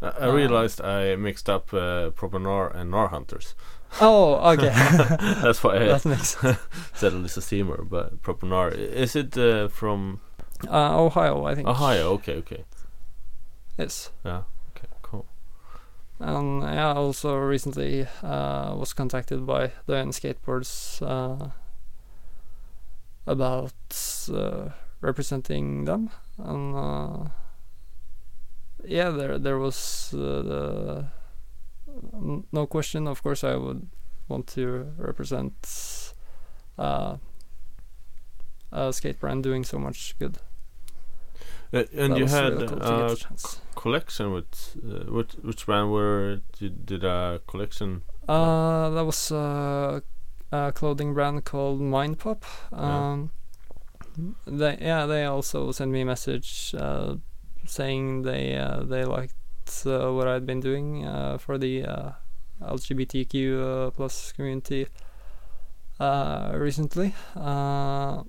I, 0.00 0.08
I 0.08 0.26
realized 0.26 0.80
I 0.80 1.14
mixed 1.16 1.48
up 1.48 1.72
uh, 1.72 2.10
Proper 2.10 2.40
Gnar 2.40 2.74
and 2.74 2.92
Gnar 2.92 3.10
Hunters. 3.10 3.54
Oh, 4.00 4.34
okay. 4.52 4.68
That's 5.42 5.62
why 5.62 5.76
I 5.76 5.86
that 5.86 6.04
makes 6.04 6.36
sense. 6.36 6.58
said 6.94 7.12
Elissa 7.12 7.40
Steamer, 7.42 7.84
but 7.84 8.22
Proper 8.22 8.46
Gnar. 8.46 8.74
Is 8.74 9.14
it 9.16 9.36
uh, 9.36 9.68
from 9.68 10.20
Uh, 10.68 10.96
Ohio, 11.04 11.44
I 11.44 11.54
think. 11.54 11.68
Ohio? 11.68 12.12
Okay, 12.14 12.36
okay. 12.36 12.64
Yes. 13.78 14.10
Yeah. 14.24 14.42
Okay, 14.76 14.88
cool. 15.02 15.26
And 16.20 16.62
yeah, 16.62 16.92
I 16.92 16.96
also 16.96 17.36
recently 17.36 18.06
uh, 18.22 18.74
was 18.78 18.92
contacted 18.94 19.44
by 19.46 19.72
the 19.86 19.94
Skateboards 20.12 21.02
uh, 21.02 21.50
about 23.26 23.74
uh, 24.32 24.70
representing 25.00 25.84
them, 25.84 26.10
and 26.38 26.74
uh, 26.76 27.28
yeah, 28.84 29.10
there 29.10 29.38
there 29.38 29.58
was 29.58 30.12
uh, 30.14 30.42
the 30.42 31.04
no 32.52 32.66
question. 32.66 33.06
Of 33.06 33.22
course, 33.22 33.44
I 33.44 33.56
would 33.56 33.88
want 34.28 34.46
to 34.48 34.92
represent 34.96 36.14
uh, 36.78 37.16
a 38.70 38.92
skate 38.92 39.20
brand 39.20 39.42
doing 39.42 39.64
so 39.64 39.78
much 39.78 40.14
good. 40.18 40.38
Uh, 41.72 41.84
and 41.96 42.12
That 42.12 42.18
you 42.18 42.26
had 42.26 42.52
really 42.52 42.66
cool 42.68 42.82
a 42.82 43.16
collection 43.74 44.32
with 44.32 44.76
uh, 44.84 45.10
which 45.10 45.32
which 45.42 45.66
brand 45.66 45.90
were 45.90 46.40
you 46.58 46.68
did 46.68 47.04
a 47.04 47.40
collection? 47.46 48.02
Uh, 48.28 48.90
that 48.90 49.04
was 49.04 49.32
uh, 49.32 50.00
a 50.52 50.72
clothing 50.72 51.14
brand 51.14 51.44
called 51.44 51.80
Mind 51.80 52.18
Pop. 52.18 52.44
Yeah. 52.72 53.12
Um, 53.12 53.30
they 54.46 54.76
yeah 54.80 55.06
they 55.06 55.24
also 55.24 55.72
sent 55.72 55.90
me 55.90 56.02
a 56.02 56.04
message 56.04 56.74
uh, 56.78 57.16
saying 57.64 58.22
they 58.22 58.56
uh, 58.56 58.82
they 58.82 59.04
liked 59.04 59.34
uh, 59.86 60.12
what 60.12 60.28
I'd 60.28 60.46
been 60.46 60.60
doing 60.60 61.04
uh, 61.04 61.38
for 61.38 61.58
the 61.58 61.84
uh, 61.84 62.10
LGBTQ 62.62 63.94
plus 63.94 64.32
community 64.32 64.86
recently 65.98 67.14
in 67.36 68.24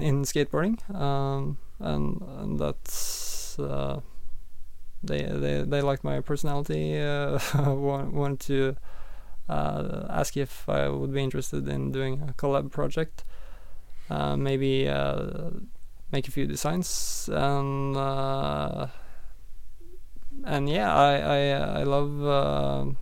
in 0.00 0.22
skateboarding 0.24 0.78
um, 0.94 1.58
and 1.80 2.22
and 2.38 2.58
that's. 2.58 3.58
They 5.02 5.22
they 5.22 5.62
they 5.62 5.80
liked 5.80 6.02
my 6.02 6.20
personality. 6.20 6.98
Uh, 7.00 7.38
want 7.74 8.12
want 8.12 8.40
to 8.40 8.76
uh, 9.48 10.06
ask 10.10 10.36
if 10.36 10.68
I 10.68 10.88
would 10.88 11.12
be 11.12 11.22
interested 11.22 11.68
in 11.68 11.92
doing 11.92 12.22
a 12.28 12.32
collab 12.34 12.70
project. 12.70 13.24
Uh, 14.10 14.36
maybe 14.36 14.88
uh, 14.88 15.50
make 16.10 16.26
a 16.28 16.30
few 16.30 16.46
designs 16.46 17.28
and 17.32 17.94
and 20.44 20.68
yeah, 20.68 20.94
I 20.94 21.14
I 21.18 21.40
I 21.80 21.82
love. 21.84 22.24
Uh, 22.24 22.92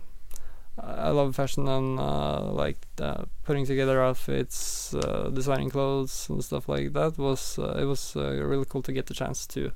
I 0.79 1.09
love 1.09 1.35
fashion 1.35 1.67
and 1.67 1.99
uh, 1.99 2.51
like 2.51 2.77
uh, 3.01 3.23
putting 3.43 3.65
together 3.65 3.99
outfits, 4.03 4.93
uh, 4.93 5.31
designing 5.33 5.71
clothes 5.71 6.29
and 6.29 6.43
stuff 6.43 6.69
like 6.69 6.93
that. 6.93 7.17
Was 7.17 7.57
uh, 7.57 7.79
it 7.79 7.85
was 7.85 8.15
really 8.15 8.65
cool 8.69 8.83
to 8.83 8.93
get 8.93 9.07
the 9.07 9.15
chance 9.15 9.47
to 9.47 9.71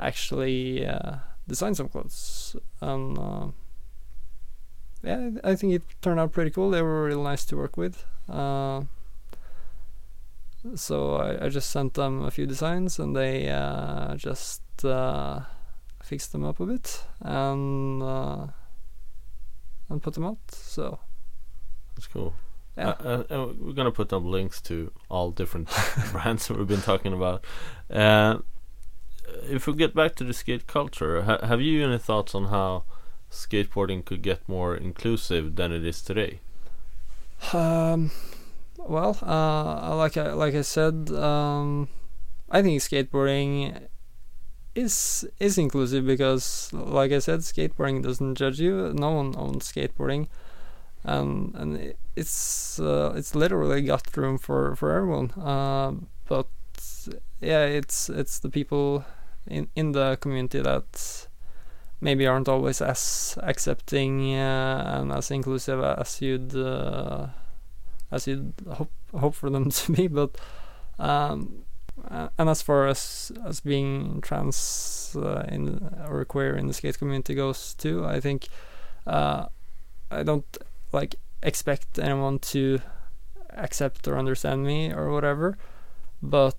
actually 0.00 0.84
design 1.46 1.76
some 1.76 1.88
clothes. 1.88 2.56
And 2.80 3.52
yeah, 5.02 5.30
I 5.42 5.54
think 5.54 5.74
it 5.74 5.82
turned 6.02 6.20
out 6.20 6.32
pretty 6.32 6.50
cool. 6.50 6.70
They 6.70 6.82
were 6.82 7.04
really 7.04 7.22
nice 7.22 7.44
to 7.46 7.56
work 7.56 7.76
with. 7.76 8.04
Uh, 8.28 8.82
so 10.74 11.16
I, 11.16 11.46
I 11.46 11.48
just 11.48 11.70
sent 11.70 11.94
them 11.94 12.22
a 12.22 12.30
few 12.30 12.46
designs, 12.46 12.98
and 12.98 13.16
they 13.16 13.48
uh, 13.48 14.14
just 14.16 14.62
uh, 14.84 15.40
fixed 16.10 16.32
them 16.32 16.44
up 16.44 16.60
a 16.60 16.66
bit 16.66 16.86
and 17.20 18.02
uh, 18.02 18.46
and 19.88 20.02
put 20.02 20.14
them 20.14 20.24
out. 20.24 20.38
So 20.50 20.98
That's 21.94 22.06
cool. 22.06 22.34
yeah, 22.76 22.94
Uh, 23.04 23.24
uh, 23.30 23.52
we're 23.58 23.72
gonna 23.74 23.90
put 23.90 24.12
up 24.12 24.24
links 24.24 24.60
to 24.62 24.92
all 25.08 25.30
different 25.30 25.68
brands 26.12 26.48
that 26.48 26.56
we've 26.58 26.66
been 26.68 26.82
talking 26.82 27.12
about. 27.12 27.44
If 29.44 29.66
we 29.66 29.74
get 29.74 29.94
back 29.94 30.14
to 30.16 30.24
the 30.24 30.32
skate 30.32 30.66
culture, 30.66 31.22
ha- 31.22 31.44
have 31.46 31.60
you 31.60 31.84
any 31.84 31.98
thoughts 31.98 32.34
on 32.34 32.44
how 32.46 32.84
skateboarding 33.30 34.04
could 34.04 34.22
get 34.22 34.48
more 34.48 34.76
inclusive 34.76 35.56
than 35.56 35.72
it 35.72 35.84
is 35.84 36.00
today? 36.02 36.40
Um, 37.52 38.10
well, 38.76 39.16
uh, 39.22 39.96
like 39.96 40.16
I 40.16 40.32
like 40.32 40.54
I 40.54 40.62
said, 40.62 41.10
um, 41.10 41.88
I 42.50 42.62
think 42.62 42.80
skateboarding 42.80 43.88
is 44.74 45.26
is 45.38 45.58
inclusive 45.58 46.06
because, 46.06 46.70
like 46.72 47.12
I 47.12 47.18
said, 47.18 47.40
skateboarding 47.40 48.02
doesn't 48.02 48.36
judge 48.36 48.60
you. 48.60 48.92
No 48.94 49.10
one 49.10 49.34
owns 49.36 49.70
skateboarding, 49.72 50.28
and 51.04 51.54
and 51.54 51.94
it's 52.16 52.78
uh, 52.78 53.12
it's 53.16 53.34
literally 53.34 53.82
got 53.82 54.16
room 54.16 54.38
for 54.38 54.76
for 54.76 54.92
everyone. 54.92 55.30
Uh, 55.32 55.92
but 56.28 56.46
yeah, 57.40 57.64
it's 57.64 58.08
it's 58.08 58.38
the 58.38 58.50
people 58.50 59.04
in 59.46 59.68
in 59.74 59.92
the 59.92 60.16
community 60.20 60.60
that 60.60 61.26
maybe 62.00 62.26
aren't 62.26 62.48
always 62.48 62.80
as 62.80 63.38
accepting 63.42 64.34
uh, 64.34 65.00
and 65.00 65.12
as 65.12 65.30
inclusive 65.30 65.82
as 65.82 66.22
you'd 66.22 66.54
uh, 66.54 67.26
as 68.10 68.26
you'd 68.26 68.54
hope 68.72 68.92
hope 69.18 69.34
for 69.34 69.50
them 69.50 69.70
to 69.70 69.92
be. 69.92 70.06
But 70.06 70.36
um, 70.98 71.64
uh, 72.08 72.28
and 72.38 72.48
as 72.48 72.62
far 72.62 72.86
as 72.86 73.32
as 73.44 73.60
being 73.60 74.20
trans 74.20 75.16
uh, 75.16 75.44
in 75.48 75.90
or 76.08 76.24
queer 76.24 76.56
in 76.56 76.66
the 76.66 76.72
skate 76.72 76.98
community 76.98 77.34
goes 77.34 77.74
too, 77.74 78.04
I 78.04 78.20
think 78.20 78.48
uh, 79.06 79.46
I 80.10 80.22
don't 80.22 80.58
like 80.92 81.16
expect 81.42 81.98
anyone 81.98 82.38
to 82.38 82.80
accept 83.50 84.06
or 84.06 84.18
understand 84.18 84.64
me 84.64 84.92
or 84.92 85.10
whatever. 85.10 85.58
But 86.22 86.58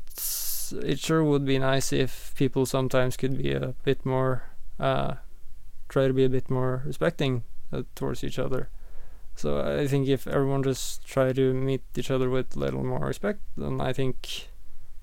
it 0.84 1.00
sure 1.00 1.24
would 1.24 1.46
be 1.46 1.60
nice 1.60 1.94
if 1.94 2.34
people 2.36 2.66
sometimes 2.66 3.18
could 3.18 3.38
be 3.38 3.52
a 3.52 3.76
bit 3.84 4.06
more 4.06 4.44
uh, 4.80 5.16
try 5.90 6.08
to 6.08 6.14
be 6.14 6.24
a 6.24 6.30
bit 6.30 6.50
more 6.50 6.82
respecting 6.86 7.44
uh, 7.72 7.84
towards 7.96 8.24
each 8.24 8.40
other. 8.40 8.70
So 9.36 9.62
I 9.62 9.88
think 9.88 10.08
if 10.08 10.28
everyone 10.28 10.64
just 10.64 11.06
try 11.06 11.34
to 11.34 11.54
meet 11.54 11.84
each 11.96 12.12
other 12.12 12.30
with 12.30 12.56
a 12.56 12.60
little 12.60 12.84
more 12.84 13.06
respect, 13.06 13.40
then 13.56 13.80
I 13.80 13.94
think 13.94 14.50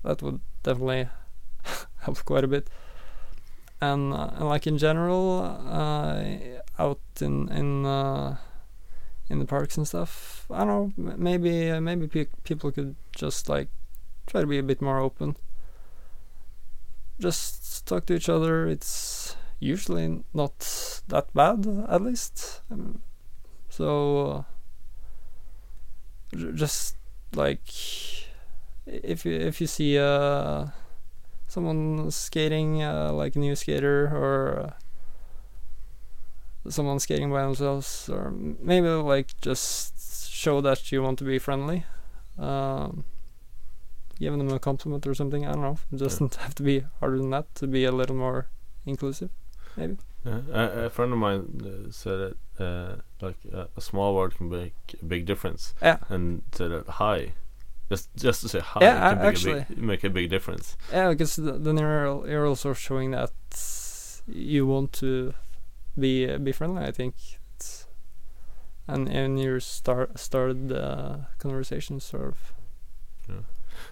that 0.03 0.21
would 0.21 0.39
definitely 0.63 1.09
help 1.99 2.23
quite 2.25 2.43
a 2.43 2.47
bit. 2.47 2.67
And, 3.81 4.13
uh, 4.13 4.31
like 4.41 4.67
in 4.67 4.77
general, 4.77 5.41
uh, 5.67 6.23
out 6.77 6.99
in 7.21 7.49
in 7.49 7.85
uh, 7.85 8.37
in 9.29 9.39
the 9.39 9.45
parks 9.45 9.77
and 9.77 9.87
stuff, 9.87 10.45
I 10.49 10.65
don't 10.65 10.97
know. 10.97 11.15
Maybe 11.17 11.69
uh, 11.69 11.79
maybe 11.79 12.07
pe- 12.07 12.33
people 12.43 12.71
could 12.71 12.95
just 13.15 13.47
like 13.47 13.69
try 14.27 14.41
to 14.41 14.47
be 14.47 14.57
a 14.57 14.63
bit 14.63 14.81
more 14.81 14.99
open. 14.99 15.35
Just 17.19 17.85
talk 17.85 18.05
to 18.07 18.15
each 18.15 18.29
other. 18.29 18.67
It's 18.67 19.35
usually 19.59 20.23
not 20.33 21.01
that 21.07 21.33
bad, 21.33 21.65
at 21.89 22.01
least. 22.01 22.61
Um, 22.71 23.01
so 23.69 24.27
uh, 24.27 24.43
j- 26.35 26.51
just 26.53 26.95
like 27.35 27.67
if 28.89 29.25
you 29.25 29.33
if 29.33 29.61
you 29.61 29.67
see 29.67 29.97
uh, 29.97 30.65
someone 31.47 32.09
skating 32.11 32.83
uh, 32.83 33.11
like 33.13 33.35
a 33.35 33.39
new 33.39 33.55
skater 33.55 34.05
or 34.15 34.73
uh, 36.65 36.69
someone 36.69 36.99
skating 36.99 37.31
by 37.31 37.41
themselves 37.41 38.09
or 38.09 38.31
maybe 38.31 38.87
like 38.87 39.39
just 39.41 40.31
show 40.31 40.61
that 40.61 40.91
you 40.91 41.01
want 41.01 41.17
to 41.19 41.23
be 41.23 41.39
friendly 41.39 41.85
um, 42.37 43.03
give 44.19 44.37
them 44.37 44.49
a 44.49 44.59
compliment 44.59 45.05
or 45.07 45.13
something 45.13 45.45
i 45.45 45.51
don't 45.51 45.61
know. 45.61 45.77
It 45.91 45.97
doesn't 45.97 46.35
have 46.43 46.55
to 46.55 46.63
be 46.63 46.83
harder 46.99 47.17
than 47.17 47.29
that 47.31 47.53
to 47.55 47.67
be 47.67 47.85
a 47.85 47.91
little 47.91 48.15
more 48.15 48.47
inclusive 48.85 49.29
maybe. 49.75 49.97
A, 50.25 50.85
a 50.85 50.89
friend 50.89 51.13
of 51.13 51.19
mine 51.19 51.61
uh, 51.63 51.91
said 51.91 52.35
that 52.57 52.63
uh, 52.63 52.95
like 53.21 53.37
a, 53.53 53.69
a 53.77 53.81
small 53.81 54.15
word 54.15 54.35
can 54.35 54.49
make 54.49 54.73
a 55.01 55.05
big 55.05 55.25
difference, 55.25 55.73
yeah. 55.81 55.99
and 56.09 56.41
said 56.51 56.71
that 56.71 56.87
hi, 56.87 57.33
just 57.89 58.09
just 58.15 58.41
to 58.41 58.49
say 58.49 58.59
hi 58.59 58.81
Yeah, 58.81 59.09
can 59.09 59.17
make, 59.17 59.25
a 59.25 59.27
actually. 59.27 59.65
big, 59.69 59.77
make 59.77 60.03
a 60.03 60.09
big 60.09 60.29
difference. 60.29 60.77
Yeah, 60.91 61.09
because 61.09 61.35
th- 61.35 61.55
then 61.59 61.77
you're 61.77 62.27
you're 62.27 62.47
also 62.47 62.73
showing 62.73 63.11
that 63.11 63.31
you 64.27 64.65
want 64.67 64.93
to 64.93 65.33
be 65.97 66.37
be 66.37 66.51
friendly. 66.51 66.83
I 66.83 66.91
think, 66.91 67.15
it's, 67.55 67.87
and 68.87 69.07
and 69.09 69.39
you 69.39 69.59
start 69.59 70.17
started 70.19 70.69
the 70.69 71.25
conversation 71.39 71.99
sort 71.99 72.27
of. 72.27 72.53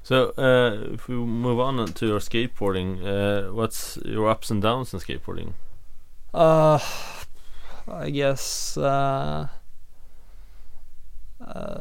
So 0.03 0.33
uh, 0.37 0.93
if 0.93 1.07
we 1.07 1.15
move 1.15 1.59
on 1.59 1.85
to 1.93 2.05
your 2.07 2.19
skateboarding, 2.19 3.03
uh, 3.05 3.53
what's 3.53 3.97
your 4.05 4.29
ups 4.29 4.51
and 4.51 4.61
downs 4.61 4.93
in 4.93 4.99
skateboarding? 4.99 5.53
Uh, 6.33 6.79
I 7.87 8.09
guess 8.09 8.77
uh, 8.77 9.47
uh, 11.45 11.79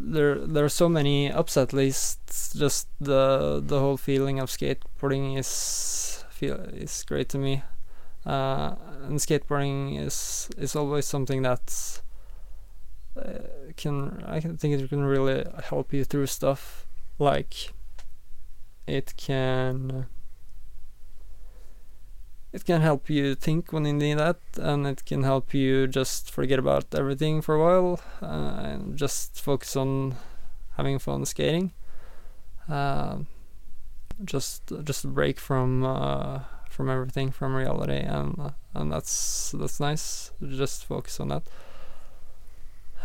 there 0.00 0.38
there 0.46 0.64
are 0.64 0.68
so 0.68 0.88
many 0.88 1.30
ups 1.30 1.56
at 1.56 1.72
least. 1.72 2.20
Just 2.56 2.88
the 3.00 3.62
the 3.64 3.80
whole 3.80 3.96
feeling 3.96 4.38
of 4.38 4.50
skateboarding 4.50 5.38
is 5.38 6.24
feel 6.30 6.54
is 6.54 7.04
great 7.04 7.28
to 7.30 7.38
me. 7.38 7.62
Uh, 8.24 8.74
and 9.04 9.18
skateboarding 9.18 9.98
is 9.98 10.48
is 10.56 10.76
always 10.76 11.06
something 11.06 11.42
that's 11.42 12.02
uh, 13.16 13.38
can 13.76 14.22
I 14.26 14.40
can 14.40 14.56
think 14.56 14.80
it 14.80 14.88
can 14.88 15.04
really 15.04 15.44
help 15.64 15.92
you 15.92 16.04
through 16.04 16.26
stuff 16.26 16.86
like 17.18 17.72
it 18.86 19.14
can 19.16 20.06
it 22.52 22.64
can 22.64 22.80
help 22.80 23.10
you 23.10 23.34
think 23.34 23.72
when 23.72 23.84
you 23.84 23.92
need 23.92 24.18
that 24.18 24.38
and 24.56 24.86
it 24.86 25.04
can 25.04 25.22
help 25.22 25.52
you 25.52 25.86
just 25.86 26.30
forget 26.30 26.58
about 26.58 26.86
everything 26.94 27.42
for 27.42 27.54
a 27.54 27.60
while 27.60 28.00
uh, 28.22 28.60
and 28.62 28.96
just 28.96 29.40
focus 29.40 29.76
on 29.76 30.14
having 30.76 30.98
fun 30.98 31.26
skating. 31.26 31.72
Uh, 32.68 33.18
just 34.24 34.72
just 34.84 35.04
a 35.04 35.08
break 35.08 35.38
from 35.38 35.84
uh, 35.84 36.40
from 36.68 36.90
everything 36.90 37.30
from 37.30 37.54
reality 37.54 37.98
and 37.98 38.52
and 38.74 38.92
that's 38.92 39.54
that's 39.58 39.78
nice. 39.80 40.32
Just 40.42 40.84
focus 40.84 41.20
on 41.20 41.28
that. 41.28 41.42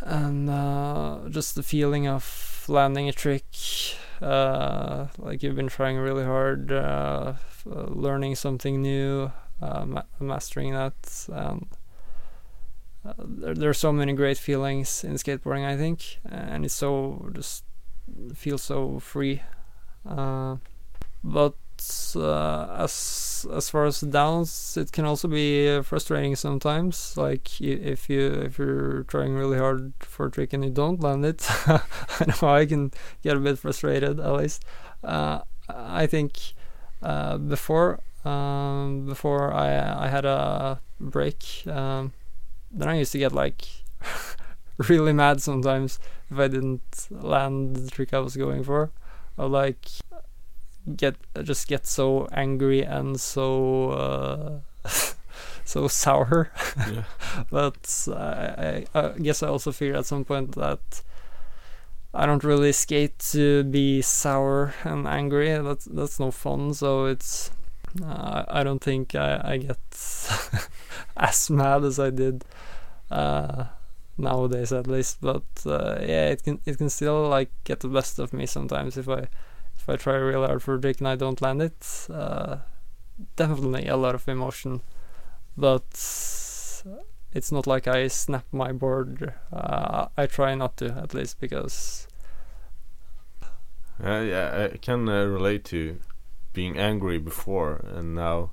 And 0.01 0.49
uh, 0.49 1.19
just 1.29 1.55
the 1.55 1.63
feeling 1.63 2.07
of 2.07 2.65
landing 2.67 3.09
a 3.09 3.13
trick 3.13 3.45
uh, 4.23 5.07
like 5.19 5.43
you've 5.43 5.55
been 5.55 5.67
trying 5.67 5.97
really 5.97 6.23
hard 6.23 6.71
uh, 6.71 7.33
uh 7.69 7.83
learning 7.89 8.35
something 8.35 8.81
new 8.81 9.31
uh, 9.61 9.85
ma- 9.85 10.09
mastering 10.19 10.73
that 10.73 10.95
uh, 11.31 11.55
there, 13.19 13.53
there 13.53 13.69
are 13.69 13.73
so 13.73 13.91
many 13.91 14.13
great 14.13 14.37
feelings 14.37 15.03
in 15.03 15.13
skateboarding 15.13 15.65
I 15.65 15.77
think 15.77 16.19
and 16.25 16.65
it's 16.65 16.73
so 16.73 17.29
just 17.33 17.63
feels 18.33 18.63
so 18.63 18.99
free. 18.99 19.41
But 21.25 21.55
uh, 22.15 22.75
as 22.77 23.45
as 23.51 23.69
far 23.69 23.85
as 23.85 24.01
downs, 24.01 24.77
it 24.77 24.91
can 24.91 25.05
also 25.05 25.27
be 25.27 25.69
uh, 25.69 25.81
frustrating 25.81 26.35
sometimes. 26.35 27.17
Like 27.17 27.61
if 27.61 28.09
you 28.09 28.21
if 28.31 28.57
you're 28.57 29.03
trying 29.03 29.33
really 29.33 29.57
hard 29.57 29.93
for 29.99 30.27
a 30.27 30.31
trick 30.31 30.53
and 30.53 30.63
you 30.63 30.71
don't 30.71 31.01
land 31.01 31.25
it, 31.25 31.45
I 31.67 32.25
know 32.27 32.49
I 32.49 32.65
can 32.65 32.91
get 33.21 33.37
a 33.37 33.39
bit 33.39 33.59
frustrated. 33.59 34.19
At 34.19 34.33
least, 34.33 34.65
uh, 35.03 35.41
I 35.69 36.07
think 36.07 36.53
uh, 37.01 37.37
before 37.37 37.99
um, 38.25 39.05
before 39.05 39.53
I 39.53 40.05
I 40.05 40.07
had 40.07 40.25
a 40.25 40.79
break, 40.99 41.67
um, 41.67 42.13
then 42.71 42.89
I 42.89 42.97
used 42.97 43.11
to 43.13 43.19
get 43.19 43.33
like 43.33 43.65
really 44.77 45.13
mad 45.13 45.41
sometimes 45.41 45.99
if 46.31 46.39
I 46.39 46.47
didn't 46.47 47.07
land 47.11 47.75
the 47.75 47.91
trick 47.91 48.13
I 48.13 48.19
was 48.19 48.35
going 48.35 48.63
for. 48.63 48.91
Or 49.35 49.47
like 49.49 49.89
get 50.95 51.15
just 51.43 51.67
get 51.67 51.85
so 51.87 52.27
angry 52.31 52.81
and 52.81 53.19
so 53.19 53.89
uh, 53.91 54.89
so 55.65 55.87
sour. 55.87 56.51
Yeah. 56.77 57.03
but 57.51 58.07
I, 58.09 58.85
I, 58.93 58.99
I 58.99 59.09
guess 59.19 59.43
I 59.43 59.47
also 59.47 59.71
fear 59.71 59.95
at 59.95 60.05
some 60.05 60.25
point 60.25 60.55
that 60.55 61.01
I 62.13 62.25
don't 62.25 62.43
really 62.43 62.71
skate 62.71 63.17
to 63.31 63.63
be 63.63 64.01
sour 64.01 64.73
and 64.83 65.07
angry. 65.07 65.57
That's 65.57 65.85
that's 65.85 66.19
no 66.19 66.31
fun. 66.31 66.73
So 66.73 67.05
it's 67.05 67.51
uh, 68.03 68.43
I 68.47 68.63
don't 68.63 68.83
think 68.83 69.15
I, 69.15 69.41
I 69.43 69.57
get 69.57 69.77
as 71.17 71.49
mad 71.49 71.83
as 71.83 71.99
I 71.99 72.09
did 72.09 72.43
uh, 73.09 73.65
nowadays, 74.17 74.71
at 74.71 74.87
least. 74.87 75.17
But 75.21 75.43
uh, 75.65 75.97
yeah, 76.01 76.29
it 76.29 76.43
can 76.43 76.59
it 76.65 76.77
can 76.77 76.89
still 76.89 77.27
like 77.29 77.51
get 77.63 77.79
the 77.79 77.87
best 77.87 78.19
of 78.19 78.33
me 78.33 78.45
sometimes 78.45 78.97
if 78.97 79.09
I 79.09 79.27
if 79.83 79.89
I 79.89 79.97
try 79.97 80.15
real 80.15 80.45
hard 80.45 80.63
for 80.63 80.75
a 80.75 80.81
trick 80.81 80.99
and 80.99 81.09
I 81.09 81.15
don't 81.17 81.41
land 81.41 81.61
it, 81.61 82.07
uh, 82.09 82.59
definitely 83.35 83.87
a 83.87 83.97
lot 83.97 84.15
of 84.15 84.29
emotion. 84.29 84.79
But 85.57 85.83
it's 87.33 87.51
not 87.51 87.67
like 87.67 87.85
I 87.85 88.07
snap 88.07 88.45
my 88.53 88.71
board. 88.71 89.33
Uh, 89.51 90.07
I 90.15 90.25
try 90.27 90.55
not 90.55 90.77
to, 90.77 90.85
at 90.85 91.13
least, 91.13 91.41
because. 91.41 92.07
Uh, 94.01 94.21
yeah, 94.21 94.69
I 94.71 94.77
can 94.77 95.09
uh, 95.09 95.25
relate 95.25 95.65
to 95.65 95.99
being 96.53 96.77
angry 96.77 97.17
before, 97.17 97.83
and 97.93 98.15
now 98.15 98.51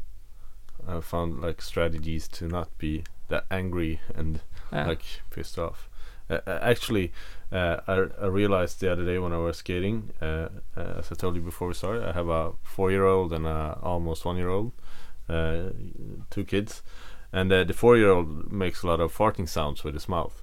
I 0.89 0.99
found 0.99 1.41
like 1.41 1.63
strategies 1.63 2.27
to 2.29 2.49
not 2.49 2.77
be 2.77 3.05
that 3.29 3.45
angry 3.53 4.01
and 4.17 4.41
yeah. 4.73 4.89
like 4.89 5.05
pissed 5.31 5.61
off. 5.61 5.89
Uh, 6.29 6.41
uh, 6.45 6.59
actually, 6.61 7.13
uh, 7.53 7.81
I, 7.87 8.25
I 8.25 8.27
realized 8.27 8.81
the 8.81 8.93
other 8.93 9.05
day 9.05 9.19
when 9.19 9.33
I 9.33 9.39
was 9.39 9.59
skating, 9.59 10.11
uh, 10.23 10.49
uh, 10.77 10.99
as 10.99 11.11
I 11.11 11.15
told 11.15 11.37
you 11.37 11.43
before 11.43 11.69
we 11.69 11.75
started, 11.75 12.05
I 12.05 12.13
have 12.13 12.29
a 12.29 12.53
four-year-old 12.63 13.33
and 13.33 13.47
a 13.47 13.79
almost 13.83 14.25
one-year-old, 14.25 14.73
uh, 15.29 15.71
two 16.31 16.45
kids, 16.45 16.83
and 17.33 17.51
the 17.51 17.73
four-year-old 17.75 18.53
makes 18.53 18.83
a 18.83 18.87
lot 18.87 19.01
of 19.01 19.17
farting 19.17 19.49
sounds 19.49 19.85
with 19.85 19.95
his 19.95 20.09
mouth, 20.09 20.43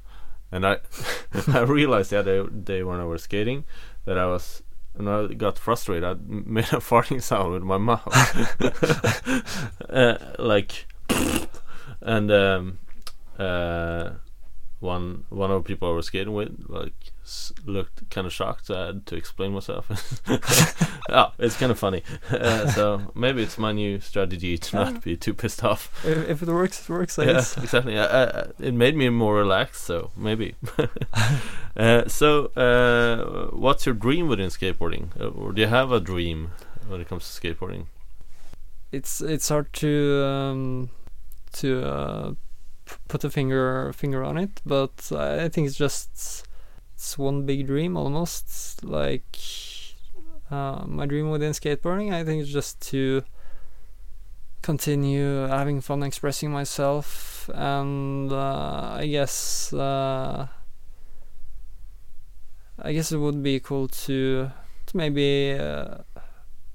and 0.51 0.65
I 0.65 0.77
I 1.47 1.61
realized 1.61 2.11
the 2.11 2.19
other 2.19 2.47
day 2.47 2.83
when 2.83 2.99
I 2.99 3.05
was 3.05 3.23
skating 3.23 3.65
that 4.05 4.17
I 4.17 4.25
was 4.25 4.63
and 4.97 5.09
I 5.09 5.27
got 5.27 5.57
frustrated. 5.57 6.03
I 6.03 6.15
made 6.27 6.65
a 6.65 6.77
farting 6.77 7.21
sound 7.21 7.53
with 7.53 7.63
my 7.63 7.77
mouth, 7.77 8.07
uh, 9.89 10.17
like, 10.39 10.87
and 12.01 12.31
um, 12.31 12.79
uh, 13.37 14.11
one 14.79 15.25
one 15.29 15.49
of 15.51 15.63
the 15.63 15.67
people 15.67 15.89
I 15.89 15.95
was 15.95 16.07
skating 16.07 16.33
with 16.33 16.65
like 16.67 16.93
looked 17.65 18.09
kind 18.09 18.27
of 18.27 18.33
shocked. 18.33 18.67
So 18.67 18.79
I 18.79 18.85
had 18.87 19.05
to 19.07 19.15
explain 19.15 19.51
myself. 19.51 20.21
oh, 21.09 21.31
it's 21.39 21.57
kind 21.57 21.71
of 21.71 21.79
funny. 21.79 22.03
Uh, 22.37 22.69
so 22.69 23.11
maybe 23.15 23.41
it's 23.41 23.57
my 23.57 23.71
new 23.71 23.99
strategy 23.99 24.57
to 24.57 24.75
not 24.75 25.03
be 25.03 25.17
too 25.17 25.33
pissed 25.33 25.63
off. 25.63 26.05
If, 26.05 26.29
if 26.29 26.41
it 26.43 26.47
works, 26.47 26.81
it 26.81 26.89
works. 26.89 27.17
I 27.17 27.23
yeah, 27.23 27.33
guess. 27.33 27.57
exactly. 27.57 27.97
Uh, 27.97 28.45
it 28.59 28.73
made 28.73 28.95
me 28.95 29.09
more 29.09 29.35
relaxed. 29.35 29.83
So 29.83 30.11
maybe. 30.15 30.55
uh, 31.77 32.07
so, 32.07 32.45
uh, 32.55 33.55
what's 33.55 33.85
your 33.85 33.95
dream 33.95 34.27
within 34.27 34.49
skateboarding, 34.49 35.19
uh, 35.19 35.29
or 35.29 35.51
do 35.51 35.61
you 35.61 35.67
have 35.67 35.91
a 35.91 35.99
dream 35.99 36.51
when 36.87 37.01
it 37.01 37.07
comes 37.07 37.23
to 37.27 37.41
skateboarding? 37.41 37.87
It's 38.91 39.21
it's 39.21 39.49
hard 39.49 39.73
to 39.73 40.23
um, 40.23 40.89
to 41.53 41.83
uh, 41.83 42.33
put 43.07 43.23
a 43.23 43.29
finger 43.29 43.91
finger 43.93 44.23
on 44.23 44.37
it, 44.37 44.61
but 44.65 45.11
I 45.11 45.49
think 45.49 45.67
it's 45.67 45.77
just 45.77 46.45
it's 46.93 47.17
one 47.17 47.45
big 47.45 47.67
dream 47.67 47.95
almost. 47.97 48.83
Like 48.83 49.37
uh, 50.49 50.83
my 50.85 51.05
dream 51.05 51.29
within 51.29 51.51
skateboarding, 51.51 52.13
I 52.13 52.23
think 52.23 52.41
it's 52.41 52.51
just 52.51 52.81
to 52.89 53.23
continue 54.61 55.47
having 55.47 55.81
fun 55.81 56.03
expressing 56.03 56.51
myself, 56.51 57.49
and 57.53 58.31
uh, 58.31 58.95
I 58.97 59.07
guess 59.07 59.71
uh, 59.73 60.47
I 62.79 62.93
guess 62.93 63.11
it 63.11 63.17
would 63.17 63.41
be 63.41 63.59
cool 63.59 63.87
to 63.87 64.51
to 64.87 64.97
maybe 64.97 65.53
uh, 65.53 65.99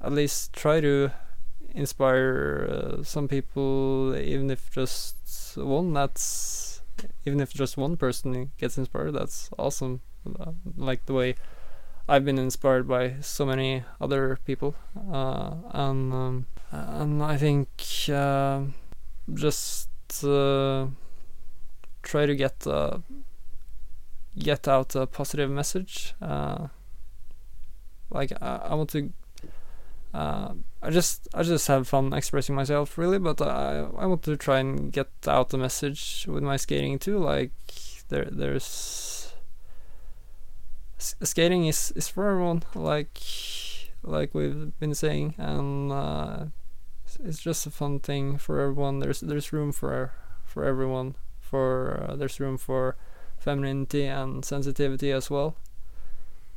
at 0.01 0.13
least 0.13 0.53
try 0.53 0.81
to 0.81 1.11
inspire 1.75 2.69
uh, 2.71 3.03
some 3.03 3.29
people, 3.29 4.15
even 4.17 4.51
if 4.51 4.71
just 4.71 5.17
one 5.57 5.93
that's 5.93 6.83
even 7.25 7.41
if 7.41 7.53
just 7.53 7.77
one 7.77 7.97
person 7.97 8.51
gets 8.59 8.79
inspired 8.79 9.13
that's 9.13 9.51
awesome. 9.59 10.01
Uh, 10.39 10.53
like 10.77 11.07
the 11.07 11.15
way 11.15 11.35
I've 12.09 12.25
been 12.25 12.39
inspired 12.39 12.89
by 12.89 13.15
so 13.21 13.47
many 13.47 13.85
other 14.01 14.39
people. 14.45 14.75
Uh, 15.11 15.55
and 15.71 16.13
um, 16.13 16.47
and 16.71 17.23
I 17.23 17.37
think 17.37 17.69
uh, 18.09 18.63
just 19.33 19.89
uh, 20.25 20.87
try 22.03 22.27
to 22.27 22.35
get 22.35 22.67
uh, 22.67 22.99
get 24.39 24.67
out 24.67 24.95
a 24.97 25.07
positive 25.07 25.51
message. 25.51 26.15
Uh, 26.21 26.69
like 28.11 28.33
I, 28.41 28.57
I 28.71 28.75
want 28.75 28.91
to 28.91 29.13
uh, 30.15 30.53
I 30.83 30.91
just 30.91 31.29
I 31.33 31.43
just 31.43 31.67
have 31.69 31.89
fun 31.89 32.13
expressing 32.13 32.55
myself 32.55 32.99
really, 32.99 33.19
but 33.19 33.41
I 33.41 33.87
I 33.97 34.07
want 34.07 34.23
to 34.25 34.37
try 34.37 34.59
and 34.59 34.93
get 34.93 35.09
out 35.27 35.51
the 35.51 35.59
message 35.59 36.27
with 36.29 36.43
my 36.43 36.57
skating 36.57 36.99
too. 36.99 37.19
Like 37.19 37.53
there 38.09 38.29
there's 38.31 39.35
skating 40.99 41.67
is 41.67 41.93
is 41.97 42.09
for 42.09 42.29
everyone. 42.29 42.63
Like 42.75 43.19
like 44.03 44.35
we've 44.35 44.79
been 44.79 44.95
saying, 44.95 45.35
and 45.39 45.93
uh, 45.93 46.45
it's 47.25 47.39
just 47.39 47.67
a 47.67 47.71
fun 47.71 48.01
thing 48.01 48.37
for 48.37 48.61
everyone. 48.61 48.99
There's 48.99 49.21
there's 49.21 49.53
room 49.53 49.73
for 49.73 50.13
for 50.45 50.65
everyone. 50.65 51.15
For 51.41 52.07
uh, 52.09 52.17
there's 52.17 52.41
room 52.41 52.57
for 52.57 52.97
femininity 53.39 54.07
and 54.07 54.45
sensitivity 54.45 55.11
as 55.11 55.31
well, 55.31 55.57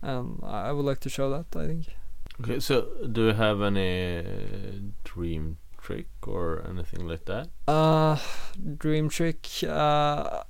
and 0.02 0.40
I 0.44 0.72
would 0.72 0.86
like 0.86 1.00
to 1.02 1.10
show 1.10 1.30
that. 1.30 1.58
I 1.58 1.68
think. 1.68 1.96
Okay, 2.42 2.60
so 2.60 2.88
do 3.12 3.28
you 3.28 3.34
have 3.34 3.62
any 3.62 4.92
dream 5.04 5.58
trick 5.82 6.08
or 6.24 6.66
anything 6.68 7.08
like 7.08 7.26
that? 7.26 7.50
Uh, 7.68 8.18
dream 8.78 9.10
trick. 9.10 9.48
Uh, 9.64 10.44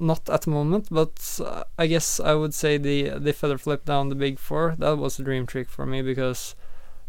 not 0.00 0.28
at 0.28 0.42
the 0.42 0.50
moment, 0.50 0.88
but 0.90 1.40
uh, 1.44 1.64
I 1.78 1.86
guess 1.86 2.18
I 2.18 2.34
would 2.34 2.54
say 2.54 2.78
the 2.78 3.18
the 3.18 3.32
feather 3.32 3.58
flip 3.58 3.84
down 3.84 4.08
the 4.08 4.14
big 4.14 4.38
four. 4.38 4.74
That 4.78 4.98
was 4.98 5.18
a 5.18 5.22
dream 5.22 5.46
trick 5.46 5.68
for 5.68 5.86
me 5.86 6.02
because 6.02 6.54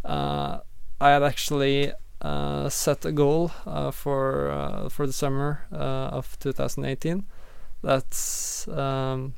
uh, 0.04 0.60
I 1.00 1.10
had 1.10 1.24
actually 1.24 1.94
uh, 2.22 2.70
set 2.70 3.06
a 3.06 3.12
goal 3.12 3.52
uh, 3.66 3.92
for 3.92 4.50
uh, 4.50 4.90
for 4.90 5.08
the 5.08 5.14
summer 5.14 5.66
uh, 5.72 6.18
of 6.18 6.38
2018 6.40 7.26
that 7.84 8.66
um, 8.76 9.34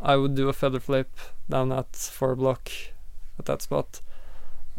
I 0.00 0.16
would 0.16 0.34
do 0.34 0.48
a 0.48 0.52
feather 0.52 0.80
flip 0.80 1.16
down 1.50 1.70
that 1.70 1.96
four 1.96 2.36
block 2.36 2.70
at 3.38 3.46
that 3.46 3.62
spot 3.62 4.00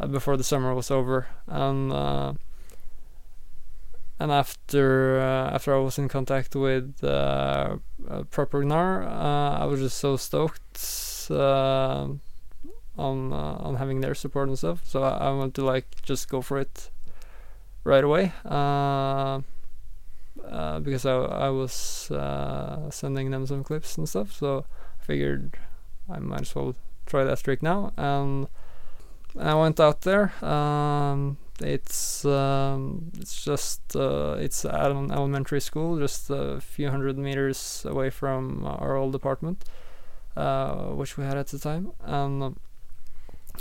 uh, 0.00 0.06
before 0.06 0.36
the 0.36 0.44
summer 0.44 0.74
was 0.74 0.90
over, 0.90 1.26
and 1.46 1.92
uh, 1.92 2.32
and 4.18 4.32
after 4.32 5.20
uh, 5.20 5.54
after 5.54 5.74
I 5.74 5.78
was 5.78 5.98
in 5.98 6.08
contact 6.08 6.56
with 6.56 7.02
uh, 7.02 7.76
uh, 8.08 8.22
I 9.60 9.64
was 9.64 9.80
just 9.80 9.98
so 9.98 10.16
stoked 10.16 11.28
uh, 11.30 12.08
on 12.96 13.32
on 13.32 13.76
having 13.76 14.00
their 14.00 14.14
support 14.14 14.48
and 14.48 14.58
stuff. 14.58 14.80
So 14.84 15.02
I, 15.02 15.28
I 15.28 15.30
want 15.30 15.54
to 15.54 15.64
like 15.64 16.02
just 16.02 16.28
go 16.28 16.40
for 16.40 16.58
it 16.58 16.90
right 17.84 18.04
away. 18.04 18.32
Uh, 18.44 19.40
because 20.80 21.04
I 21.04 21.14
I 21.14 21.50
was 21.50 22.10
uh, 22.10 22.90
sending 22.90 23.30
them 23.30 23.46
some 23.46 23.64
clips 23.64 23.98
and 23.98 24.08
stuff, 24.08 24.32
so 24.32 24.64
I 25.00 25.04
figured 25.04 25.58
I 26.08 26.18
might 26.18 26.42
as 26.42 26.54
well 26.54 26.74
try 27.06 27.24
that 27.24 27.42
trick 27.42 27.62
now. 27.62 27.92
And 27.96 28.48
I 29.38 29.54
went 29.54 29.80
out 29.80 30.02
there. 30.02 30.32
Um, 30.44 31.38
it's 31.60 32.24
um, 32.24 33.10
it's 33.18 33.42
just 33.42 33.96
uh, 33.96 34.36
it's 34.38 34.64
at 34.64 34.90
an 34.90 35.10
elementary 35.10 35.60
school, 35.60 35.98
just 35.98 36.30
a 36.30 36.60
few 36.60 36.90
hundred 36.90 37.16
meters 37.16 37.84
away 37.88 38.10
from 38.10 38.64
our 38.66 38.96
old 38.96 39.14
apartment, 39.14 39.64
uh, 40.36 40.88
which 40.88 41.16
we 41.16 41.24
had 41.24 41.38
at 41.38 41.48
the 41.48 41.58
time. 41.58 41.92
And 42.04 42.42
um, 42.42 42.56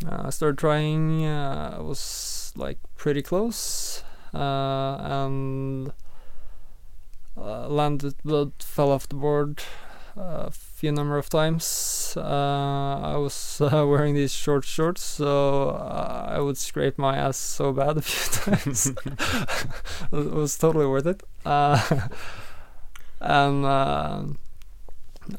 I 0.08 0.30
started 0.30 0.58
trying. 0.58 1.26
Uh, 1.26 1.78
I 1.80 1.82
was 1.82 2.52
like 2.56 2.80
pretty 2.96 3.22
close, 3.22 4.04
uh, 4.34 4.98
and 5.00 5.94
uh, 7.38 7.68
landed, 7.68 8.16
but 8.24 8.62
fell 8.62 8.92
off 8.92 9.08
the 9.08 9.16
board 9.16 9.64
a 10.16 10.52
few 10.52 10.92
number 10.92 11.18
of 11.18 11.30
times. 11.30 12.14
Uh, 12.18 13.00
I 13.04 13.18
was 13.18 13.60
uh, 13.62 13.86
wearing 13.88 14.16
these 14.16 14.34
short 14.34 14.66
shorts, 14.66 15.04
so 15.04 15.70
uh, 15.70 16.28
I 16.30 16.40
would 16.40 16.58
scrape 16.58 16.98
my 16.98 17.18
ass 17.18 17.38
so 17.38 17.74
bad 17.74 17.98
a 17.98 18.02
few 18.02 18.32
times. 18.56 18.88
it 20.12 20.32
was 20.32 20.58
totally 20.58 20.86
worth 20.86 21.08
it. 21.08 21.24
Uh, 21.46 22.08
and 23.20 23.66
uh, 23.66 24.24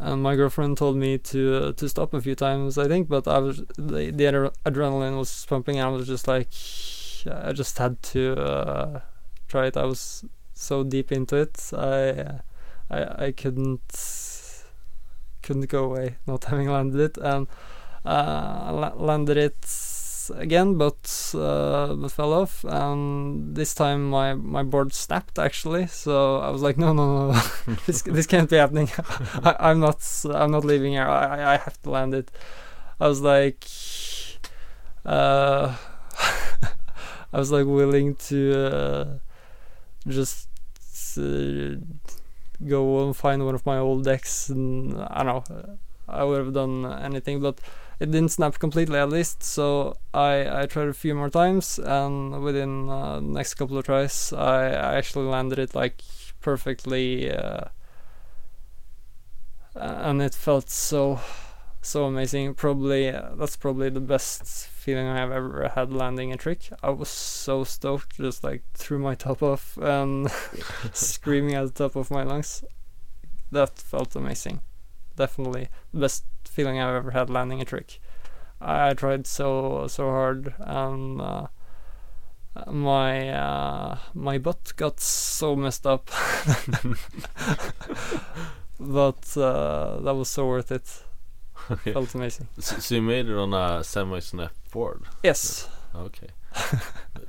and 0.01 0.23
my 0.23 0.35
girlfriend 0.35 0.77
told 0.77 0.97
me 0.97 1.19
to 1.19 1.73
to 1.73 1.89
stop 1.89 2.13
a 2.15 2.21
few 2.21 2.35
times, 2.35 2.77
I 2.79 2.89
think, 2.89 3.09
but 3.09 3.29
I 3.29 3.39
was 3.39 3.59
the, 3.77 4.11
the 4.11 4.25
adre- 4.25 4.55
adrenaline 4.65 5.17
was 5.19 5.47
pumping. 5.49 5.77
And 5.79 5.87
I 5.87 5.91
was 5.91 6.07
just 6.07 6.27
like, 6.27 6.49
I 7.31 7.53
just 7.53 7.79
had 7.79 8.03
to 8.15 8.35
uh, 8.35 9.01
try 9.49 9.67
it. 9.67 9.77
I 9.77 9.85
was 9.85 10.25
so 10.55 10.83
deep 10.85 11.13
into 11.13 11.37
it. 11.37 11.71
I 11.73 12.41
I 12.91 13.27
I 13.27 13.33
couldn't 13.33 14.26
couldn't 15.47 15.71
go 15.71 15.85
away 15.85 16.17
not 16.27 16.45
having 16.45 16.69
landed 16.69 17.01
it 17.01 17.17
and 17.19 17.47
uh, 18.05 18.71
la- 18.73 18.95
landed 18.97 19.37
it 19.37 19.67
again 20.35 20.77
but 20.77 21.33
uh, 21.35 21.95
but 21.95 22.11
fell 22.11 22.33
off. 22.33 22.65
And 22.65 23.55
this 23.55 23.75
time 23.75 24.11
my 24.11 24.35
my 24.35 24.63
board 24.63 24.93
snapped 24.93 25.39
actually. 25.39 25.87
So 25.87 26.39
I 26.39 26.51
was 26.51 26.63
like 26.63 26.79
no 26.79 26.93
no 26.93 27.33
no 27.33 27.41
this 27.87 28.03
this 28.03 28.27
can't 28.27 28.51
be 28.51 28.57
happening. 28.57 28.89
I, 29.43 29.57
I'm 29.71 29.81
not 29.81 30.01
I'm 30.33 30.51
not 30.51 30.65
leaving 30.65 30.93
here. 30.93 31.09
I 31.09 31.55
I 31.55 31.57
have 31.57 31.81
to 31.83 31.91
land 31.91 32.15
it. 32.15 32.31
I 33.01 33.09
was 33.09 33.21
like 33.21 33.65
uh 35.05 35.77
I 37.33 37.39
was 37.39 37.53
like 37.53 37.67
willing 37.67 38.15
to 38.31 38.39
uh, 38.55 39.05
just 40.09 40.49
uh, 41.19 41.77
go 42.65 43.05
and 43.05 43.17
find 43.17 43.45
one 43.45 43.55
of 43.55 43.67
my 43.67 43.79
old 43.79 44.05
decks 44.05 44.49
and 44.49 44.99
I 44.99 45.23
don't 45.23 45.51
know 45.51 45.79
I 46.09 46.25
would 46.25 46.39
have 46.39 46.55
done 46.55 46.87
anything 47.03 47.41
but 47.41 47.61
it 47.99 48.11
didn't 48.11 48.31
snap 48.31 48.59
completely 48.59 48.99
at 48.99 49.09
least 49.09 49.43
so 49.43 49.97
I 50.15 50.63
I 50.63 50.67
tried 50.67 50.89
a 50.89 50.95
few 50.95 51.15
more 51.15 51.31
times 51.31 51.79
and 51.79 52.43
within 52.43 52.89
uh, 52.89 53.21
next 53.21 53.55
couple 53.55 53.79
of 53.79 53.85
tries 53.85 54.33
I, 54.33 54.69
I 54.69 54.95
actually 54.97 55.27
landed 55.27 55.59
it 55.59 55.75
like 55.75 56.03
perfectly 56.41 57.31
uh, 57.31 57.65
and 59.75 60.23
it 60.23 60.35
felt 60.35 60.71
so 60.71 61.21
so 61.87 62.07
amazing 62.07 62.53
probably 62.53 63.09
uh, 63.09 63.31
that's 63.37 63.57
probably 63.57 63.89
the 63.89 64.01
best 64.01 64.45
feeling 64.67 65.07
I've 65.07 65.31
ever 65.31 65.71
had 65.75 65.93
landing 65.93 66.33
a 66.33 66.37
trick 66.37 66.69
I 66.83 66.91
was 66.91 67.09
so 67.09 67.63
stoked 67.63 68.17
just 68.17 68.43
like 68.43 68.65
threw 68.75 68.99
my 68.99 69.15
top 69.15 69.41
off 69.41 69.79
and 69.81 70.29
screaming 70.93 71.55
at 71.55 71.67
the 71.67 71.85
top 71.85 71.95
of 71.95 72.11
my 72.11 72.25
lungs. 72.25 72.65
That 73.53 73.79
felt 73.79 74.17
amazing. 74.17 74.63
Definitely 75.15 75.69
the 75.93 76.01
best 76.01 76.25
feeling 76.45 76.81
I've 76.81 76.97
ever 76.97 77.13
had 77.13 77.31
landing 77.31 77.61
a 77.61 77.65
trick. 77.65 78.01
I 78.61 78.93
tried 78.95 79.29
so 79.29 79.87
so 79.87 80.11
hard 80.11 80.55
and 80.59 81.21
uh, 81.21 81.47
my 82.67 83.29
uh, 83.29 83.99
my 84.13 84.39
butt 84.39 84.73
got 84.77 84.99
so 84.99 85.55
messed 85.55 85.87
up, 85.87 86.07
but 88.81 89.37
uh, 89.37 90.01
that 90.01 90.15
was 90.17 90.29
so 90.29 90.49
worth 90.49 90.73
it. 90.73 91.06
Okay. 91.71 91.93
Felt 91.93 92.15
amazing. 92.15 92.49
So, 92.59 92.79
so 92.79 92.95
you 92.95 93.03
made 93.03 93.29
it 93.29 93.37
on 93.37 93.53
a 93.55 93.83
semi-snap 93.83 94.53
board. 94.71 95.03
Yes, 95.23 95.69
Okay. 95.95 96.29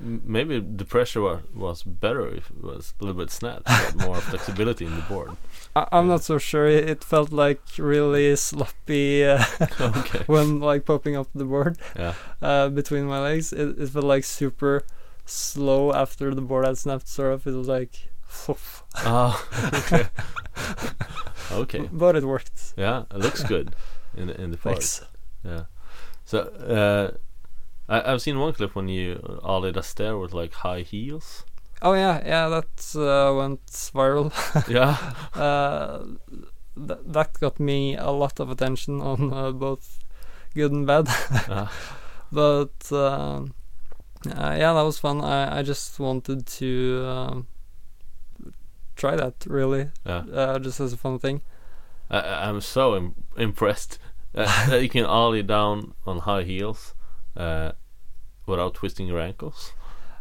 Maybe 0.00 0.60
the 0.60 0.84
pressure 0.84 1.20
was, 1.20 1.40
was 1.54 1.82
better 1.82 2.28
if 2.28 2.50
it 2.50 2.62
was 2.62 2.94
a 3.00 3.04
little 3.04 3.20
bit 3.20 3.30
snap, 3.30 3.62
more 3.96 4.16
flexibility 4.20 4.84
in 4.86 4.94
the 4.94 5.02
board. 5.02 5.32
I, 5.74 5.86
I'm 5.92 6.06
not 6.08 6.22
so 6.22 6.38
sure. 6.38 6.66
It, 6.66 6.88
it 6.88 7.04
felt 7.04 7.32
like 7.32 7.60
really 7.78 8.36
sloppy 8.36 9.24
uh, 9.24 9.42
Okay. 9.80 10.22
when 10.26 10.60
like 10.60 10.84
popping 10.84 11.16
up 11.16 11.28
the 11.34 11.44
board. 11.44 11.78
Yeah. 11.96 12.14
uh, 12.40 12.68
between 12.68 13.04
my 13.06 13.20
legs. 13.20 13.52
It, 13.52 13.78
it 13.78 13.88
felt 13.88 14.04
like 14.04 14.24
super 14.24 14.84
slow 15.24 15.92
after 15.92 16.34
the 16.34 16.42
board 16.42 16.66
had 16.66 16.78
snapped. 16.78 17.08
Sort 17.08 17.32
of, 17.32 17.46
it 17.46 17.52
was 17.54 17.68
like, 17.68 18.08
Ah. 18.96 19.44
okay. 19.74 20.06
okay. 21.52 21.88
but 21.92 22.16
it 22.16 22.24
worked. 22.24 22.74
Yeah, 22.76 23.04
it 23.10 23.18
looks 23.18 23.42
good 23.42 23.74
in 24.20 24.26
the, 24.28 24.40
in 24.42 24.50
the 24.50 24.56
part. 24.56 24.76
Thanks. 24.76 25.02
Yeah. 25.44 25.64
So 26.24 26.38
uh, 26.40 27.16
I 27.88 28.12
I've 28.12 28.20
seen 28.22 28.38
one 28.38 28.52
clip 28.52 28.74
when 28.74 28.88
you 28.88 29.16
ollied 29.42 29.76
a 29.76 29.82
stair 29.82 30.16
with 30.18 30.32
like 30.34 30.52
high 30.52 30.80
heels. 30.82 31.44
Oh 31.80 31.94
yeah, 31.94 32.20
yeah, 32.26 32.48
that 32.48 32.96
uh, 32.96 33.34
went 33.36 33.64
viral. 33.94 34.32
yeah. 34.68 34.96
uh, 35.40 36.04
th- 36.76 36.98
that 37.06 37.38
got 37.40 37.60
me 37.60 37.96
a 37.96 38.10
lot 38.10 38.40
of 38.40 38.50
attention 38.50 39.00
on 39.00 39.32
uh, 39.32 39.52
both 39.52 40.00
good 40.54 40.72
and 40.72 40.86
bad. 40.86 41.06
Ah. 41.48 41.70
but 42.32 42.92
um, 42.92 43.54
uh, 44.26 44.56
yeah, 44.58 44.72
that 44.74 44.82
was 44.84 44.98
fun. 44.98 45.20
I 45.20 45.58
I 45.60 45.62
just 45.62 46.00
wanted 46.00 46.46
to 46.58 47.04
um, 47.06 47.46
try 48.96 49.16
that 49.16 49.34
really, 49.46 49.90
Yeah. 50.04 50.24
uh, 50.32 50.58
just 50.58 50.80
as 50.80 50.92
a 50.92 50.96
fun 50.96 51.18
thing. 51.18 51.40
I, 52.10 52.18
I- 52.18 52.48
I'm 52.48 52.60
so 52.60 52.96
Im- 52.96 53.14
impressed 53.36 53.98
uh, 54.34 54.66
that 54.70 54.82
you 54.82 54.88
can 54.88 55.04
ollie 55.04 55.42
down 55.42 55.94
on 56.06 56.20
high 56.20 56.42
heels 56.42 56.94
uh, 57.36 57.72
without 58.46 58.74
twisting 58.74 59.06
your 59.06 59.20
ankles. 59.20 59.72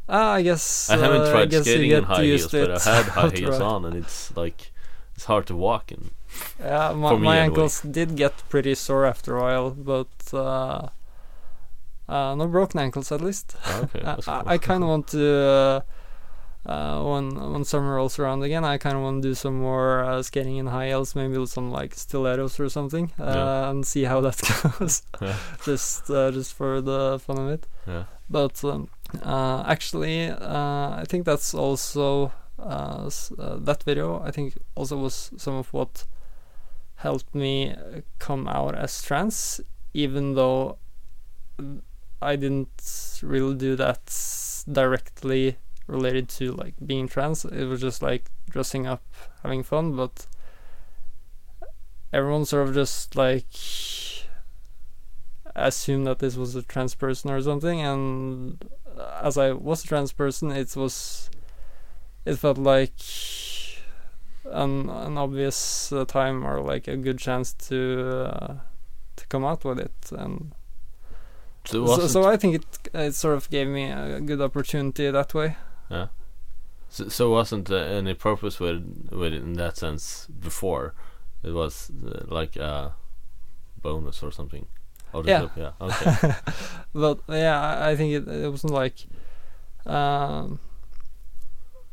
Uh, 0.10 0.38
I 0.40 0.42
guess 0.42 0.90
I 0.90 0.98
haven't 0.98 1.22
uh, 1.22 1.26
I 1.26 1.32
tried 1.32 1.54
you 1.54 1.64
skating 1.64 1.92
in 1.92 2.04
high 2.04 2.24
heels, 2.24 2.52
but 2.52 2.88
I 2.88 2.96
had 2.96 3.06
high 3.20 3.30
heels 3.30 3.60
on, 3.60 3.84
and 3.84 3.96
it's 3.96 4.36
like 4.38 4.72
it's 5.16 5.26
hard 5.26 5.48
to 5.48 5.56
walk 5.56 5.92
in. 5.92 6.12
Yeah, 6.60 6.94
my, 6.94 7.16
my 7.16 7.16
anyway. 7.16 7.38
ankles 7.38 7.82
did 7.82 8.16
get 8.16 8.34
pretty 8.50 8.76
sore 8.76 9.06
after 9.06 9.36
a 9.36 9.42
while, 9.42 9.72
but 9.72 10.08
uh, 10.34 10.90
uh, 12.08 12.36
no 12.36 12.48
broken 12.48 12.80
ankles 12.80 13.12
at 13.12 13.22
least. 13.22 13.56
Okay, 13.70 14.00
I, 14.02 14.04
that's 14.04 14.28
I, 14.28 14.42
cool. 14.42 14.50
I 14.50 14.58
kind 14.58 14.84
of 14.84 14.90
want 14.90 15.08
to 15.10 15.84
uh, 16.68 17.02
when 17.04 17.26
when 17.54 17.64
summer 17.64 17.96
rolls 17.96 18.20
around 18.20 18.44
again. 18.44 18.64
I 18.66 18.78
kind 18.78 18.96
of 18.98 19.02
want 19.04 19.24
to 19.24 19.30
do 19.30 19.34
some 19.36 19.58
more 19.60 20.04
uh, 20.04 20.22
skating 20.24 20.58
in 20.58 20.68
high 20.68 20.88
heels, 20.88 21.16
maybe 21.16 21.38
with 21.38 21.50
some 21.50 21.72
like 21.72 21.96
stilettos 21.96 22.60
or 22.60 22.70
something, 22.70 23.12
uh, 23.20 23.24
Yeah. 23.36 23.70
and 23.70 23.86
see 23.88 24.04
how 24.06 24.22
that 24.22 24.38
goes. 24.80 25.02
Yeah. 25.22 25.36
just 25.66 26.10
uh, 26.12 26.32
just 26.32 26.54
for 26.54 26.82
the 26.82 27.20
fun 27.26 27.38
of 27.40 27.50
it. 27.50 27.68
Yeah. 27.88 28.04
But 28.30 28.64
um, 28.64 28.90
uh, 29.24 29.64
actually, 29.66 30.28
uh, 30.30 31.02
I 31.02 31.06
think 31.08 31.26
that's 31.26 31.54
also 31.54 32.32
uh, 32.60 33.06
s- 33.08 33.32
uh, 33.40 33.58
that 33.62 33.84
video. 33.84 34.20
I 34.28 34.32
think 34.32 34.54
also 34.76 34.98
was 34.98 35.32
some 35.38 35.56
of 35.56 35.72
what 35.74 36.06
helped 36.96 37.34
me 37.36 37.76
come 38.20 38.48
out 38.48 38.76
as 38.76 39.02
trans, 39.02 39.62
even 39.94 40.34
though 40.36 40.78
mm, 41.62 41.80
I 42.22 42.36
didn't 42.36 43.20
really 43.24 43.56
do 43.56 43.76
that 43.78 44.02
directly 44.72 45.56
related 45.88 46.30
to 46.30 46.52
like 46.54 46.76
being 46.86 47.08
trans. 47.08 47.46
It 47.46 47.66
was 47.66 47.82
just 47.82 48.02
like 48.02 48.30
dressing 48.50 48.86
up, 48.88 49.04
having 49.44 49.64
fun, 49.64 49.96
but 49.96 50.28
everyone 52.14 52.46
sort 52.46 52.68
of 52.68 52.74
just 52.74 53.16
like 53.16 53.46
assumed 55.56 56.06
that 56.08 56.20
this 56.20 56.36
was 56.36 56.56
a 56.56 56.62
trans 56.64 56.96
person 56.96 57.32
or 57.32 57.42
something, 57.42 57.82
and 57.82 58.64
as 59.22 59.38
I 59.38 59.52
was 59.54 59.84
a 59.84 59.88
trans 59.88 60.12
person, 60.14 60.52
it 60.52 60.76
was 60.76 61.30
it 62.26 62.36
felt 62.36 62.58
like 62.58 62.92
an 64.46 64.90
an 64.90 65.18
obvious 65.18 65.92
uh, 65.92 66.06
time 66.06 66.46
or 66.46 66.62
like 66.62 66.88
a 66.88 66.96
good 66.98 67.18
chance 67.20 67.54
to 67.54 68.30
uh, 68.32 68.54
to 69.16 69.28
come 69.28 69.44
out 69.46 69.64
with 69.66 69.80
it 69.80 69.92
and 70.12 70.54
So, 71.66 71.84
it 71.84 71.88
so, 71.88 71.92
wasn't- 71.92 72.12
so 72.12 72.24
I 72.30 72.38
think 72.38 72.56
it 72.56 72.66
it 72.94 73.16
sort 73.16 73.36
of 73.36 73.50
gave 73.50 73.68
me 73.68 73.92
a 73.92 74.22
good 74.22 74.42
opportunity 74.42 75.10
that 75.12 75.34
way. 75.34 75.58
So, 76.90 77.10
so 77.10 77.32
wasn't 77.32 77.70
uh, 77.70 77.76
any 77.76 78.14
purpose 78.14 78.60
with 78.60 79.10
with 79.12 79.34
it 79.34 79.44
in 79.44 79.54
that 79.54 79.78
sense 79.78 80.28
before? 80.28 80.94
It 81.44 81.52
was 81.52 81.92
uh, 82.06 82.26
like 82.28 82.56
a 82.56 82.96
bonus 83.82 84.24
or 84.24 84.32
something. 84.32 84.68
Yeah. 85.24 85.48
yeah. 85.56 85.72
Okay. 85.82 86.34
but 86.94 87.20
yeah, 87.30 87.60
I, 87.60 87.92
I 87.92 87.96
think 87.96 88.14
it, 88.14 88.28
it 88.28 88.50
wasn't 88.50 88.74
like 88.74 89.08
um, 89.86 90.60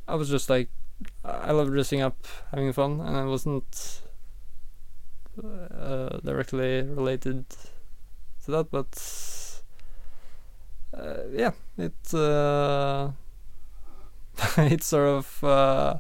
I 0.07 0.15
was 0.15 0.29
just 0.29 0.51
like 0.51 0.69
I 1.25 1.53
love 1.53 1.69
dressing 1.69 2.03
up, 2.03 2.27
having 2.51 2.73
fun, 2.73 3.01
and 3.01 3.17
it 3.17 3.31
wasn't 3.31 4.03
uh, 5.43 6.19
directly 6.19 6.83
related 6.83 7.49
to 8.45 8.51
that. 8.51 8.71
But 8.71 9.63
uh, 10.93 11.29
yeah, 11.33 11.53
it 11.79 12.15
uh, 12.15 13.11
it 14.59 14.83
sort 14.83 15.09
of 15.09 15.45
uh, 15.45 15.99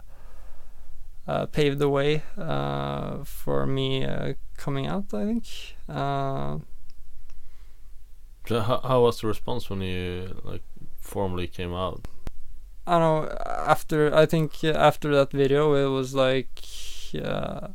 uh, 1.26 1.46
paved 1.46 1.78
the 1.78 1.88
way 1.88 2.22
uh, 2.36 3.24
for 3.24 3.66
me 3.66 4.04
uh, 4.04 4.34
coming 4.56 4.86
out. 4.86 5.12
I 5.12 5.24
think. 5.24 5.46
Uh, 5.88 6.58
so 8.46 8.60
how, 8.60 8.80
how 8.80 9.00
was 9.02 9.20
the 9.20 9.26
response 9.26 9.70
when 9.70 9.80
you 9.80 10.40
like 10.44 10.62
formally 10.98 11.46
came 11.46 11.72
out? 11.72 12.06
I 12.86 12.98
don't 12.98 13.24
know. 13.24 13.36
After 13.46 14.14
I 14.14 14.26
think 14.26 14.62
after 14.62 15.14
that 15.14 15.32
video, 15.32 15.74
it 15.74 15.88
was 15.88 16.14
like, 16.14 16.60
uh, 17.22 17.68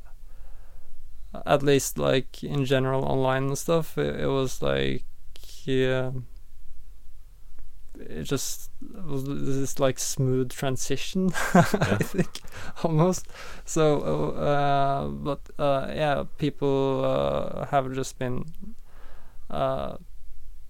at 1.46 1.64
least 1.64 1.98
like 1.98 2.44
in 2.44 2.66
general 2.66 3.04
online 3.06 3.46
and 3.48 3.58
stuff. 3.58 3.98
It, 3.98 4.22
it 4.22 4.28
was 4.28 4.62
like, 4.62 5.06
yeah, 5.64 6.12
it 8.00 8.24
just 8.24 8.72
was 9.06 9.24
this 9.26 9.80
like 9.80 10.00
smooth 10.00 10.52
transition. 10.52 11.32
I 11.54 11.98
think 12.02 12.42
almost. 12.84 13.28
So, 13.66 14.02
uh, 14.34 15.08
but 15.08 15.42
uh, 15.60 15.92
yeah, 15.94 16.24
people 16.38 17.04
uh, 17.06 17.66
have 17.68 17.94
just 17.94 18.18
been 18.20 18.46
uh, 19.50 19.98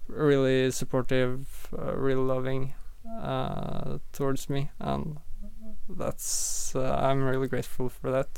really 0.08 0.70
supportive, 0.70 1.68
uh, 1.76 1.94
really 1.94 2.22
loving 2.22 2.74
uh, 3.22 3.98
towards 4.12 4.50
me, 4.50 4.70
and 4.78 5.18
that's 5.88 6.74
uh, 6.74 6.94
I'm 7.00 7.22
really 7.22 7.48
grateful 7.48 7.88
for 7.88 8.10
that. 8.10 8.28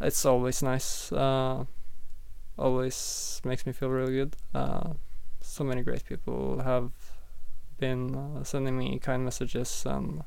It's 0.00 0.24
always 0.24 0.62
nice. 0.62 1.10
Uh, 1.12 1.64
always 2.58 3.40
makes 3.44 3.66
me 3.66 3.72
feel 3.72 3.88
really 3.88 4.14
good. 4.14 4.36
Uh, 4.54 4.94
so 5.40 5.64
many 5.64 5.82
great 5.82 6.04
people 6.04 6.60
have 6.62 6.90
been 7.78 8.14
uh, 8.14 8.44
sending 8.44 8.78
me 8.78 8.98
kind 8.98 9.24
messages, 9.24 9.84
and 9.86 10.24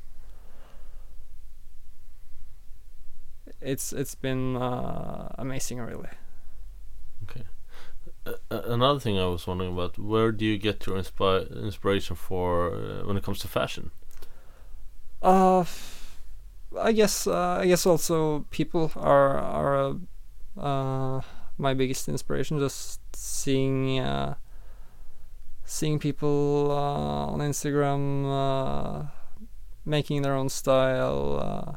it's 3.60 3.92
it's 3.92 4.14
been 4.14 4.56
uh, 4.56 5.34
amazing, 5.38 5.78
really. 5.80 6.08
Uh, 8.26 8.32
uh, 8.50 8.62
another 8.66 9.00
thing 9.00 9.18
I 9.18 9.26
was 9.26 9.46
wondering 9.46 9.72
about: 9.72 9.98
where 9.98 10.32
do 10.32 10.44
you 10.44 10.58
get 10.58 10.86
your 10.86 10.96
inspi- 10.96 11.50
inspiration 11.62 12.16
for 12.16 12.74
uh, 12.74 13.06
when 13.06 13.16
it 13.16 13.22
comes 13.22 13.38
to 13.40 13.48
fashion? 13.48 13.90
Uh, 15.22 15.64
I 16.78 16.92
guess 16.92 17.26
uh, 17.26 17.58
I 17.60 17.66
guess 17.66 17.86
also 17.86 18.46
people 18.50 18.92
are 18.96 19.38
are 19.38 19.96
uh, 20.56 21.20
my 21.58 21.74
biggest 21.74 22.08
inspiration. 22.08 22.58
Just 22.58 23.00
seeing 23.16 23.98
uh, 23.98 24.34
seeing 25.70 26.00
people 26.00 26.72
uh, 26.72 27.32
on 27.32 27.38
Instagram 27.38 28.02
uh, 28.26 29.04
making 29.84 30.22
their 30.22 30.34
own 30.34 30.48
style, 30.48 31.38
uh, 31.38 31.76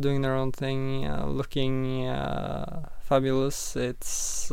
doing 0.00 0.22
their 0.22 0.34
own 0.34 0.50
thing, 0.50 1.06
uh, 1.06 1.26
looking 1.26 2.06
uh, 2.06 2.88
fabulous. 3.00 3.76
It's 3.76 4.50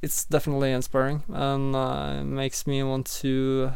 it's 0.00 0.24
definitely 0.26 0.70
inspiring 0.70 1.24
and 1.28 1.72
makes 2.32 2.68
me 2.68 2.84
want 2.84 3.06
to 3.06 3.72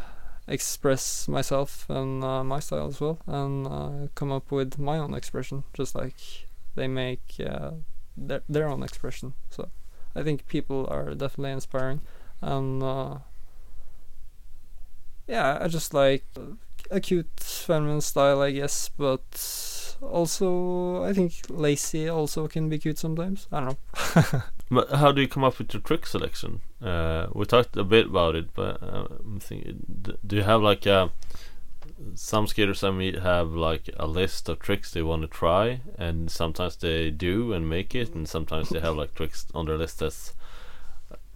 express 0.47 1.27
myself 1.27 1.85
and 1.89 2.23
uh, 2.23 2.43
my 2.43 2.59
style 2.59 2.87
as 2.87 2.99
well 3.01 3.19
and 3.27 3.67
uh, 3.67 4.07
come 4.15 4.31
up 4.31 4.51
with 4.51 4.77
my 4.77 4.97
own 4.97 5.13
expression 5.13 5.63
just 5.73 5.95
like 5.95 6.15
they 6.75 6.87
make 6.87 7.35
uh, 7.45 7.71
their, 8.17 8.41
their 8.49 8.67
own 8.67 8.83
expression 8.83 9.33
so 9.49 9.69
i 10.15 10.21
think 10.21 10.45
people 10.47 10.85
are 10.91 11.13
definitely 11.13 11.51
inspiring 11.51 12.01
and 12.43 12.83
uh, 12.83 13.17
yeah 15.27 15.57
i 15.61 15.67
just 15.67 15.93
like 15.93 16.25
a 16.91 16.99
cute 16.99 17.29
feminine 17.37 18.01
style 18.01 18.41
i 18.41 18.51
guess 18.51 18.89
but 18.97 19.95
also 20.01 21.03
i 21.03 21.13
think 21.13 21.33
lacy 21.49 22.09
also 22.09 22.47
can 22.47 22.69
be 22.69 22.77
cute 22.77 22.97
sometimes 22.97 23.47
i 23.51 23.59
don't 23.59 23.77
know 24.33 24.41
But 24.73 24.89
how 24.91 25.11
do 25.11 25.21
you 25.21 25.27
come 25.27 25.43
up 25.43 25.59
with 25.59 25.71
your 25.73 25.81
trick 25.81 26.07
selection? 26.07 26.61
Uh, 26.81 27.27
we 27.33 27.45
talked 27.45 27.77
a 27.77 27.83
bit 27.83 28.07
about 28.07 28.35
it, 28.35 28.53
but 28.55 28.81
uh, 28.81 29.05
I'm 29.23 29.39
thinking, 29.39 30.17
do 30.25 30.35
you 30.35 30.41
have 30.41 30.63
like 30.63 30.87
a 30.87 31.11
some 32.15 32.47
skaters 32.47 32.83
I 32.83 32.89
meet 32.89 33.19
have 33.19 33.53
like 33.53 33.89
a 33.97 34.07
list 34.07 34.49
of 34.49 34.59
tricks 34.59 34.91
they 34.91 35.03
want 35.03 35.21
to 35.21 35.27
try, 35.27 35.81
and 35.97 36.31
sometimes 36.31 36.75
they 36.77 37.11
do 37.11 37.53
and 37.53 37.69
make 37.69 37.93
it, 37.93 38.15
and 38.15 38.27
sometimes 38.27 38.69
they 38.69 38.79
have 38.79 38.95
like 38.95 39.13
tricks 39.13 39.45
on 39.53 39.67
their 39.67 39.77
list 39.77 39.99
that's 39.99 40.33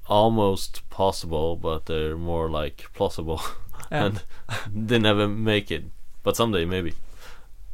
almost 0.08 0.88
possible, 0.89 1.55
but 1.55 1.86
they're 1.86 2.18
more 2.18 2.49
like 2.49 2.86
plausible, 2.93 3.41
and 3.91 4.24
they 4.74 4.99
never 4.99 5.28
make 5.28 5.72
it. 5.72 5.86
But 6.24 6.36
someday 6.38 6.66
maybe. 6.66 6.93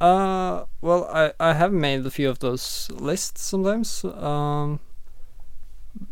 Uh, 0.01 0.65
well, 0.81 1.05
I 1.05 1.33
I 1.39 1.53
have 1.53 1.71
made 1.71 2.05
a 2.05 2.11
few 2.11 2.29
of 2.29 2.39
those 2.39 2.89
lists 2.91 3.41
sometimes. 3.43 4.03
Um, 4.05 4.79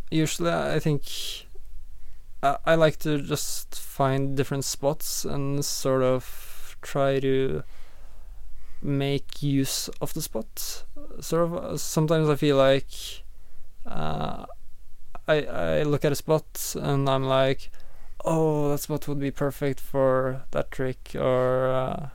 usually, 0.10 0.52
I 0.52 0.80
think 0.80 1.04
I, 2.44 2.58
I 2.66 2.76
like 2.76 2.98
to 3.00 3.22
just 3.22 3.76
find 3.76 4.36
different 4.38 4.66
spots 4.66 5.26
and 5.26 5.64
sort 5.66 6.04
of 6.04 6.78
try 6.82 7.20
to 7.20 7.64
make 8.82 9.44
use 9.44 9.90
of 10.02 10.14
the 10.14 10.22
spot. 10.22 10.84
Sort 11.20 11.44
of. 11.44 11.54
uh, 11.56 11.78
Sometimes 11.78 12.30
I 12.30 12.36
feel 12.36 12.58
like 12.58 12.92
uh, 13.86 14.46
I 15.28 15.44
I 15.44 15.84
look 15.84 16.06
at 16.06 16.12
a 16.12 16.16
spot 16.16 16.76
and 16.76 17.08
I'm 17.10 17.24
like, 17.24 17.72
oh, 18.26 18.70
that 18.70 18.80
spot 18.80 19.08
would 19.08 19.20
be 19.20 19.32
perfect 19.32 19.80
for 19.80 20.44
that 20.52 20.72
trick, 20.72 21.16
or. 21.16 21.68
Uh, 21.68 22.10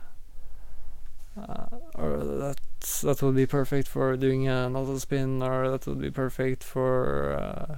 uh, 1.37 1.67
or 1.95 2.17
that 2.17 2.59
that 3.03 3.21
would 3.21 3.35
be 3.35 3.45
perfect 3.45 3.87
for 3.87 4.17
doing 4.17 4.47
a 4.47 4.69
nozzle 4.69 4.99
spin, 4.99 5.41
or 5.41 5.69
that 5.69 5.85
would 5.85 6.01
be 6.01 6.09
perfect 6.09 6.63
for 6.63 7.33
uh, 7.33 7.75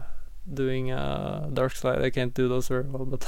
doing 0.53 0.91
a 0.91 1.49
dark 1.53 1.75
slide. 1.75 2.01
I 2.01 2.09
can't 2.09 2.33
do 2.33 2.47
those 2.47 2.67
very 2.67 2.83
well, 2.83 3.05
but 3.05 3.25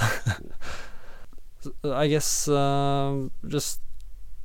I 1.84 2.08
guess 2.08 2.47
um, 2.47 3.32
just 3.47 3.82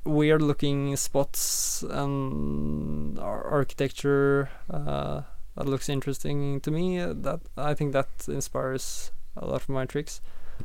weird 0.05 0.43
looking 0.43 0.97
spots 0.97 1.83
and 1.83 3.19
ar- 3.19 3.45
architecture 3.45 4.51
uh, 4.71 5.23
that 5.57 5.67
looks 5.67 5.89
interesting 5.89 6.61
to 6.61 6.71
me. 6.71 7.01
uh, 7.01 7.13
That 7.15 7.41
I 7.57 7.75
think 7.75 7.93
that 7.93 8.09
inspires 8.29 9.11
a 9.37 9.47
lot 9.47 9.63
of 9.63 9.69
my 9.69 9.85
tricks 9.87 10.21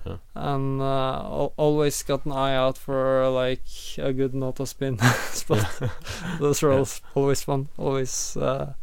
Yeah. 0.06 0.18
and 0.36 0.80
uh, 0.82 0.84
al- 1.24 1.54
always 1.58 2.04
got 2.04 2.26
an 2.26 2.32
eye 2.32 2.56
out 2.56 2.78
for 2.78 3.28
like 3.30 3.64
a 3.98 4.14
good 4.14 4.34
nota 4.34 4.66
spin 4.66 4.98
spot. 5.32 5.68
Those 6.40 6.64
are 6.64 6.72
Yeah. 6.74 6.86
always 7.16 7.42
fun. 7.44 7.68
Always 7.78 8.38
uh, 8.38 8.74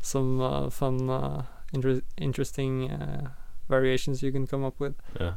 some 0.00 0.40
uh, 0.40 0.70
fun, 0.70 1.08
uh, 1.08 1.42
inter- 1.72 2.02
interesting 2.18 2.90
uh, 2.90 3.30
variations 3.68 4.22
you 4.22 4.32
can 4.32 4.46
come 4.46 4.64
up 4.64 4.78
with. 4.80 4.94
Yeah. 5.20 5.34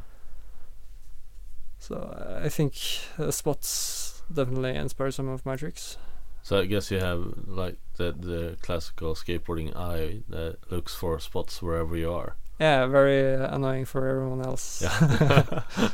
So 1.80 1.96
I 2.44 2.50
think 2.50 2.74
uh, 3.20 3.32
spots 3.32 4.24
definitely 4.34 4.76
inspire 4.76 5.12
some 5.12 5.30
of 5.30 5.46
my 5.46 5.56
tricks. 5.56 5.98
So 6.42 6.60
I 6.60 6.66
guess 6.66 6.92
you 6.92 7.00
have 7.00 7.34
like 7.48 7.78
the 7.98 8.12
the 8.18 8.58
classical 8.62 9.16
skateboarding 9.16 9.76
eye 9.76 10.22
that 10.30 10.58
looks 10.72 10.94
for 10.96 11.20
spots 11.20 11.62
wherever 11.62 11.96
you 11.96 12.12
are. 12.12 12.36
Yeah, 12.60 12.86
very 12.86 13.36
uh, 13.36 13.54
annoying 13.54 13.86
for 13.86 14.08
everyone 14.08 14.42
else. 14.46 14.82
Yeah. 14.82 15.64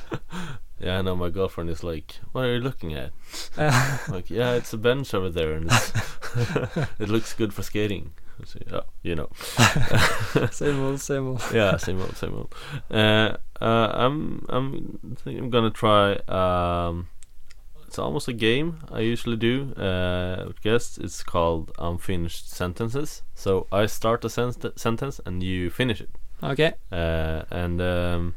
yeah, 0.80 1.00
I 1.00 1.02
know 1.02 1.16
my 1.16 1.30
girlfriend 1.30 1.70
is 1.72 1.84
like, 1.84 2.20
"What 2.34 2.46
are 2.46 2.54
you 2.54 2.60
looking 2.60 2.94
at?" 2.94 3.12
Uh, 3.58 3.98
Like, 4.10 4.30
yeah, 4.30 4.54
it's 4.54 4.74
a 4.74 4.78
bench 4.78 5.14
over 5.14 5.30
there, 5.30 5.54
and 5.54 5.72
it's 5.72 5.92
it 7.00 7.10
looks 7.10 7.34
good 7.34 7.54
for 7.54 7.64
skating. 7.64 8.14
see. 8.46 8.60
Oh, 8.72 8.84
you 9.02 9.16
know. 9.16 9.30
same 10.52 10.84
old, 10.84 11.02
same 11.02 11.28
old. 11.30 11.44
yeah, 11.54 11.78
same 11.78 12.00
old, 12.00 12.16
same 12.18 12.36
old. 12.36 12.54
Uh, 12.92 13.38
uh, 13.60 13.92
I'm 13.94 14.46
I'm 14.50 15.18
think 15.24 15.40
I'm 15.40 15.50
gonna 15.50 15.72
try. 15.72 16.14
Um, 16.28 17.08
it's 17.92 18.00
almost 18.00 18.30
a 18.30 18.34
game 18.34 18.80
I 18.90 19.02
usually 19.02 19.36
do 19.36 19.74
uh, 19.74 20.46
with 20.48 20.62
guests. 20.62 20.98
It's 20.98 21.24
called 21.24 21.74
unfinished 21.78 22.50
sentences. 22.50 23.22
So 23.36 23.68
I 23.70 23.86
start 23.88 24.24
a 24.24 24.30
sen- 24.30 24.78
sentence 24.78 25.20
and 25.26 25.44
you 25.44 25.70
finish 25.70 26.00
it. 26.00 26.12
Okay. 26.42 26.72
Uh, 26.90 27.42
and 27.52 27.82
um, 27.82 28.36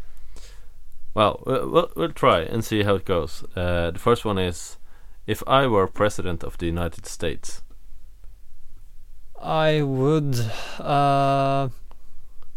well, 1.14 1.40
we'll, 1.46 1.70
we'll, 1.70 1.90
we'll 1.94 2.12
try 2.12 2.40
and 2.40 2.64
see 2.64 2.82
how 2.82 2.96
it 2.96 3.04
goes. 3.04 3.44
Uh, 3.54 3.92
the 3.92 4.00
first 4.00 4.24
one 4.24 4.38
is, 4.38 4.76
if 5.24 5.40
I 5.46 5.68
were 5.68 5.86
president 5.86 6.42
of 6.42 6.58
the 6.58 6.66
United 6.66 7.06
States. 7.06 7.62
I 9.40 9.82
would. 9.82 10.34
Uh, 10.80 11.68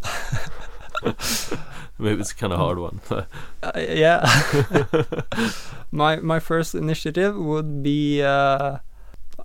Maybe 1.98 2.20
it's 2.20 2.32
kind 2.32 2.52
of 2.52 2.58
hard 2.58 2.78
one. 2.78 3.00
uh, 3.10 3.72
yeah. 3.76 4.22
my 5.90 6.16
my 6.16 6.38
first 6.38 6.74
initiative 6.74 7.36
would 7.36 7.82
be. 7.82 8.22
Uh, 8.22 8.78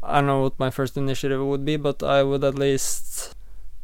I 0.02 0.16
don't 0.16 0.28
know 0.28 0.42
what 0.42 0.60
my 0.60 0.70
first 0.70 0.98
initiative 0.98 1.44
would 1.46 1.66
be, 1.66 1.78
but 1.78 2.04
I 2.04 2.24
would 2.24 2.44
at 2.44 2.56
least. 2.56 3.36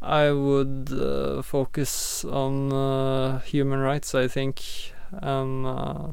I 0.02 0.30
would 0.30 0.88
uh, 0.92 1.42
focus 1.42 2.24
on 2.24 2.72
uh, 2.72 3.40
human 3.40 3.80
rights. 3.80 4.14
I 4.14 4.28
think, 4.28 4.62
and 5.12 5.66
uh, 5.66 6.08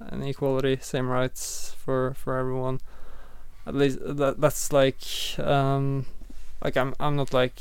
and 0.00 0.24
equality, 0.24 0.78
same 0.80 1.08
rights 1.08 1.74
for 1.78 2.14
for 2.14 2.36
everyone. 2.36 2.80
At 3.66 3.74
least 3.74 3.98
that 4.02 4.40
that's 4.40 4.72
like 4.72 5.02
um, 5.38 6.06
like 6.62 6.76
I'm 6.76 6.94
I'm 7.00 7.16
not 7.16 7.32
like 7.32 7.60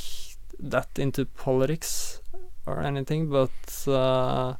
that 0.60 0.88
into 0.98 1.26
politics 1.26 2.22
or 2.66 2.82
anything, 2.82 3.30
but 3.30 3.52
uh, 3.88 4.56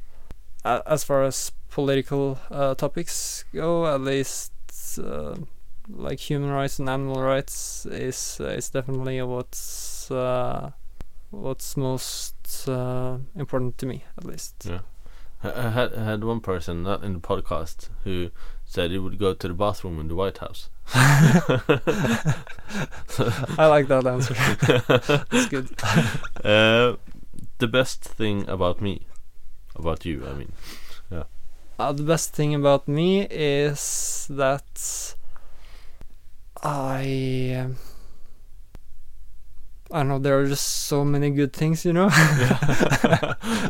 as 0.64 1.04
far 1.04 1.24
as 1.24 1.52
political 1.70 2.38
uh, 2.50 2.74
topics 2.74 3.44
go, 3.52 3.86
at 3.86 4.00
least 4.00 4.52
uh, 4.98 5.36
like 5.88 6.18
human 6.18 6.50
rights 6.50 6.78
and 6.78 6.88
animal 6.88 7.22
rights 7.22 7.86
is 7.86 8.40
is 8.40 8.70
definitely 8.70 9.20
what's 9.22 10.10
uh, 10.10 10.70
what's 11.30 11.76
most 11.76 12.68
uh, 12.68 13.18
important 13.36 13.78
to 13.78 13.86
me, 13.86 14.04
at 14.16 14.24
least. 14.24 14.66
Yeah. 14.68 14.80
I 15.42 15.66
I 15.66 15.70
had 15.70 15.94
I 15.94 16.04
had 16.04 16.24
one 16.24 16.40
person 16.40 16.82
not 16.82 17.04
in 17.04 17.12
the 17.14 17.20
podcast 17.20 17.88
who 18.04 18.30
said 18.64 18.90
he 18.90 18.98
would 18.98 19.18
go 19.18 19.34
to 19.34 19.48
the 19.48 19.54
bathroom 19.54 20.00
in 20.00 20.08
the 20.08 20.14
White 20.14 20.38
House. 20.38 20.70
I 20.94 21.60
like 23.66 23.88
that 23.88 24.06
answer. 24.06 24.34
It's 25.32 25.48
good. 25.48 25.68
Uh, 26.44 26.94
the 27.58 27.66
best 27.68 28.04
thing 28.04 28.48
about 28.48 28.80
me, 28.80 29.06
about 29.74 30.04
you, 30.04 30.26
I 30.26 30.32
mean. 30.34 30.52
Uh, 31.78 31.92
the 31.92 32.02
best 32.04 32.32
thing 32.32 32.54
about 32.54 32.88
me 32.88 33.26
is 33.30 34.26
that 34.30 35.14
I. 36.62 37.54
um, 37.64 37.76
I 39.92 39.98
don't 39.98 40.08
know. 40.08 40.18
There 40.18 40.38
are 40.40 40.46
just 40.46 40.64
so 40.88 41.04
many 41.04 41.30
good 41.30 41.52
things, 41.52 41.84
you 41.84 41.92
know. 41.92 42.08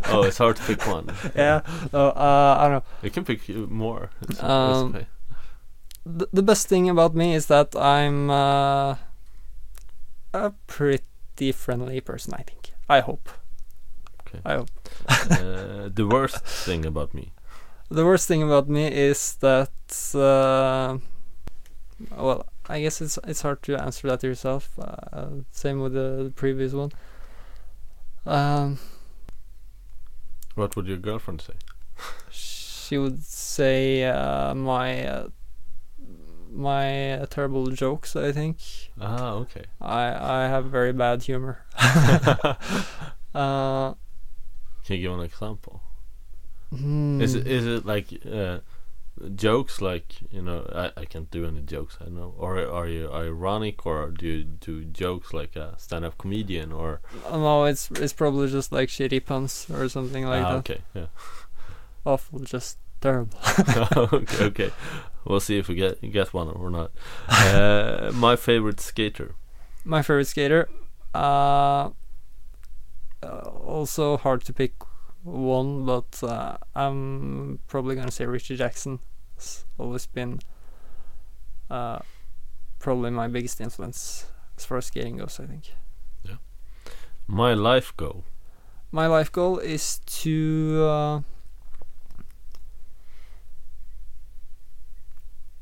oh, 0.08 0.22
it's 0.24 0.38
hard 0.38 0.56
to 0.56 0.62
pick 0.62 0.86
one. 0.86 1.10
yeah. 1.34 1.60
So, 1.90 2.10
uh, 2.10 2.56
I 2.58 2.62
don't 2.68 2.72
know. 2.74 2.82
You 3.02 3.10
can 3.10 3.24
pick 3.24 3.40
uh, 3.50 3.66
more. 3.68 4.10
It's- 4.22 4.38
it's 4.38 4.42
Um, 4.42 4.94
okay. 4.94 5.06
the, 6.06 6.28
the 6.32 6.42
best 6.42 6.68
thing 6.68 6.88
about 6.88 7.14
me 7.14 7.34
is 7.34 7.46
that 7.46 7.74
I'm 7.76 8.30
uh, 8.30 8.94
a 10.32 10.52
pretty 10.68 11.52
friendly 11.52 12.00
person. 12.00 12.34
I 12.34 12.42
think. 12.44 12.72
I 12.88 13.00
hope. 13.00 13.28
Okay. 14.26 14.40
I 14.44 14.54
hope. 14.54 14.70
uh, 15.08 15.88
the 15.94 16.06
worst 16.10 16.38
thing 16.44 16.84
about 16.84 17.14
me. 17.14 17.32
The 17.90 18.04
worst 18.04 18.26
thing 18.28 18.42
about 18.42 18.68
me 18.68 18.86
is 18.86 19.36
that. 19.40 19.70
Uh, 20.14 20.98
well, 22.16 22.44
I 22.68 22.80
guess 22.82 23.00
it's 23.00 23.18
it's 23.26 23.42
hard 23.42 23.62
to 23.62 23.76
answer 23.80 24.08
that 24.08 24.22
yourself. 24.22 24.76
Uh, 24.78 25.42
same 25.52 25.80
with 25.80 25.92
the, 25.94 26.24
the 26.24 26.32
previous 26.34 26.72
one. 26.72 26.90
Um, 28.26 28.78
What 30.56 30.74
would 30.76 30.86
your 30.88 30.98
girlfriend 30.98 31.40
say? 31.42 31.54
she 32.30 32.98
would 32.98 33.22
say 33.22 34.04
uh, 34.04 34.54
my 34.54 35.06
uh, 35.06 35.28
my 36.52 37.12
uh, 37.20 37.26
terrible 37.26 37.66
jokes. 37.70 38.16
I 38.16 38.32
think 38.32 38.58
Ah, 39.00 39.32
okay. 39.46 39.64
I 39.80 40.42
I 40.44 40.48
have 40.48 40.66
very 40.66 40.92
bad 40.92 41.22
humor. 41.22 41.64
uh, 43.34 43.94
Can 44.86 44.96
you 44.96 45.02
give 45.02 45.18
an 45.18 45.24
example? 45.24 45.82
hmm, 46.70 47.20
Is 47.20 47.34
it 47.34 47.46
is 47.46 47.66
it 47.66 47.84
like 47.84 48.08
uh, 48.30 48.58
jokes 49.34 49.80
like 49.80 50.14
you 50.30 50.42
know 50.42 50.66
I, 50.74 51.00
I 51.00 51.04
can't 51.04 51.30
do 51.30 51.46
any 51.46 51.60
jokes 51.62 51.96
I 52.04 52.08
know 52.08 52.34
or 52.38 52.58
are 52.58 52.86
you 52.86 53.10
ironic 53.12 53.86
or 53.86 54.10
do 54.10 54.26
you 54.26 54.44
do 54.44 54.84
jokes 54.84 55.32
like 55.32 55.56
a 55.56 55.74
stand-up 55.78 56.18
comedian 56.18 56.70
or 56.72 57.00
no, 57.30 57.64
it's 57.64 57.90
it's 57.92 58.12
probably 58.12 58.48
just 58.50 58.72
like 58.72 58.88
shitty 58.88 59.24
puns 59.24 59.66
or 59.72 59.88
something 59.88 60.24
like 60.26 60.44
ah, 60.44 60.50
that. 60.52 60.58
okay 60.58 60.80
yeah 60.94 61.06
Awful, 62.06 62.38
just 62.40 62.78
terrible. 63.00 63.38
okay 63.96 64.44
okay 64.44 64.70
we'll 65.24 65.40
see 65.40 65.58
if 65.58 65.66
we 65.68 65.74
get 65.74 66.00
get 66.12 66.32
one 66.34 66.48
or 66.48 66.70
not 66.70 66.90
uh, 67.28 68.12
my 68.14 68.36
favorite 68.36 68.80
skater 68.80 69.34
My 69.84 70.02
favorite 70.02 70.26
skater. 70.26 70.68
Uh, 71.14 71.18
uh, 71.18 71.90
also 73.28 74.16
hard 74.16 74.44
to 74.44 74.52
pick 74.52 74.72
one, 75.22 75.84
but 75.86 76.22
uh, 76.22 76.56
I'm 76.74 77.58
probably 77.68 77.94
gonna 77.96 78.10
say 78.10 78.26
Richard 78.26 78.58
Jackson. 78.58 79.00
It's 79.36 79.64
always 79.78 80.06
been 80.06 80.40
uh, 81.70 81.98
probably 82.78 83.10
my 83.10 83.28
biggest 83.28 83.60
influence 83.60 84.26
as 84.56 84.64
far 84.64 84.78
as 84.78 84.86
skating 84.86 85.16
goes. 85.18 85.38
I 85.40 85.46
think 85.46 85.64
Yeah. 86.24 86.36
my 87.26 87.54
life 87.54 87.92
goal 87.96 88.24
my 88.92 89.06
life 89.08 89.30
goal 89.32 89.58
is 89.58 89.98
to 90.22 90.84
uh, 90.88 91.20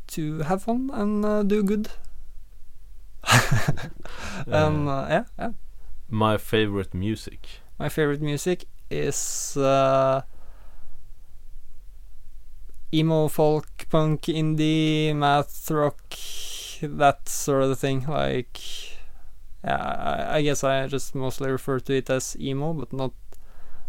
to 0.08 0.38
have 0.40 0.62
fun 0.62 0.90
and 0.92 1.24
uh, 1.24 1.42
do 1.42 1.62
good. 1.62 1.88
um, 4.52 4.86
Uh, 4.86 4.92
uh, 4.92 5.06
yeah, 5.08 5.24
yeah. 5.38 5.50
My 6.08 6.36
favorite 6.36 6.94
music 6.94 7.60
My 7.78 7.88
favorite 7.88 8.22
music 8.22 8.66
is 8.90 9.56
uh, 9.56 10.22
emo, 12.92 13.28
folk, 13.28 13.86
punk, 13.90 14.22
indie, 14.22 15.14
math 15.14 15.70
rock, 15.70 15.98
that 16.82 17.28
sort 17.28 17.64
of 17.64 17.78
thing. 17.78 18.06
Like, 18.06 18.60
yeah, 19.64 19.76
I, 19.76 20.36
I 20.36 20.42
guess 20.42 20.62
I 20.62 20.86
just 20.86 21.14
mostly 21.14 21.50
refer 21.50 21.80
to 21.80 21.94
it 21.94 22.10
as 22.10 22.36
emo, 22.38 22.72
but 22.72 22.92
not 22.92 23.12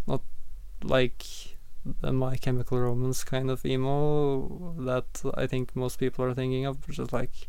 not 0.06 0.22
like 0.82 1.24
the 2.00 2.12
My 2.12 2.36
Chemical 2.36 2.80
Romance 2.80 3.22
kind 3.22 3.50
of 3.50 3.64
emo 3.64 4.74
that 4.80 5.22
I 5.34 5.46
think 5.46 5.76
most 5.76 5.98
people 6.00 6.24
are 6.24 6.34
thinking 6.34 6.66
of, 6.66 6.86
which 6.88 6.98
is 6.98 7.12
like 7.12 7.48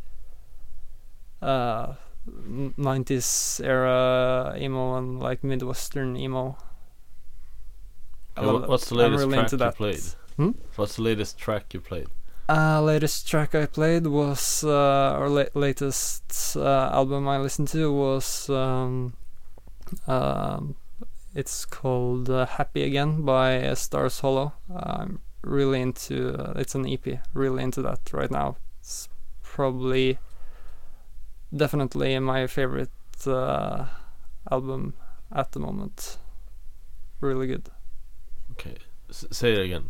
uh, 1.42 1.94
90s 2.28 3.62
era 3.64 4.56
emo 4.60 4.98
and 4.98 5.20
like 5.20 5.44
Midwestern 5.44 6.16
emo. 6.18 6.58
I 8.36 8.42
Uh, 8.42 8.46
love 8.46 8.54
wha- 8.54 8.60
that. 8.62 8.70
what's 8.70 8.90
the 8.90 8.96
latest 8.96 9.30
track 9.32 9.52
you 9.52 9.72
played 9.72 10.04
Hmm? 10.38 10.52
what's 10.76 10.96
the 10.98 11.02
latest 11.02 11.38
track 11.40 11.74
you 11.74 11.82
played 11.82 12.08
Uh, 12.50 12.82
latest 12.82 13.28
track 13.28 13.54
I 13.56 13.66
played 13.66 14.08
was, 14.08 14.64
uh, 14.64 15.18
or 15.20 15.28
la- 15.28 15.52
latest 15.54 16.56
uh, 16.56 16.90
album 16.94 17.28
I 17.28 17.38
listened 17.40 17.68
to 17.70 17.92
was, 17.92 18.50
um, 18.50 19.14
um, 20.08 20.76
it's 21.36 21.66
called 21.66 22.30
uh, 22.30 22.46
Happy 22.46 22.84
Again 22.84 23.24
by 23.24 23.60
uh, 23.62 23.76
Stars 23.76 24.22
Hollow. 24.22 24.54
I'm 24.74 25.20
really 25.44 25.82
into, 25.82 26.36
uh, 26.40 26.54
it's 26.56 26.74
an 26.76 26.88
EP, 26.88 27.20
really 27.34 27.64
into 27.64 27.82
that 27.82 28.00
right 28.14 28.32
now. 28.32 28.56
It's 28.80 29.10
probably, 29.44 30.18
definitely 31.56 32.18
my 32.20 32.48
favorite 32.48 32.92
uh, 33.26 33.86
album 34.52 34.94
at 35.32 35.52
the 35.52 35.60
moment. 35.60 36.18
Really 37.22 37.48
good. 37.48 37.70
okay 38.52 38.76
S- 39.10 39.26
say 39.32 39.54
it 39.54 39.60
again 39.66 39.90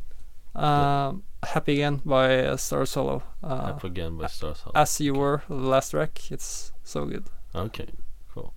Um, 0.56 1.24
Happy 1.44 1.74
Again 1.74 2.02
by 2.06 2.46
uh, 2.46 2.58
Stars 2.58 2.94
Hollow. 2.96 3.22
Uh, 3.44 3.74
Up 3.76 3.84
again 3.84 4.18
by 4.18 4.28
Star 4.28 4.56
Solo. 4.56 4.72
As 4.76 5.00
You 5.00 5.14
Were, 5.14 5.44
the 5.48 5.56
last 5.56 5.92
track. 5.92 6.32
It's 6.32 6.72
so 6.84 7.06
good. 7.06 7.26
okay 7.56 7.88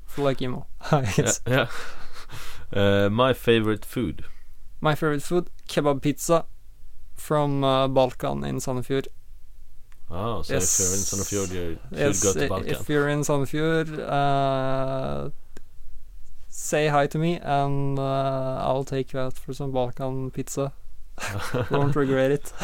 Full 0.07 0.25
like 0.25 0.43
emo. 0.43 0.67
Yeah, 1.19 1.33
yeah. 1.47 1.67
uh, 2.73 3.09
my 3.11 3.33
favorite 3.35 3.85
food 3.85 4.25
My 4.81 4.95
favorite 4.95 5.23
food, 5.23 5.51
kebab 5.69 6.01
pizza 6.03 6.47
from 7.15 7.63
uh, 7.65 7.87
Balkan 7.89 8.45
in 8.45 8.57
Sandefjord. 8.61 9.09
Oh, 10.11 10.43
so 10.43 10.55
Yes. 10.55 10.81
if 10.81 10.81
you're 10.81 10.95
in 10.97 11.03
Sandefjord, 11.05 11.55
you 11.55 11.79
should 11.91 11.99
Yes, 11.99 12.23
go 12.23 12.33
to 12.33 12.49
Balkan. 12.49 12.69
if 12.69 12.89
you're 12.89 13.09
in 13.09 13.21
Sandefjord, 13.21 13.99
uh, 14.01 15.31
say 16.49 16.89
hi 16.89 17.07
to 17.07 17.17
me, 17.19 17.39
and 17.39 17.99
uh, 17.99 18.57
I'll 18.67 18.83
take 18.85 19.13
you 19.13 19.21
out 19.21 19.35
for 19.35 19.53
some 19.55 19.71
Balkan 19.71 20.31
pizza. 20.33 20.73
Won't 21.71 21.95
regret 21.97 22.31
it. 22.33 22.53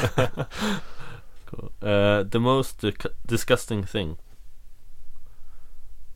Cool. 1.46 1.70
Uh, 1.80 2.24
the 2.24 2.40
most 2.40 2.84
disgusting 3.24 3.84
thing. 3.84 4.18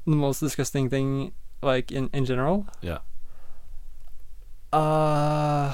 The 0.04 0.16
most 0.16 0.40
disgusting 0.40 0.90
thing, 0.90 1.30
like 1.62 1.92
in 1.92 2.10
in 2.12 2.24
general. 2.24 2.66
Yeah. 2.82 2.98
Uh, 4.72 5.72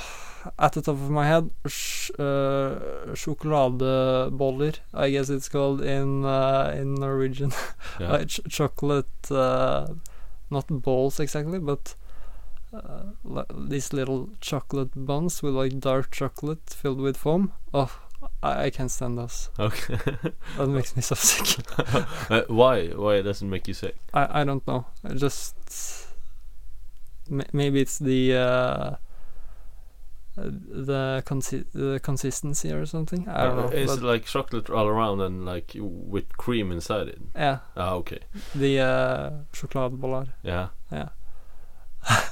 at 0.59 0.73
the 0.73 0.83
top 0.83 0.95
of 0.97 1.11
my 1.11 1.27
head, 1.27 1.51
sh- 1.67 2.11
uh, 2.19 3.13
sjokoladeboller. 3.15 4.79
I 4.95 5.11
guess 5.11 5.31
it's 5.31 5.49
called 5.49 5.81
in 5.83 6.25
uh, 6.25 6.73
in 6.77 6.95
Norwegian. 6.95 7.53
Yeah. 8.01 8.13
Uh, 8.13 8.25
ch- 8.27 8.41
chocolate, 8.49 9.31
uh, 9.31 9.87
not 10.51 10.67
balls 10.69 11.19
exactly, 11.21 11.59
but 11.59 11.95
uh, 12.75 13.45
these 13.55 13.93
little 13.93 14.29
chocolate 14.41 14.91
buns 14.95 15.43
with 15.43 15.55
like 15.55 15.81
dark 15.81 16.11
chocolate 16.11 16.69
filled 16.69 17.01
with 17.01 17.17
foam. 17.17 17.53
Oh, 17.73 17.91
I, 18.43 18.65
I 18.65 18.71
can't 18.71 18.91
stand 18.91 19.17
those. 19.19 19.51
Okay. 19.59 19.99
That 20.59 20.67
makes 20.69 20.95
me 20.97 21.03
so 21.03 21.15
sick. 21.15 21.65
uh, 22.31 22.43
why? 22.49 22.89
Why 22.89 23.23
does 23.23 23.41
it 23.43 23.47
make 23.47 23.67
you 23.69 23.75
sick? 23.75 23.97
I, 24.13 24.41
I 24.41 24.45
don't 24.45 24.67
know. 24.67 24.87
I 25.05 25.15
just 25.15 25.55
maybe 27.53 27.81
it's 27.81 27.99
the 27.99 28.35
uh, 28.37 28.97
the 30.37 31.23
consi- 31.27 31.65
the 31.73 31.99
consistency 32.03 32.71
or 32.73 32.85
something. 32.87 33.27
I 33.29 33.45
don't 33.45 33.59
Uh, 33.59 33.63
know. 33.63 33.69
Is 33.69 33.93
it 33.97 34.03
like 34.03 34.25
chocolate 34.27 34.69
all 34.71 34.87
around 34.87 35.21
and 35.21 35.45
like 35.47 35.73
with 35.81 36.37
cream 36.37 36.71
inside 36.73 37.09
it? 37.09 37.19
yeah, 37.35 37.59
Ah, 37.77 37.95
okay. 37.95 38.19
the 38.55 38.81
uh, 38.81 39.31
chokladbollar. 39.53 40.29
Yeah. 40.43 40.69
Yeah. 40.93 41.09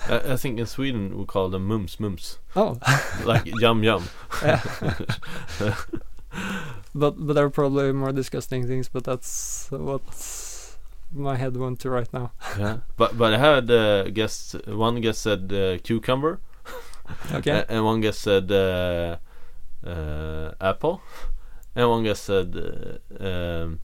I, 0.08 0.32
I 0.34 0.36
think 0.36 0.58
in 0.60 0.66
Sweden 0.66 1.16
we 1.18 1.24
call 1.24 1.48
them 1.50 1.66
mums 1.66 1.98
mums, 1.98 2.38
Oh, 2.54 2.78
like 3.24 3.46
yum 3.60 3.82
yum. 3.82 4.04
yeah. 4.44 4.60
but 6.94 7.14
but 7.26 7.34
there 7.34 7.44
are 7.46 7.50
probably 7.50 7.92
more 7.92 8.12
disgusting 8.12 8.66
things. 8.66 8.88
But 8.88 9.04
that's 9.04 9.68
what 9.70 10.02
my 11.12 11.36
head 11.36 11.56
went 11.56 11.80
to 11.80 11.90
right 11.90 12.12
now. 12.12 12.32
Yeah. 12.58 12.78
But 12.96 13.16
but 13.18 13.32
I 13.34 13.38
had 13.38 13.70
uh, 13.70 14.10
guest. 14.10 14.54
One 14.66 15.00
guest 15.00 15.22
said 15.22 15.52
uh, 15.52 15.78
cucumber. 15.82 16.40
Okay. 17.32 17.64
And 17.68 17.84
one 17.84 18.00
guest 18.00 18.20
said 18.20 18.50
uh, 18.50 19.16
uh, 19.86 20.52
apple, 20.60 21.02
and 21.74 21.88
one 21.88 22.04
guest 22.04 22.24
said 22.24 22.54
uh, 22.56 23.24
um, 23.24 23.80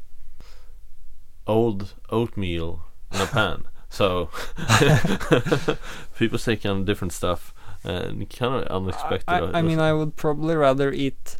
old 1.46 1.94
oatmeal 2.10 2.82
in 3.12 3.20
a 3.20 3.26
pan. 3.26 3.64
So 3.92 4.30
people 6.16 6.38
say 6.38 6.54
kind 6.54 6.78
of 6.78 6.84
different 6.86 7.12
stuff 7.12 7.52
and 7.82 8.30
kind 8.30 8.62
of 8.62 8.68
unexpected. 8.68 9.24
I, 9.26 9.38
I, 9.38 9.58
I 9.58 9.62
mean, 9.62 9.80
I 9.80 9.92
would 9.92 10.14
probably 10.14 10.54
rather 10.54 10.92
eat 10.92 11.36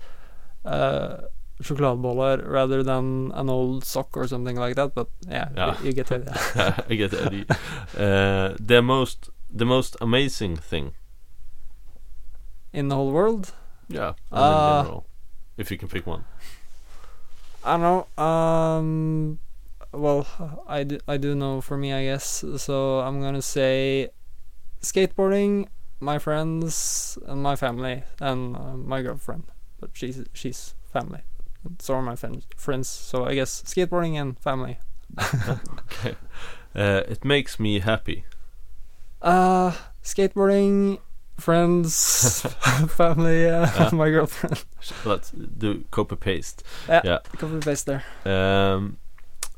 uh, 0.64 1.18
chokladbollar 1.62 2.44
rather 2.48 2.82
than 2.82 3.30
an 3.34 3.48
old 3.48 3.84
sock 3.84 4.16
or 4.16 4.26
something 4.26 4.56
like 4.56 4.74
that. 4.74 4.96
But 4.96 5.06
yeah, 5.28 5.48
Yeah. 5.56 5.78
You, 5.78 5.86
you 5.86 5.92
get 5.92 6.10
it. 6.10 6.28
I 6.56 6.94
get 6.94 7.12
the 7.12 7.24
idea. 7.26 7.44
Uh, 7.96 8.56
the 8.58 8.82
most 8.82 9.30
the 9.48 9.64
most 9.64 9.96
amazing 10.00 10.56
thing. 10.56 10.94
In 12.72 12.88
the 12.88 12.94
whole 12.94 13.10
world, 13.12 13.52
Yeah. 13.88 14.14
and 14.30 14.38
in 14.38 14.42
Uh, 14.42 14.82
general, 14.82 15.06
if 15.56 15.70
you 15.70 15.78
can 15.78 15.88
pick 15.88 16.06
one. 16.06 16.24
I 17.64 17.76
don't 17.76 17.82
know. 17.82 18.22
Um, 18.24 19.38
well, 19.92 20.26
I 20.66 20.84
do, 20.84 20.98
I 21.08 21.16
do 21.18 21.34
know 21.34 21.60
for 21.60 21.76
me, 21.76 21.92
I 21.92 22.04
guess. 22.04 22.44
So 22.56 23.00
I'm 23.00 23.20
gonna 23.20 23.42
say 23.42 24.10
skateboarding, 24.82 25.66
my 26.00 26.18
friends, 26.18 27.18
and 27.26 27.42
my 27.42 27.56
family, 27.56 28.04
and 28.20 28.56
uh, 28.56 28.76
my 28.76 29.02
girlfriend. 29.02 29.44
But 29.80 29.90
she's 29.94 30.22
she's 30.32 30.74
family. 30.92 31.20
So 31.80 31.94
are 31.94 32.02
my 32.02 32.16
friends. 32.16 32.46
Friends. 32.56 32.88
So 32.88 33.24
I 33.26 33.34
guess 33.34 33.62
skateboarding 33.66 34.14
and 34.14 34.38
family. 34.38 34.78
Okay. 35.90 36.14
Uh, 36.74 37.02
it 37.10 37.24
makes 37.24 37.58
me 37.58 37.80
happy. 37.80 38.24
Uh, 39.20 39.72
skateboarding, 40.04 41.00
friends, 41.40 42.42
family, 42.88 43.46
uh, 43.48 43.66
Yeah. 43.74 43.90
my 43.92 44.10
girlfriend. 44.10 44.64
Let's 45.04 45.30
do 45.30 45.84
copy 45.90 46.16
paste. 46.16 46.62
Yeah. 46.88 47.00
Yeah. 47.04 47.18
Copy 47.38 47.58
paste 47.58 47.86
there. 47.86 48.04
Um, 48.24 48.98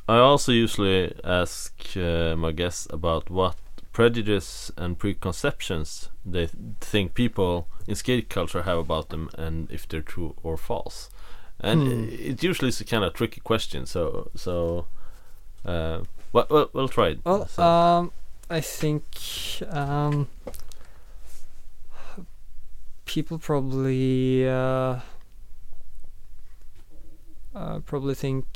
I 0.08 0.18
also 0.18 0.52
usually 0.52 1.14
ask 1.24 1.72
uh, 1.96 2.34
my 2.36 2.52
guests 2.52 2.86
about 2.90 3.30
what 3.30 3.56
prejudice 3.92 4.72
and 4.76 4.98
preconceptions 4.98 6.08
they 6.24 6.46
th- 6.46 6.56
think 6.80 7.14
people 7.14 7.66
in 7.86 7.94
skate 7.94 8.28
culture 8.30 8.62
have 8.62 8.78
about 8.78 9.08
them 9.10 9.28
and 9.38 9.70
if 9.70 9.86
they're 9.86 10.00
true 10.02 10.34
or 10.42 10.56
false. 10.56 11.10
And 11.60 11.82
Hmm. 11.82 12.08
it 12.10 12.42
usually 12.42 12.68
is 12.70 12.80
a 12.80 12.84
kind 12.84 13.04
of 13.04 13.12
tricky 13.12 13.40
question. 13.40 13.86
So 13.86 14.30
so, 14.34 14.86
uh, 15.64 16.00
well, 16.32 16.46
well 16.50 16.70
we'll 16.72 16.88
try 16.88 17.08
it. 17.10 17.20
Well, 17.24 17.46
So- 17.46 17.62
um, 17.62 18.10
I 18.50 18.60
think 18.60 19.04
um, 19.70 20.26
people 23.12 23.38
probably 23.38 24.48
uh, 24.48 24.96
uh, 27.54 27.78
probably 27.84 28.14
think 28.14 28.46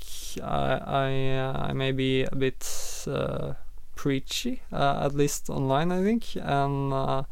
I 0.42 0.80
I, 1.04 1.10
uh, 1.36 1.66
I 1.68 1.72
may 1.74 1.92
be 1.92 2.22
a 2.22 2.34
bit 2.34 2.64
uh, 3.06 3.52
preachy, 3.94 4.62
uh, 4.72 5.02
at 5.04 5.14
least 5.14 5.50
online. 5.50 5.92
I 5.92 6.02
think, 6.02 6.36
and 6.36 6.90
uh, 6.90 7.24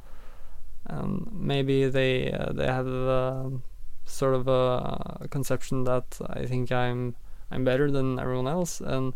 and 0.84 1.26
maybe 1.32 1.88
they 1.88 2.30
they 2.52 2.66
have 2.66 2.86
um 2.86 3.62
sort 4.04 4.34
of 4.34 4.46
a 4.46 5.26
conception 5.30 5.84
that 5.84 6.20
I 6.28 6.44
think 6.44 6.70
I'm 6.70 7.14
I'm 7.50 7.64
better 7.64 7.90
than 7.90 8.18
everyone 8.18 8.48
else, 8.48 8.82
and 8.82 9.14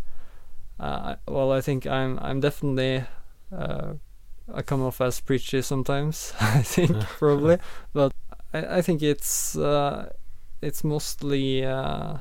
well, 0.78 1.52
I 1.52 1.60
think 1.60 1.86
I'm 1.86 2.18
I'm 2.22 2.40
definitely 2.40 3.04
I 4.52 4.62
come 4.62 4.82
off 4.82 5.00
as 5.00 5.20
preachy 5.20 5.62
sometimes. 5.62 6.32
I 6.40 6.62
think 6.62 6.98
probably, 7.18 7.58
but 7.92 8.12
I, 8.52 8.78
I 8.78 8.82
think 8.82 9.02
it's 9.02 9.56
uh, 9.56 10.12
it's 10.62 10.84
mostly 10.84 11.64
uh, 11.64 12.18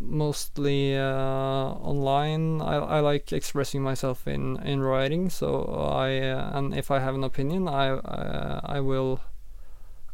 mostly 0.00 0.96
uh, 0.96 1.04
online. 1.04 2.60
I, 2.60 2.76
I 2.76 3.00
like 3.00 3.32
expressing 3.32 3.82
myself 3.82 4.26
in, 4.26 4.58
in 4.62 4.82
writing. 4.82 5.30
So 5.30 5.64
I 5.64 6.18
uh, 6.18 6.58
and 6.58 6.74
if 6.76 6.90
I 6.90 7.00
have 7.00 7.14
an 7.14 7.24
opinion, 7.24 7.68
I 7.68 7.96
I, 7.96 8.60
I 8.76 8.80
will 8.80 9.20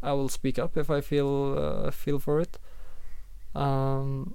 I 0.02 0.12
will 0.12 0.28
speak 0.28 0.58
up 0.58 0.76
if 0.76 0.90
I 0.90 1.00
feel 1.00 1.54
uh, 1.58 1.90
feel 1.90 2.18
for 2.18 2.40
it. 2.40 2.58
Um, 3.54 4.34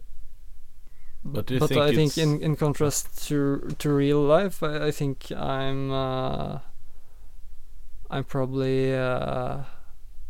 But 1.26 1.48
but 1.60 1.70
think 1.70 1.82
I 1.82 1.92
think 1.92 2.18
in, 2.18 2.42
in 2.42 2.56
contrast 2.56 3.28
to 3.28 3.74
to 3.80 3.90
real 3.90 4.22
life, 4.22 4.62
I, 4.62 4.88
I 4.88 4.92
think 4.92 5.32
I'm 5.32 5.92
uh, 5.92 6.60
I'm 8.12 8.24
probably 8.24 8.94
uh, 8.94 9.64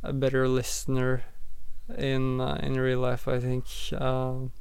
a 0.03 0.13
better 0.13 0.47
listener 0.47 1.23
in 1.97 2.39
uh, 2.39 2.59
in 2.63 2.79
real 2.79 2.99
life. 2.99 3.27
I 3.27 3.39
think. 3.39 3.65
Um, 3.99 4.51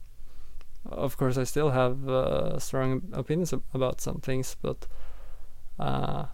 of 0.86 1.16
course, 1.16 1.38
I 1.38 1.44
still 1.44 1.70
have 1.70 2.08
uh, 2.08 2.58
strong 2.58 3.02
opinions 3.12 3.52
ab- 3.52 3.62
about 3.72 4.00
some 4.00 4.20
things, 4.20 4.56
but 4.60 4.86
uh, 5.78 6.26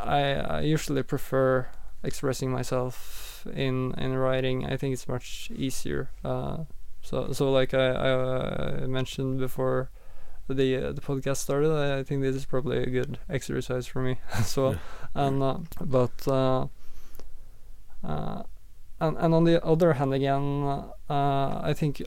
I 0.00 0.20
I 0.34 0.60
usually 0.62 1.02
prefer 1.02 1.68
expressing 2.02 2.50
myself 2.50 3.46
in 3.54 3.92
in 3.98 4.14
writing. 4.16 4.64
I 4.66 4.76
think 4.76 4.94
it's 4.94 5.06
much 5.06 5.50
easier. 5.54 6.10
Uh, 6.24 6.64
so 7.08 7.32
so 7.32 7.50
like 7.50 7.72
I, 7.72 7.88
I 7.88 8.10
uh, 8.10 8.86
mentioned 8.86 9.38
before 9.38 9.88
the 10.46 10.76
uh, 10.76 10.92
the 10.92 11.00
podcast 11.00 11.38
started, 11.38 11.72
I, 11.72 12.00
I 12.00 12.02
think 12.04 12.20
this 12.20 12.36
is 12.36 12.44
probably 12.44 12.82
a 12.82 12.90
good 12.90 13.18
exercise 13.30 13.86
for 13.86 14.02
me 14.02 14.18
as 14.34 14.54
well. 14.56 14.76
And 15.14 15.42
uh, 15.42 15.58
but 15.80 16.28
uh, 16.28 16.66
uh, 18.04 18.42
and 19.00 19.16
and 19.16 19.34
on 19.34 19.44
the 19.44 19.64
other 19.64 19.94
hand 19.94 20.12
again, 20.12 20.84
uh, 21.08 21.60
I 21.62 21.72
think 21.74 22.02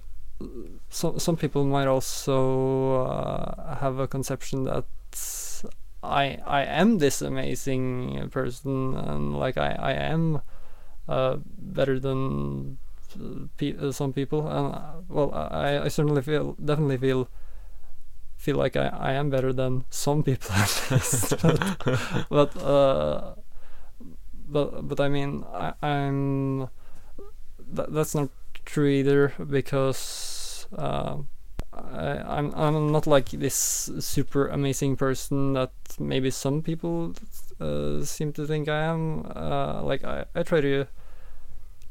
some 0.90 1.18
some 1.18 1.36
people 1.36 1.66
might 1.66 1.88
also 1.88 3.06
uh, 3.06 3.76
have 3.78 3.98
a 3.98 4.08
conception 4.08 4.66
that 4.66 4.86
I 6.04 6.38
I 6.46 6.62
am 6.64 7.00
this 7.00 7.24
amazing 7.24 8.30
person 8.30 8.96
and 8.96 9.36
like 9.36 9.58
I 9.58 9.72
I 9.80 9.94
am 9.94 10.42
uh, 11.10 11.38
better 11.58 12.00
than 12.00 12.78
pe- 13.58 13.78
uh, 13.78 13.92
some 13.92 14.14
people 14.14 14.48
and 14.48 14.76
uh, 14.76 15.02
well 15.10 15.34
I 15.34 15.80
I 15.86 15.88
certainly 15.88 16.22
feel 16.22 16.54
definitely 16.64 16.98
feel 16.98 17.30
feel 18.38 18.58
like 18.58 18.76
I, 18.76 18.88
I 18.88 19.12
am 19.14 19.30
better 19.30 19.54
than 19.54 19.86
some 19.90 20.24
people 20.24 20.52
at 20.52 20.88
least 20.92 21.30
but 21.42 22.26
but, 22.30 22.58
uh, 22.58 23.36
but 24.50 24.88
but 24.88 25.00
I 25.00 25.10
mean 25.10 25.46
I, 25.54 25.74
I'm 25.82 26.70
that, 27.74 27.94
that's 27.94 28.16
not 28.16 28.30
true 28.66 28.88
either 28.88 29.34
because 29.50 30.68
uh, 30.78 31.18
I, 31.74 32.38
I'm 32.38 32.54
I'm 32.56 32.92
not 32.92 33.08
like 33.08 33.30
this 33.30 33.90
super 34.00 34.48
amazing 34.48 34.98
person 34.98 35.54
that 35.54 35.72
maybe 36.00 36.30
some 36.32 36.62
people 36.62 37.14
uh, 37.60 38.04
seem 38.04 38.34
to 38.34 38.46
think 38.46 38.68
I 38.68 38.84
am. 38.84 39.26
Uh, 39.36 39.82
like 39.84 40.04
I, 40.04 40.26
I 40.36 40.44
try 40.44 40.62
to 40.62 40.88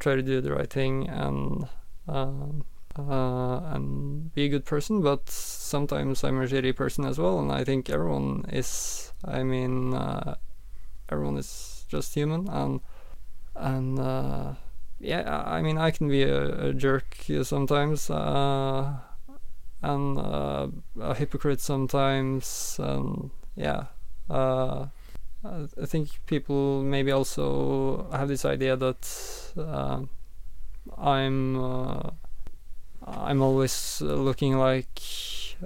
try 0.01 0.17
to 0.17 0.23
do 0.23 0.41
the 0.41 0.53
right 0.53 0.69
thing 0.69 1.09
and 1.09 1.69
um, 2.09 2.65
uh, 2.99 3.61
and 3.73 4.35
be 4.35 4.47
a 4.47 4.49
good 4.49 4.65
person, 4.65 5.01
but 5.01 5.29
sometimes 5.31 6.25
I'm 6.25 6.41
a 6.43 6.47
shitty 6.47 6.75
person 6.75 7.05
as 7.05 7.19
well, 7.19 7.39
and 7.39 7.53
I 7.53 7.63
think 7.63 7.89
everyone 7.89 8.47
is. 8.53 9.13
I 9.25 9.43
mean, 9.43 9.95
uh, 9.95 10.35
everyone 11.09 11.37
is 11.37 11.85
just 11.89 12.15
human, 12.15 12.49
and 12.49 12.81
and 13.55 13.99
uh, 13.99 14.55
yeah, 14.99 15.45
I 15.47 15.63
mean, 15.63 15.79
I 15.79 15.91
can 15.93 16.09
be 16.09 16.23
a, 16.23 16.69
a 16.69 16.73
jerk 16.73 17.17
sometimes, 17.43 18.11
uh, 18.11 18.95
and 19.83 20.19
uh, 20.19 20.69
a 21.01 21.15
hypocrite 21.15 21.61
sometimes, 21.61 22.77
and 22.83 23.31
yeah. 23.55 23.85
I 25.43 25.87
think 25.87 26.21
people 26.27 26.83
maybe 26.83 27.13
also 27.13 28.07
have 28.13 28.29
this 28.29 28.45
idea 28.45 28.77
that 28.77 29.09
uh, 29.57 30.03
I'm 30.99 31.59
uh, 31.59 32.11
I'm 33.07 33.41
always 33.41 34.03
looking 34.03 34.59
like 34.59 35.01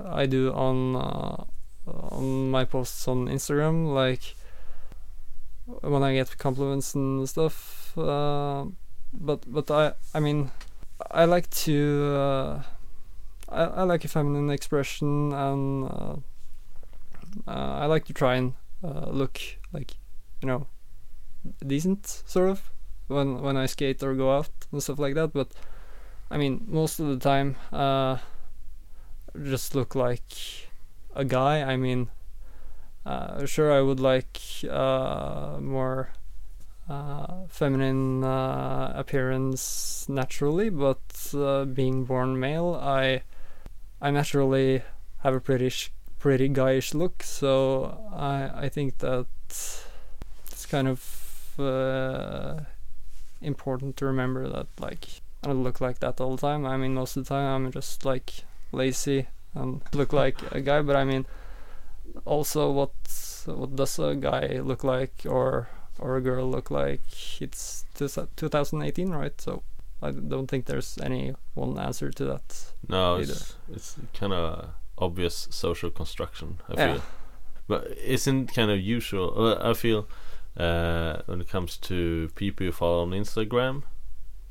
I 0.05 0.27
do 0.27 0.53
on 0.53 0.95
uh, 0.95 1.45
on 1.87 2.51
my 2.51 2.65
posts 2.65 3.09
on 3.09 3.27
Instagram, 3.27 3.93
like 3.93 4.37
when 5.67 6.05
I 6.05 6.15
get 6.15 6.39
compliments 6.39 6.95
and 6.95 7.29
stuff. 7.29 7.99
Uh, 7.99 8.67
but 9.13 9.41
but 9.53 9.71
I 9.73 9.95
I 10.15 10.21
mean 10.21 10.53
I 11.11 11.25
like 11.25 11.51
to 11.51 12.15
uh, 12.15 12.63
I 13.49 13.63
like 13.65 13.69
if 13.69 13.79
I 13.79 13.83
like 13.83 14.05
a 14.05 14.09
feminine 14.09 14.51
expression 14.51 15.33
and 15.33 15.85
uh, 15.85 16.17
I 17.49 17.87
like 17.87 18.05
to 18.05 18.13
try 18.13 18.37
and 18.37 18.55
look 18.83 19.41
like 19.75 19.95
you 20.41 20.47
know 20.47 20.67
decent 21.67 22.07
sort 22.07 22.49
of 22.49 22.71
when 23.09 23.43
when 23.43 23.57
I 23.57 23.67
skate 23.67 24.03
or 24.03 24.15
go 24.15 24.37
out 24.37 24.51
and 24.73 24.83
stuff 24.83 24.99
like 24.99 25.15
that. 25.15 25.33
But 25.33 25.49
I 26.31 26.39
mean, 26.39 26.65
most 26.67 27.01
of 27.01 27.07
the 27.09 27.19
time, 27.19 27.57
uh, 27.73 28.19
just 29.43 29.75
look 29.75 29.95
like 29.95 30.33
a 31.15 31.25
guy. 31.25 31.63
I 31.63 31.77
mean, 31.77 32.11
uh, 33.05 33.45
sure, 33.45 33.73
I 33.73 33.81
would 33.81 34.01
like 34.01 34.41
uh, 34.71 35.59
more 35.61 36.11
uh, 36.89 37.47
feminine 37.49 38.25
uh, 38.25 38.93
appearance 38.95 40.07
naturally, 40.09 40.71
but 40.71 41.35
uh, 41.35 41.65
being 41.65 42.05
born 42.05 42.39
male, 42.39 42.75
I 42.75 43.23
I 44.01 44.11
naturally 44.11 44.83
have 45.19 45.35
a 45.35 45.41
pretty 45.41 45.71
pretty 46.19 46.49
guyish 46.49 46.95
look. 46.95 47.23
So 47.23 48.11
I 48.15 48.67
I 48.67 48.69
think 48.69 48.99
that 48.99 49.27
it's 50.51 50.67
kind 50.67 50.89
of 50.89 51.01
uh, 51.59 52.61
important 53.41 53.97
to 53.99 54.07
remember 54.07 54.49
that 54.49 54.67
like 54.81 55.07
I 55.43 55.49
don't 55.49 55.63
look 55.63 55.81
like 55.81 55.99
that 56.01 56.21
all 56.21 56.37
the 56.37 56.41
time. 56.49 56.65
I 56.67 56.77
mean, 56.77 56.95
most 56.95 57.17
of 57.17 57.25
the 57.25 57.29
time 57.35 57.67
I'm 57.67 57.73
just 57.73 58.05
like 58.05 58.45
lazy 58.73 59.27
and 59.55 59.83
look 59.93 60.13
like 60.13 60.37
a 60.53 60.61
guy. 60.61 60.81
But 60.83 60.97
I 60.97 61.05
mean, 61.05 61.27
also 62.25 62.71
what 62.71 62.93
what 63.47 63.77
does 63.77 63.99
a 63.99 64.15
guy 64.15 64.61
look 64.63 64.85
like 64.85 65.13
or 65.27 65.69
or 65.99 66.17
a 66.17 66.21
girl 66.21 66.51
look 66.51 66.71
like? 66.71 67.03
It's 67.41 67.85
2018, 67.95 69.11
right? 69.11 69.39
So 69.41 69.63
I 70.03 70.11
don't 70.11 70.49
think 70.49 70.67
there's 70.67 70.99
any 71.03 71.35
one 71.55 71.79
answer 71.79 72.11
to 72.11 72.25
that. 72.25 72.73
No, 72.89 73.17
either. 73.19 73.33
it's 73.33 73.57
it's 73.73 73.97
kind 74.13 74.33
of 74.33 74.71
obvious 74.99 75.49
social 75.51 75.91
construction. 75.91 76.61
I 76.69 76.75
Yeah. 76.75 76.93
feel, 76.95 77.03
but 77.67 77.97
isn't 77.99 78.55
kind 78.55 78.71
of 78.71 78.81
usual. 78.81 79.35
Uh, 79.37 79.71
I 79.71 79.75
feel 79.75 80.09
uh, 80.57 81.23
when 81.27 81.41
it 81.41 81.49
comes 81.49 81.77
to 81.79 82.31
people 82.35 82.67
you 82.67 82.73
follow 82.73 83.03
on 83.03 83.11
Instagram, 83.11 83.83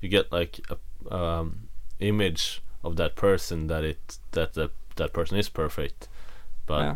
you 0.02 0.10
get 0.10 0.31
like 0.31 0.60
a 0.69 1.15
um, 1.15 1.69
image 1.99 2.61
of 2.84 2.95
that 2.98 3.15
person 3.15 3.68
that 3.68 3.84
it 3.84 4.19
that 4.31 4.53
that 4.53 4.72
that 4.95 5.14
person 5.14 5.38
is 5.38 5.49
perfect, 5.49 6.07
but 6.65 6.81
yeah. 6.81 6.95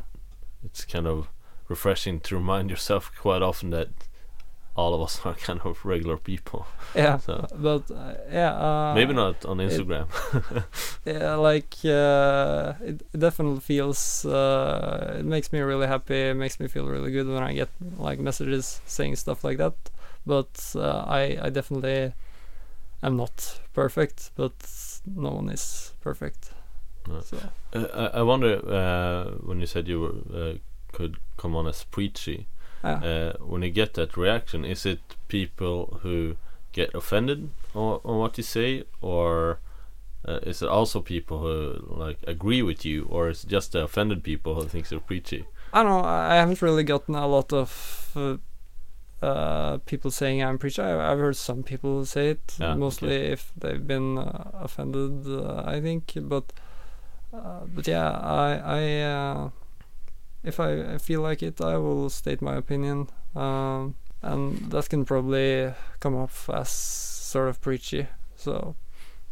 it's 0.64 0.86
kind 0.86 1.08
of 1.08 1.30
refreshing 1.68 2.20
to 2.22 2.36
remind 2.36 2.70
yourself 2.70 3.12
quite 3.18 3.42
often 3.42 3.70
that 3.72 3.90
all 4.78 4.94
of 4.94 5.02
us 5.02 5.20
are 5.26 5.34
kind 5.48 5.60
of 5.66 5.84
regular 5.86 6.18
people. 6.18 6.66
Yeah. 6.96 7.18
So 7.26 7.48
But 7.56 7.92
uh, 7.92 8.14
yeah. 8.32 8.54
Uh, 8.54 8.94
maybe 8.96 9.14
not 9.14 9.46
on 9.46 9.60
it- 9.60 9.72
Instagram. 9.72 10.08
Yeah, 11.06 11.36
like 11.36 11.76
uh, 11.86 12.74
it 12.90 13.02
it 13.14 13.20
definitely 13.20 13.62
feels. 13.62 14.26
Uh, 14.26 15.18
it 15.20 15.26
makes 15.26 15.52
me 15.54 15.60
really 15.60 15.88
happy. 15.88 16.30
It 16.30 16.36
makes 16.38 16.60
me 16.60 16.68
feel 16.68 16.86
really 16.88 17.12
good 17.12 17.28
when 17.28 17.44
I 17.44 17.54
get 17.54 17.70
like 17.98 18.20
messages 18.24 18.82
saying 18.86 19.16
stuff 19.18 19.44
like 19.44 19.58
that. 19.58 19.74
But 20.26 20.74
uh, 20.76 21.04
I 21.08 21.38
I 21.48 21.50
definitely 21.50 22.14
am 23.04 23.16
not 23.18 23.60
perfect. 23.74 24.32
But 24.36 24.54
no 25.06 25.32
one 25.36 25.54
is 25.54 25.94
perfect. 26.02 26.52
No. 27.08 27.22
So 27.22 27.38
Uh, 27.74 27.88
I, 27.94 28.20
I 28.20 28.22
wonder 28.24 28.60
uh, 28.68 29.32
when 29.48 29.60
you 29.60 29.66
said 29.68 29.88
you 29.88 30.00
were, 30.02 30.16
uh, 30.34 30.54
could 30.92 31.16
come 31.38 31.56
on 31.58 31.68
as 31.68 31.84
preachy. 31.86 32.48
Uh, 32.84 33.34
when 33.40 33.62
you 33.64 33.70
get 33.70 33.94
that 33.94 34.16
reaction, 34.18 34.64
is 34.66 34.86
it 34.86 35.00
people 35.28 36.00
who 36.04 36.36
get 36.72 36.94
offended 36.94 37.50
on, 37.74 38.00
on 38.04 38.20
what 38.20 38.38
you 38.38 38.44
say, 38.44 38.84
or 39.02 39.60
uh, 40.28 40.40
is 40.44 40.62
it 40.62 40.70
also 40.70 41.02
people 41.02 41.40
who 41.40 41.98
like 42.00 42.18
agree 42.28 42.62
with 42.62 42.86
you, 42.86 43.08
or 43.10 43.30
is 43.30 43.44
it 43.44 43.50
just 43.50 43.72
the 43.72 43.84
offended 43.84 44.24
people 44.24 44.56
who 44.56 44.68
think 44.68 44.90
you're 44.92 45.00
preachy? 45.00 45.46
I 45.74 45.84
don't 45.84 45.92
know. 45.92 46.08
I 46.08 46.34
I 46.34 46.36
haven't 46.36 46.62
really 46.62 46.84
gotten 46.84 47.16
a 47.16 47.28
lot 47.28 47.52
of 47.54 48.12
uh, 48.16 48.38
uh, 49.22 49.78
people 49.86 50.12
saying 50.12 50.44
I'm 50.44 50.58
preachy. 50.58 50.82
I, 50.82 51.12
I've 51.12 51.20
heard 51.20 51.36
some 51.36 51.64
people 51.64 52.06
say 52.06 52.30
it, 52.32 52.56
Yeah, 52.60 52.76
mostly 52.76 53.16
okay. 53.16 53.32
if 53.34 53.52
they've 53.58 53.86
been 53.86 54.18
uh, 54.18 54.52
offended. 54.54 55.26
Uh, 55.28 55.64
I 55.66 55.82
think, 55.82 56.14
but 56.16 56.54
uh, 57.34 57.66
but 57.76 57.88
yeah, 57.88 58.10
I 58.12 58.50
I 58.80 59.02
uh, 59.02 59.50
if 60.48 60.60
I, 60.60 60.96
I 60.96 60.98
feel 60.98 61.22
like 61.22 61.44
it, 61.44 61.62
I 61.62 61.78
will 61.78 62.10
state 62.10 62.42
my 62.42 62.56
opinion, 62.56 63.08
um, 63.36 63.96
and 64.22 64.72
that 64.72 64.90
can 64.90 65.06
probably 65.06 65.74
come 66.00 66.16
off 66.16 66.50
as 66.50 66.70
sort 66.70 67.50
of 67.50 67.60
preachy. 67.62 68.08
So, 68.36 68.76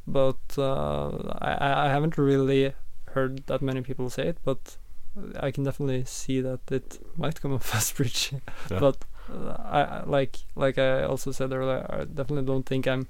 but 0.07 0.37
uh, 0.57 1.09
I 1.41 1.85
I 1.85 1.89
haven't 1.89 2.17
really 2.17 2.73
heard 3.13 3.45
that 3.47 3.61
many 3.61 3.81
people 3.81 4.09
say 4.09 4.27
it, 4.27 4.37
but 4.43 4.77
I 5.39 5.51
can 5.51 5.63
definitely 5.63 6.03
see 6.05 6.41
that 6.41 6.59
it 6.71 6.99
might 7.17 7.41
come 7.41 7.53
off 7.53 7.73
as 7.79 7.91
preachy, 7.91 8.41
Yeah. 8.69 8.79
but 8.79 8.97
uh, 9.31 9.55
I 9.59 10.03
like 10.05 10.37
like 10.55 10.77
I 10.77 11.03
also 11.03 11.31
said 11.31 11.51
earlier, 11.53 11.85
I 11.89 12.03
definitely 12.05 12.45
don't 12.45 12.65
think 12.65 12.85
I'm 12.87 13.07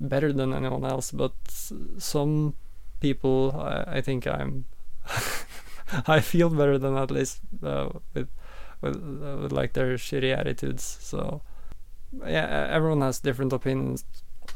better 0.00 0.32
than 0.32 0.52
anyone 0.54 0.84
else. 0.84 1.12
But 1.12 1.32
some 1.98 2.54
people, 3.00 3.52
I, 3.54 3.98
I 3.98 4.00
think 4.00 4.26
I'm, 4.26 4.64
I 6.06 6.20
feel 6.20 6.50
better 6.50 6.78
than 6.78 6.96
at 6.96 7.10
least 7.10 7.40
uh, 7.62 7.88
with 8.14 8.28
with 8.80 8.96
uh, 8.96 9.36
with 9.42 9.52
like 9.52 9.72
their 9.72 9.94
shitty 9.96 10.36
attitudes. 10.36 10.98
So 11.00 11.42
yeah, 12.26 12.68
everyone 12.70 13.00
has 13.02 13.20
different 13.20 13.52
opinions. 13.52 14.04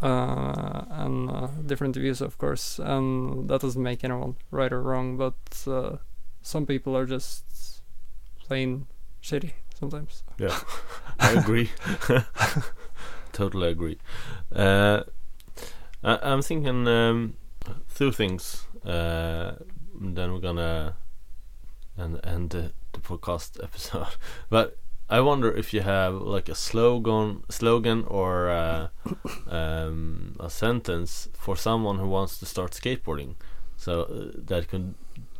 Uh, 0.00 0.84
and 0.90 1.30
uh, 1.30 1.48
different 1.66 1.94
views, 1.94 2.20
of 2.22 2.38
course, 2.38 2.78
and 2.78 3.48
that 3.48 3.60
doesn't 3.60 3.82
make 3.82 4.02
anyone 4.02 4.34
right 4.50 4.72
or 4.72 4.82
wrong. 4.82 5.16
But 5.16 5.34
uh, 5.66 5.98
some 6.40 6.66
people 6.66 6.96
are 6.96 7.06
just 7.06 7.82
plain 8.40 8.86
shitty 9.22 9.52
sometimes. 9.78 10.24
Yeah, 10.38 10.58
I 11.20 11.32
agree. 11.32 11.70
totally 13.32 13.68
agree. 13.68 13.98
Uh, 14.50 15.02
I, 16.02 16.18
I'm 16.22 16.42
thinking 16.42 16.88
um, 16.88 17.36
two 17.94 18.12
things. 18.12 18.64
Uh, 18.84 19.52
then 20.00 20.32
we're 20.32 20.40
gonna 20.40 20.96
end 21.98 22.20
end 22.24 22.50
the, 22.50 22.72
the 22.92 23.00
podcast 23.00 23.62
episode. 23.62 24.06
But 24.50 24.78
I 25.08 25.20
wonder 25.20 25.52
if 25.52 25.74
you 25.74 25.82
have 25.82 26.14
like 26.14 26.48
a 26.48 26.54
slogan, 26.54 27.44
slogan 27.50 28.04
or 28.08 28.48
uh, 28.48 28.88
um, 29.46 30.36
a 30.40 30.48
sentence 30.48 31.28
for 31.34 31.56
someone 31.56 31.98
who 31.98 32.08
wants 32.08 32.38
to 32.38 32.46
start 32.46 32.72
skateboarding, 32.72 33.34
so 33.76 34.02
uh, 34.02 34.40
that 34.46 34.68
could 34.68 34.94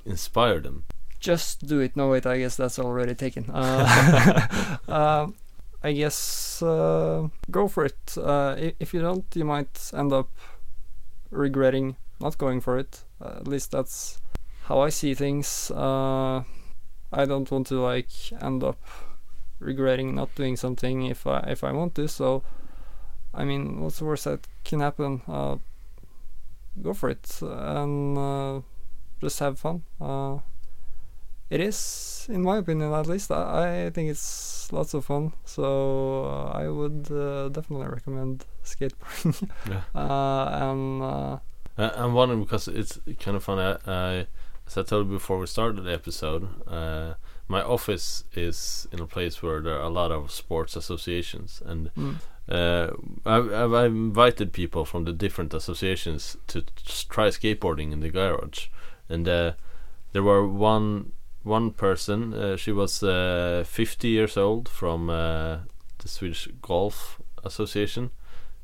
inspire 0.05 0.61
them. 0.61 0.85
Just 1.21 1.67
do 1.67 1.81
it. 1.81 1.97
No, 1.97 2.09
wait, 2.09 2.27
I 2.27 2.39
guess 2.39 2.57
that's 2.57 2.79
already 2.79 3.15
taken. 3.15 3.49
Uh, 3.51 4.79
um, 4.89 5.35
I 5.83 5.93
guess 5.93 6.63
uh, 6.63 7.29
go 7.51 7.69
for 7.69 7.85
it. 7.85 8.17
Uh, 8.17 8.57
if 8.79 8.93
you 8.93 9.01
don't, 9.01 9.25
you 9.35 9.45
might 9.45 9.91
end 9.95 10.13
up 10.13 10.29
regretting 11.31 11.97
not 12.23 12.39
going 12.39 12.61
for 12.61 12.79
it. 12.79 13.05
Uh, 13.21 13.37
at 13.41 13.49
least 13.49 13.73
that's 13.73 14.21
how 14.73 14.81
I 14.81 14.89
see 14.89 15.13
things. 15.13 15.71
Uh, 15.71 16.43
I 17.13 17.27
don't 17.27 17.51
want 17.51 17.67
to 17.67 17.81
like 17.81 18.11
end 18.41 18.65
up 18.65 18.81
regretting 19.59 20.15
not 20.15 20.35
doing 20.35 20.57
something 20.57 21.03
if 21.07 21.27
I 21.27 21.41
if 21.41 21.63
I 21.63 21.73
want 21.73 21.95
to. 21.97 22.09
So, 22.09 22.43
I 23.35 23.45
mean, 23.45 23.81
what's 23.83 23.99
the 23.99 24.07
worst 24.07 24.25
that 24.25 24.41
can 24.65 24.81
happen? 24.81 25.21
Uh, 25.29 25.57
go 26.81 26.95
for 26.95 27.11
it 27.11 27.27
and 27.43 28.17
uh, 28.17 28.61
just 29.21 29.39
have 29.41 29.59
fun. 29.59 29.83
Uh, 30.01 30.39
it 31.51 31.61
is, 31.61 32.27
in 32.31 32.43
my 32.43 32.57
opinion, 32.57 32.95
at 32.95 33.07
least. 33.07 33.31
I, 33.31 33.87
I 33.87 33.91
think 33.91 34.09
it's 34.09 34.73
lots 34.73 34.95
of 34.95 35.05
fun. 35.05 35.35
So 35.45 36.25
uh, 36.25 36.59
I 36.59 36.69
would 36.69 37.13
uh, 37.13 37.51
definitely 37.51 37.89
recommend 37.89 38.47
skateboarding. 38.65 39.51
Yeah. 39.69 39.83
uh, 39.95 40.49
and 40.63 41.03
uh, 41.03 41.39
I'm 41.77 42.15
wondering 42.15 42.43
because 42.43 42.69
it's 42.69 42.99
kind 43.21 43.37
of 43.37 43.45
funny. 43.45 43.61
I, 43.61 43.77
I, 43.87 44.27
as 44.67 44.79
I 44.79 44.83
told 44.83 45.09
you 45.09 45.15
before 45.15 45.39
we 45.39 45.47
started 45.47 45.83
the 45.83 45.93
episode, 45.93 46.49
uh, 46.69 47.15
my 47.49 47.63
office 47.63 48.25
is 48.35 48.87
in 48.93 49.01
a 49.01 49.07
place 49.07 49.43
where 49.43 49.61
there 49.61 49.75
are 49.75 49.83
a 49.83 49.89
lot 49.91 50.11
of 50.11 50.31
sports 50.31 50.77
associations, 50.77 51.63
and 51.65 51.91
mm, 51.95 52.17
uh, 52.49 52.93
I've, 53.27 53.53
I've 53.53 53.93
invited 53.93 54.53
people 54.53 54.85
from 54.85 55.05
the 55.05 55.13
different 55.13 55.53
associations 55.55 56.37
to 56.49 56.65
try 57.09 57.29
skateboarding 57.29 57.93
in 57.93 58.01
the 58.01 58.11
garage, 58.11 58.69
and 59.09 59.29
uh, 59.29 59.53
there 60.13 60.23
were 60.23 60.47
one 60.47 61.13
one 61.43 61.73
person. 61.73 62.33
Uh, 62.33 62.57
she 62.57 62.71
was 62.71 63.03
uh, 63.03 63.65
50 63.67 64.09
years 64.09 64.37
old 64.37 64.69
from 64.69 65.11
uh, 65.11 65.59
the 65.99 66.09
Swedish 66.09 66.49
Golf 66.61 67.21
Association, 67.45 68.11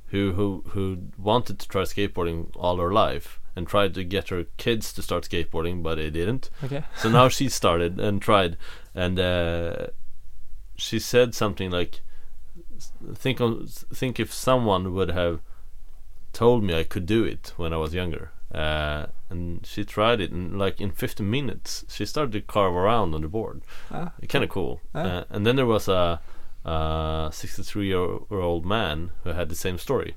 who 0.07 0.33
who 0.33 0.65
who 0.69 0.99
wanted 1.19 1.59
to 1.59 1.69
try 1.69 1.83
skateboarding 1.83 2.51
all 2.57 2.79
her 2.79 2.93
life 2.93 3.41
and 3.59 3.67
tried 3.67 3.93
to 3.95 4.05
get 4.05 4.29
her 4.29 4.45
kids 4.57 4.93
to 4.93 5.03
start 5.03 5.25
skateboarding, 5.29 5.83
but 5.83 5.97
they 5.97 6.11
didn't. 6.11 6.49
okay. 6.65 6.85
So 6.97 7.09
now 7.11 7.29
she 7.37 7.49
started 7.49 7.99
and 8.01 8.23
tried, 8.23 8.57
and 8.95 9.19
uh, 9.19 9.89
she 10.77 10.99
said 11.01 11.35
something 11.35 11.71
like, 11.71 12.01
"Think 13.15 13.41
of 13.41 13.69
think 14.01 14.21
if 14.21 14.33
someone 14.33 14.95
would 14.95 15.11
have 15.11 15.41
told 16.33 16.63
me 16.63 16.79
I 16.79 16.85
could 16.85 17.07
do 17.07 17.25
it 17.25 17.53
when 17.57 17.73
I 17.73 17.77
was 17.77 17.93
younger." 17.95 18.31
Uh, 18.55 19.07
and 19.29 19.67
she 19.67 19.85
tried 19.85 20.21
it, 20.21 20.31
and 20.31 20.59
like 20.59 20.81
in 20.81 20.91
15 20.91 21.29
minutes, 21.29 21.85
she 21.91 22.07
started 22.07 22.33
to 22.33 22.41
carve 22.41 22.75
around 22.75 23.15
on 23.15 23.21
the 23.23 23.29
board. 23.29 23.61
Ah, 23.91 24.13
Kind 24.29 24.45
of 24.45 24.51
cool. 24.51 24.81
Ah. 24.95 25.01
Uh, 25.01 25.25
and 25.29 25.45
then 25.45 25.57
there 25.57 25.67
was 25.67 25.87
a, 25.89 26.21
a 26.65 27.29
63 27.31 27.87
year 27.87 28.19
old 28.31 28.65
man 28.65 29.11
who 29.25 29.31
had 29.31 29.49
the 29.51 29.55
same 29.55 29.77
story. 29.79 30.17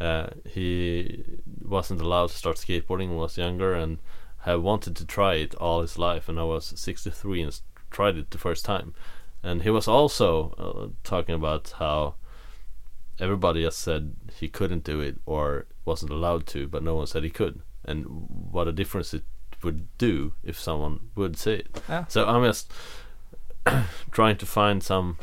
Uh, 0.00 0.28
he 0.48 1.24
wasn't 1.62 2.00
allowed 2.00 2.28
to 2.28 2.36
start 2.36 2.56
skateboarding 2.56 3.08
when 3.08 3.10
he 3.10 3.16
was 3.16 3.38
younger 3.38 3.74
and 3.74 3.98
had 4.40 4.60
wanted 4.60 4.94
to 4.96 5.04
try 5.04 5.34
it 5.34 5.54
all 5.56 5.82
his 5.82 5.98
life. 5.98 6.28
And 6.28 6.38
I 6.38 6.44
was 6.44 6.72
63 6.76 7.42
and 7.42 7.60
tried 7.90 8.16
it 8.16 8.30
the 8.30 8.38
first 8.38 8.64
time. 8.64 8.94
And 9.42 9.62
he 9.62 9.70
was 9.70 9.88
also 9.88 10.54
uh, 10.58 10.94
talking 11.04 11.34
about 11.34 11.74
how 11.78 12.14
everybody 13.20 13.62
just 13.62 13.80
said 13.80 14.14
he 14.38 14.48
couldn't 14.48 14.84
do 14.84 15.00
it 15.00 15.16
or 15.26 15.66
wasn't 15.84 16.12
allowed 16.12 16.46
to, 16.48 16.68
but 16.68 16.82
no 16.82 16.94
one 16.94 17.06
said 17.06 17.24
he 17.24 17.30
could. 17.30 17.60
And 17.84 18.06
what 18.50 18.68
a 18.68 18.72
difference 18.72 19.14
it 19.14 19.24
would 19.62 19.96
do 19.98 20.34
if 20.44 20.58
someone 20.58 21.10
would 21.16 21.36
say 21.36 21.56
it. 21.56 21.82
Yeah. 21.88 22.04
So 22.08 22.26
I'm 22.26 22.44
just 22.44 22.70
trying 24.10 24.36
to 24.36 24.46
find 24.46 24.82
some, 24.82 25.18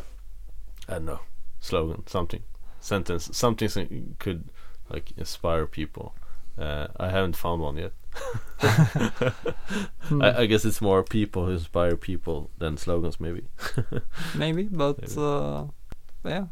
I 0.89 0.93
don't 0.93 1.05
know, 1.05 1.19
slogan, 1.59 2.05
something, 2.07 2.43
sentence, 2.79 3.29
something 3.33 3.67
that 3.69 4.19
could 4.19 4.49
like 4.89 5.11
inspire 5.17 5.65
people. 5.65 6.13
Uh, 6.57 6.87
I 6.97 7.09
haven't 7.09 7.35
found 7.35 7.61
one 7.61 7.77
yet. 7.77 7.91
Hmm, 10.05 10.21
I, 10.21 10.41
I 10.41 10.45
guess 10.45 10.63
it's 10.65 10.81
more 10.81 11.01
people 11.01 11.47
who 11.47 11.53
inspire 11.53 11.97
people 11.97 12.51
than 12.59 12.77
slogans, 12.77 13.19
maybe. 13.19 13.45
maybe, 14.35 14.63
but 14.63 15.01
maybe. 15.01 15.13
uh, 15.17 15.63
yeah, 16.23 16.45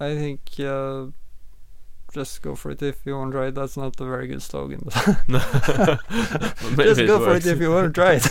I 0.00 0.16
think 0.16 0.40
uh, 0.58 1.06
just 2.12 2.42
go 2.42 2.56
for 2.56 2.72
it 2.72 2.82
if 2.82 2.96
you 3.04 3.16
want 3.16 3.30
to 3.30 3.38
try 3.38 3.46
it. 3.46 3.54
That's 3.54 3.76
not 3.76 4.00
a 4.00 4.04
very 4.04 4.26
good 4.26 4.42
slogan. 4.42 4.80
Just 4.88 5.06
go 7.06 7.24
for 7.24 7.36
it 7.36 7.46
if 7.46 7.60
you 7.60 7.70
want 7.70 7.94
to 7.94 8.00
try 8.00 8.14
it. 8.14 8.26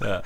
yeah. 0.00 0.22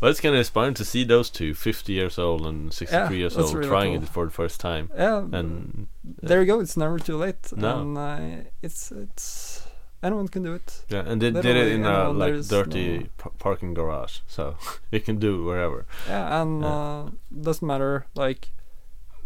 Well, 0.00 0.10
it's 0.10 0.20
kind 0.20 0.34
of 0.34 0.38
inspiring 0.38 0.74
to 0.74 0.84
see 0.84 1.04
those 1.04 1.30
two, 1.30 1.54
50 1.54 1.92
years 1.92 2.18
old 2.18 2.46
and 2.46 2.72
63 2.72 2.98
Yeah, 3.16 3.20
years 3.20 3.36
old, 3.36 3.54
really 3.54 3.68
trying 3.68 3.94
cool. 3.94 4.02
it 4.02 4.08
for 4.08 4.24
the 4.26 4.30
first 4.30 4.60
time. 4.60 4.90
yeah, 4.96 5.18
And 5.32 5.86
there 6.22 6.40
you 6.40 6.46
go. 6.46 6.60
It's 6.60 6.76
never 6.76 6.98
too 6.98 7.16
late. 7.16 7.52
No. 7.56 7.80
And 7.80 7.96
uh, 7.98 8.50
it's 8.62 8.92
it's 8.92 9.66
anyone 10.02 10.28
can 10.28 10.42
do 10.42 10.52
it. 10.54 10.84
yeah, 10.90 11.02
and 11.06 11.20
they 11.20 11.30
did 11.30 11.56
it 11.56 11.72
in 11.72 11.84
a 11.84 12.10
like 12.10 12.46
dirty 12.48 12.98
no- 13.24 13.32
parking 13.38 13.74
garage, 13.74 14.18
so 14.26 14.56
you 14.90 15.00
can 15.00 15.16
do 15.18 15.40
it 15.40 15.44
wherever. 15.44 15.86
Yeah, 16.08 16.42
and 16.42 16.60
Yeah. 16.62 16.68
Uh, 16.68 17.10
doesn't 17.40 17.66
matter 17.66 18.06
like 18.14 18.52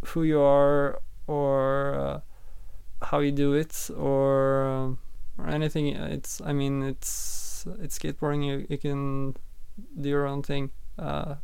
who 0.06 0.22
you 0.22 0.40
are 0.40 1.00
or 1.26 1.94
uh, 1.94 2.20
how 3.06 3.18
you 3.18 3.32
do 3.32 3.54
it 3.54 3.90
or 3.96 4.64
um, 4.66 4.98
or 5.36 5.48
anything. 5.48 5.88
It's 5.88 6.40
I 6.40 6.52
mean 6.52 6.82
it's 6.82 7.66
it's 7.82 7.98
skateboarding. 7.98 8.46
You 8.46 8.66
you 8.70 8.78
can 8.78 9.34
do 10.00 10.08
your 10.08 10.26
own 10.26 10.42
thing 10.42 10.70
uh, 10.98 11.36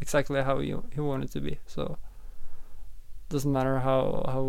exactly 0.00 0.42
how 0.42 0.58
you 0.58 0.84
you 0.96 1.04
want 1.04 1.24
it 1.24 1.30
to 1.32 1.40
be. 1.40 1.58
So 1.66 1.98
doesn't 3.30 3.52
matter 3.52 3.78
how 3.80 4.24
how 4.26 4.44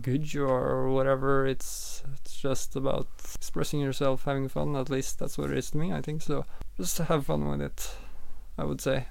good 0.00 0.32
you 0.34 0.44
are 0.44 0.68
or 0.70 0.90
whatever. 0.90 1.46
It's 1.46 2.02
it's 2.14 2.36
just 2.36 2.76
about 2.76 3.08
expressing 3.34 3.80
yourself, 3.80 4.24
having 4.24 4.48
fun. 4.48 4.76
At 4.76 4.90
least 4.90 5.18
that's 5.18 5.38
what 5.38 5.50
it 5.50 5.58
is 5.58 5.70
to 5.70 5.78
me. 5.78 5.92
I 5.92 6.00
think 6.00 6.22
so. 6.22 6.44
Just 6.76 6.98
have 6.98 7.26
fun 7.26 7.48
with 7.48 7.62
it. 7.62 7.94
I 8.58 8.64
would 8.64 8.80
say. 8.80 9.06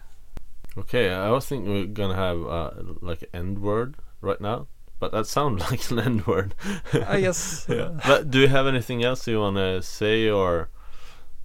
Okay, 0.78 1.12
I 1.12 1.30
was 1.32 1.48
thinking 1.48 1.72
we're 1.72 1.86
gonna 1.86 2.16
have 2.16 2.46
uh, 2.46 2.72
like 3.02 3.24
an 3.24 3.30
end 3.34 3.60
word 3.60 3.96
right 4.22 4.40
now, 4.40 4.68
but 5.00 5.12
that 5.12 5.28
sounds 5.28 5.60
like 5.72 5.90
an 5.92 6.00
end 6.00 6.28
word. 6.28 6.54
I 6.94 7.22
guess. 7.22 7.66
yeah. 7.70 7.76
uh, 7.76 8.00
But 8.08 8.32
do 8.32 8.40
you 8.40 8.48
have 8.48 8.68
anything 8.68 9.04
else 9.04 9.28
you 9.28 9.40
want 9.40 9.58
to 9.58 9.82
say 9.82 10.30
or 10.30 10.70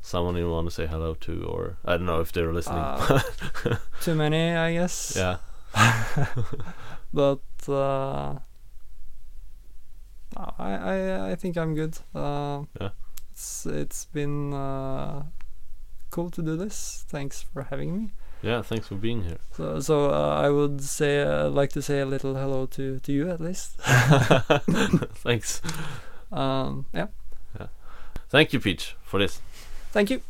someone 0.07 0.37
you 0.37 0.49
want 0.49 0.69
to 0.69 0.71
say 0.71 0.87
hello 0.87 1.15
to 1.15 1.43
or 1.45 1.77
I 1.85 1.97
don't 1.97 2.07
know 2.07 2.21
if 2.21 2.31
they're 2.31 2.53
listening. 2.53 2.79
Uh, 2.79 3.21
too 4.01 4.15
many, 4.15 4.53
I 4.55 4.73
guess. 4.73 5.17
yeah. 5.17 5.39
But 7.13 7.41
uh, 7.69 8.39
I, 10.37 10.73
I 10.93 11.31
I 11.33 11.35
think 11.35 11.57
I'm 11.57 11.75
good. 11.75 11.99
Uh, 12.15 12.65
Yeah. 12.81 12.91
It's 13.33 13.67
it's 13.67 14.07
been 14.13 14.53
uh, 14.55 15.23
cool 16.11 16.31
to 16.31 16.43
do 16.43 16.57
this. 16.57 17.05
Thanks 17.09 17.43
for 17.43 17.63
having 17.71 17.97
me. 17.97 18.11
Yeah, 18.43 18.63
thanks 18.63 18.87
for 18.89 18.97
being 18.97 19.23
here. 19.25 19.39
So 19.57 19.81
so 19.81 20.11
uh, 20.11 20.47
I 20.47 20.51
would 20.51 20.83
say 20.83 21.23
uh, 21.23 21.49
like 21.61 21.73
to 21.73 21.83
say 21.83 22.01
a 22.01 22.07
little 22.07 22.35
hello 22.35 22.67
to 22.67 22.99
to 23.01 23.13
you 23.13 23.31
at 23.31 23.41
least. 23.41 23.77
thanks. 25.25 25.63
Um, 26.33 26.87
yeah. 26.95 27.09
Thank 28.29 28.53
you, 28.53 28.61
Peach, 28.61 28.97
for 29.05 29.21
this. 29.21 29.41
Thank 29.97 30.11
you. 30.11 30.21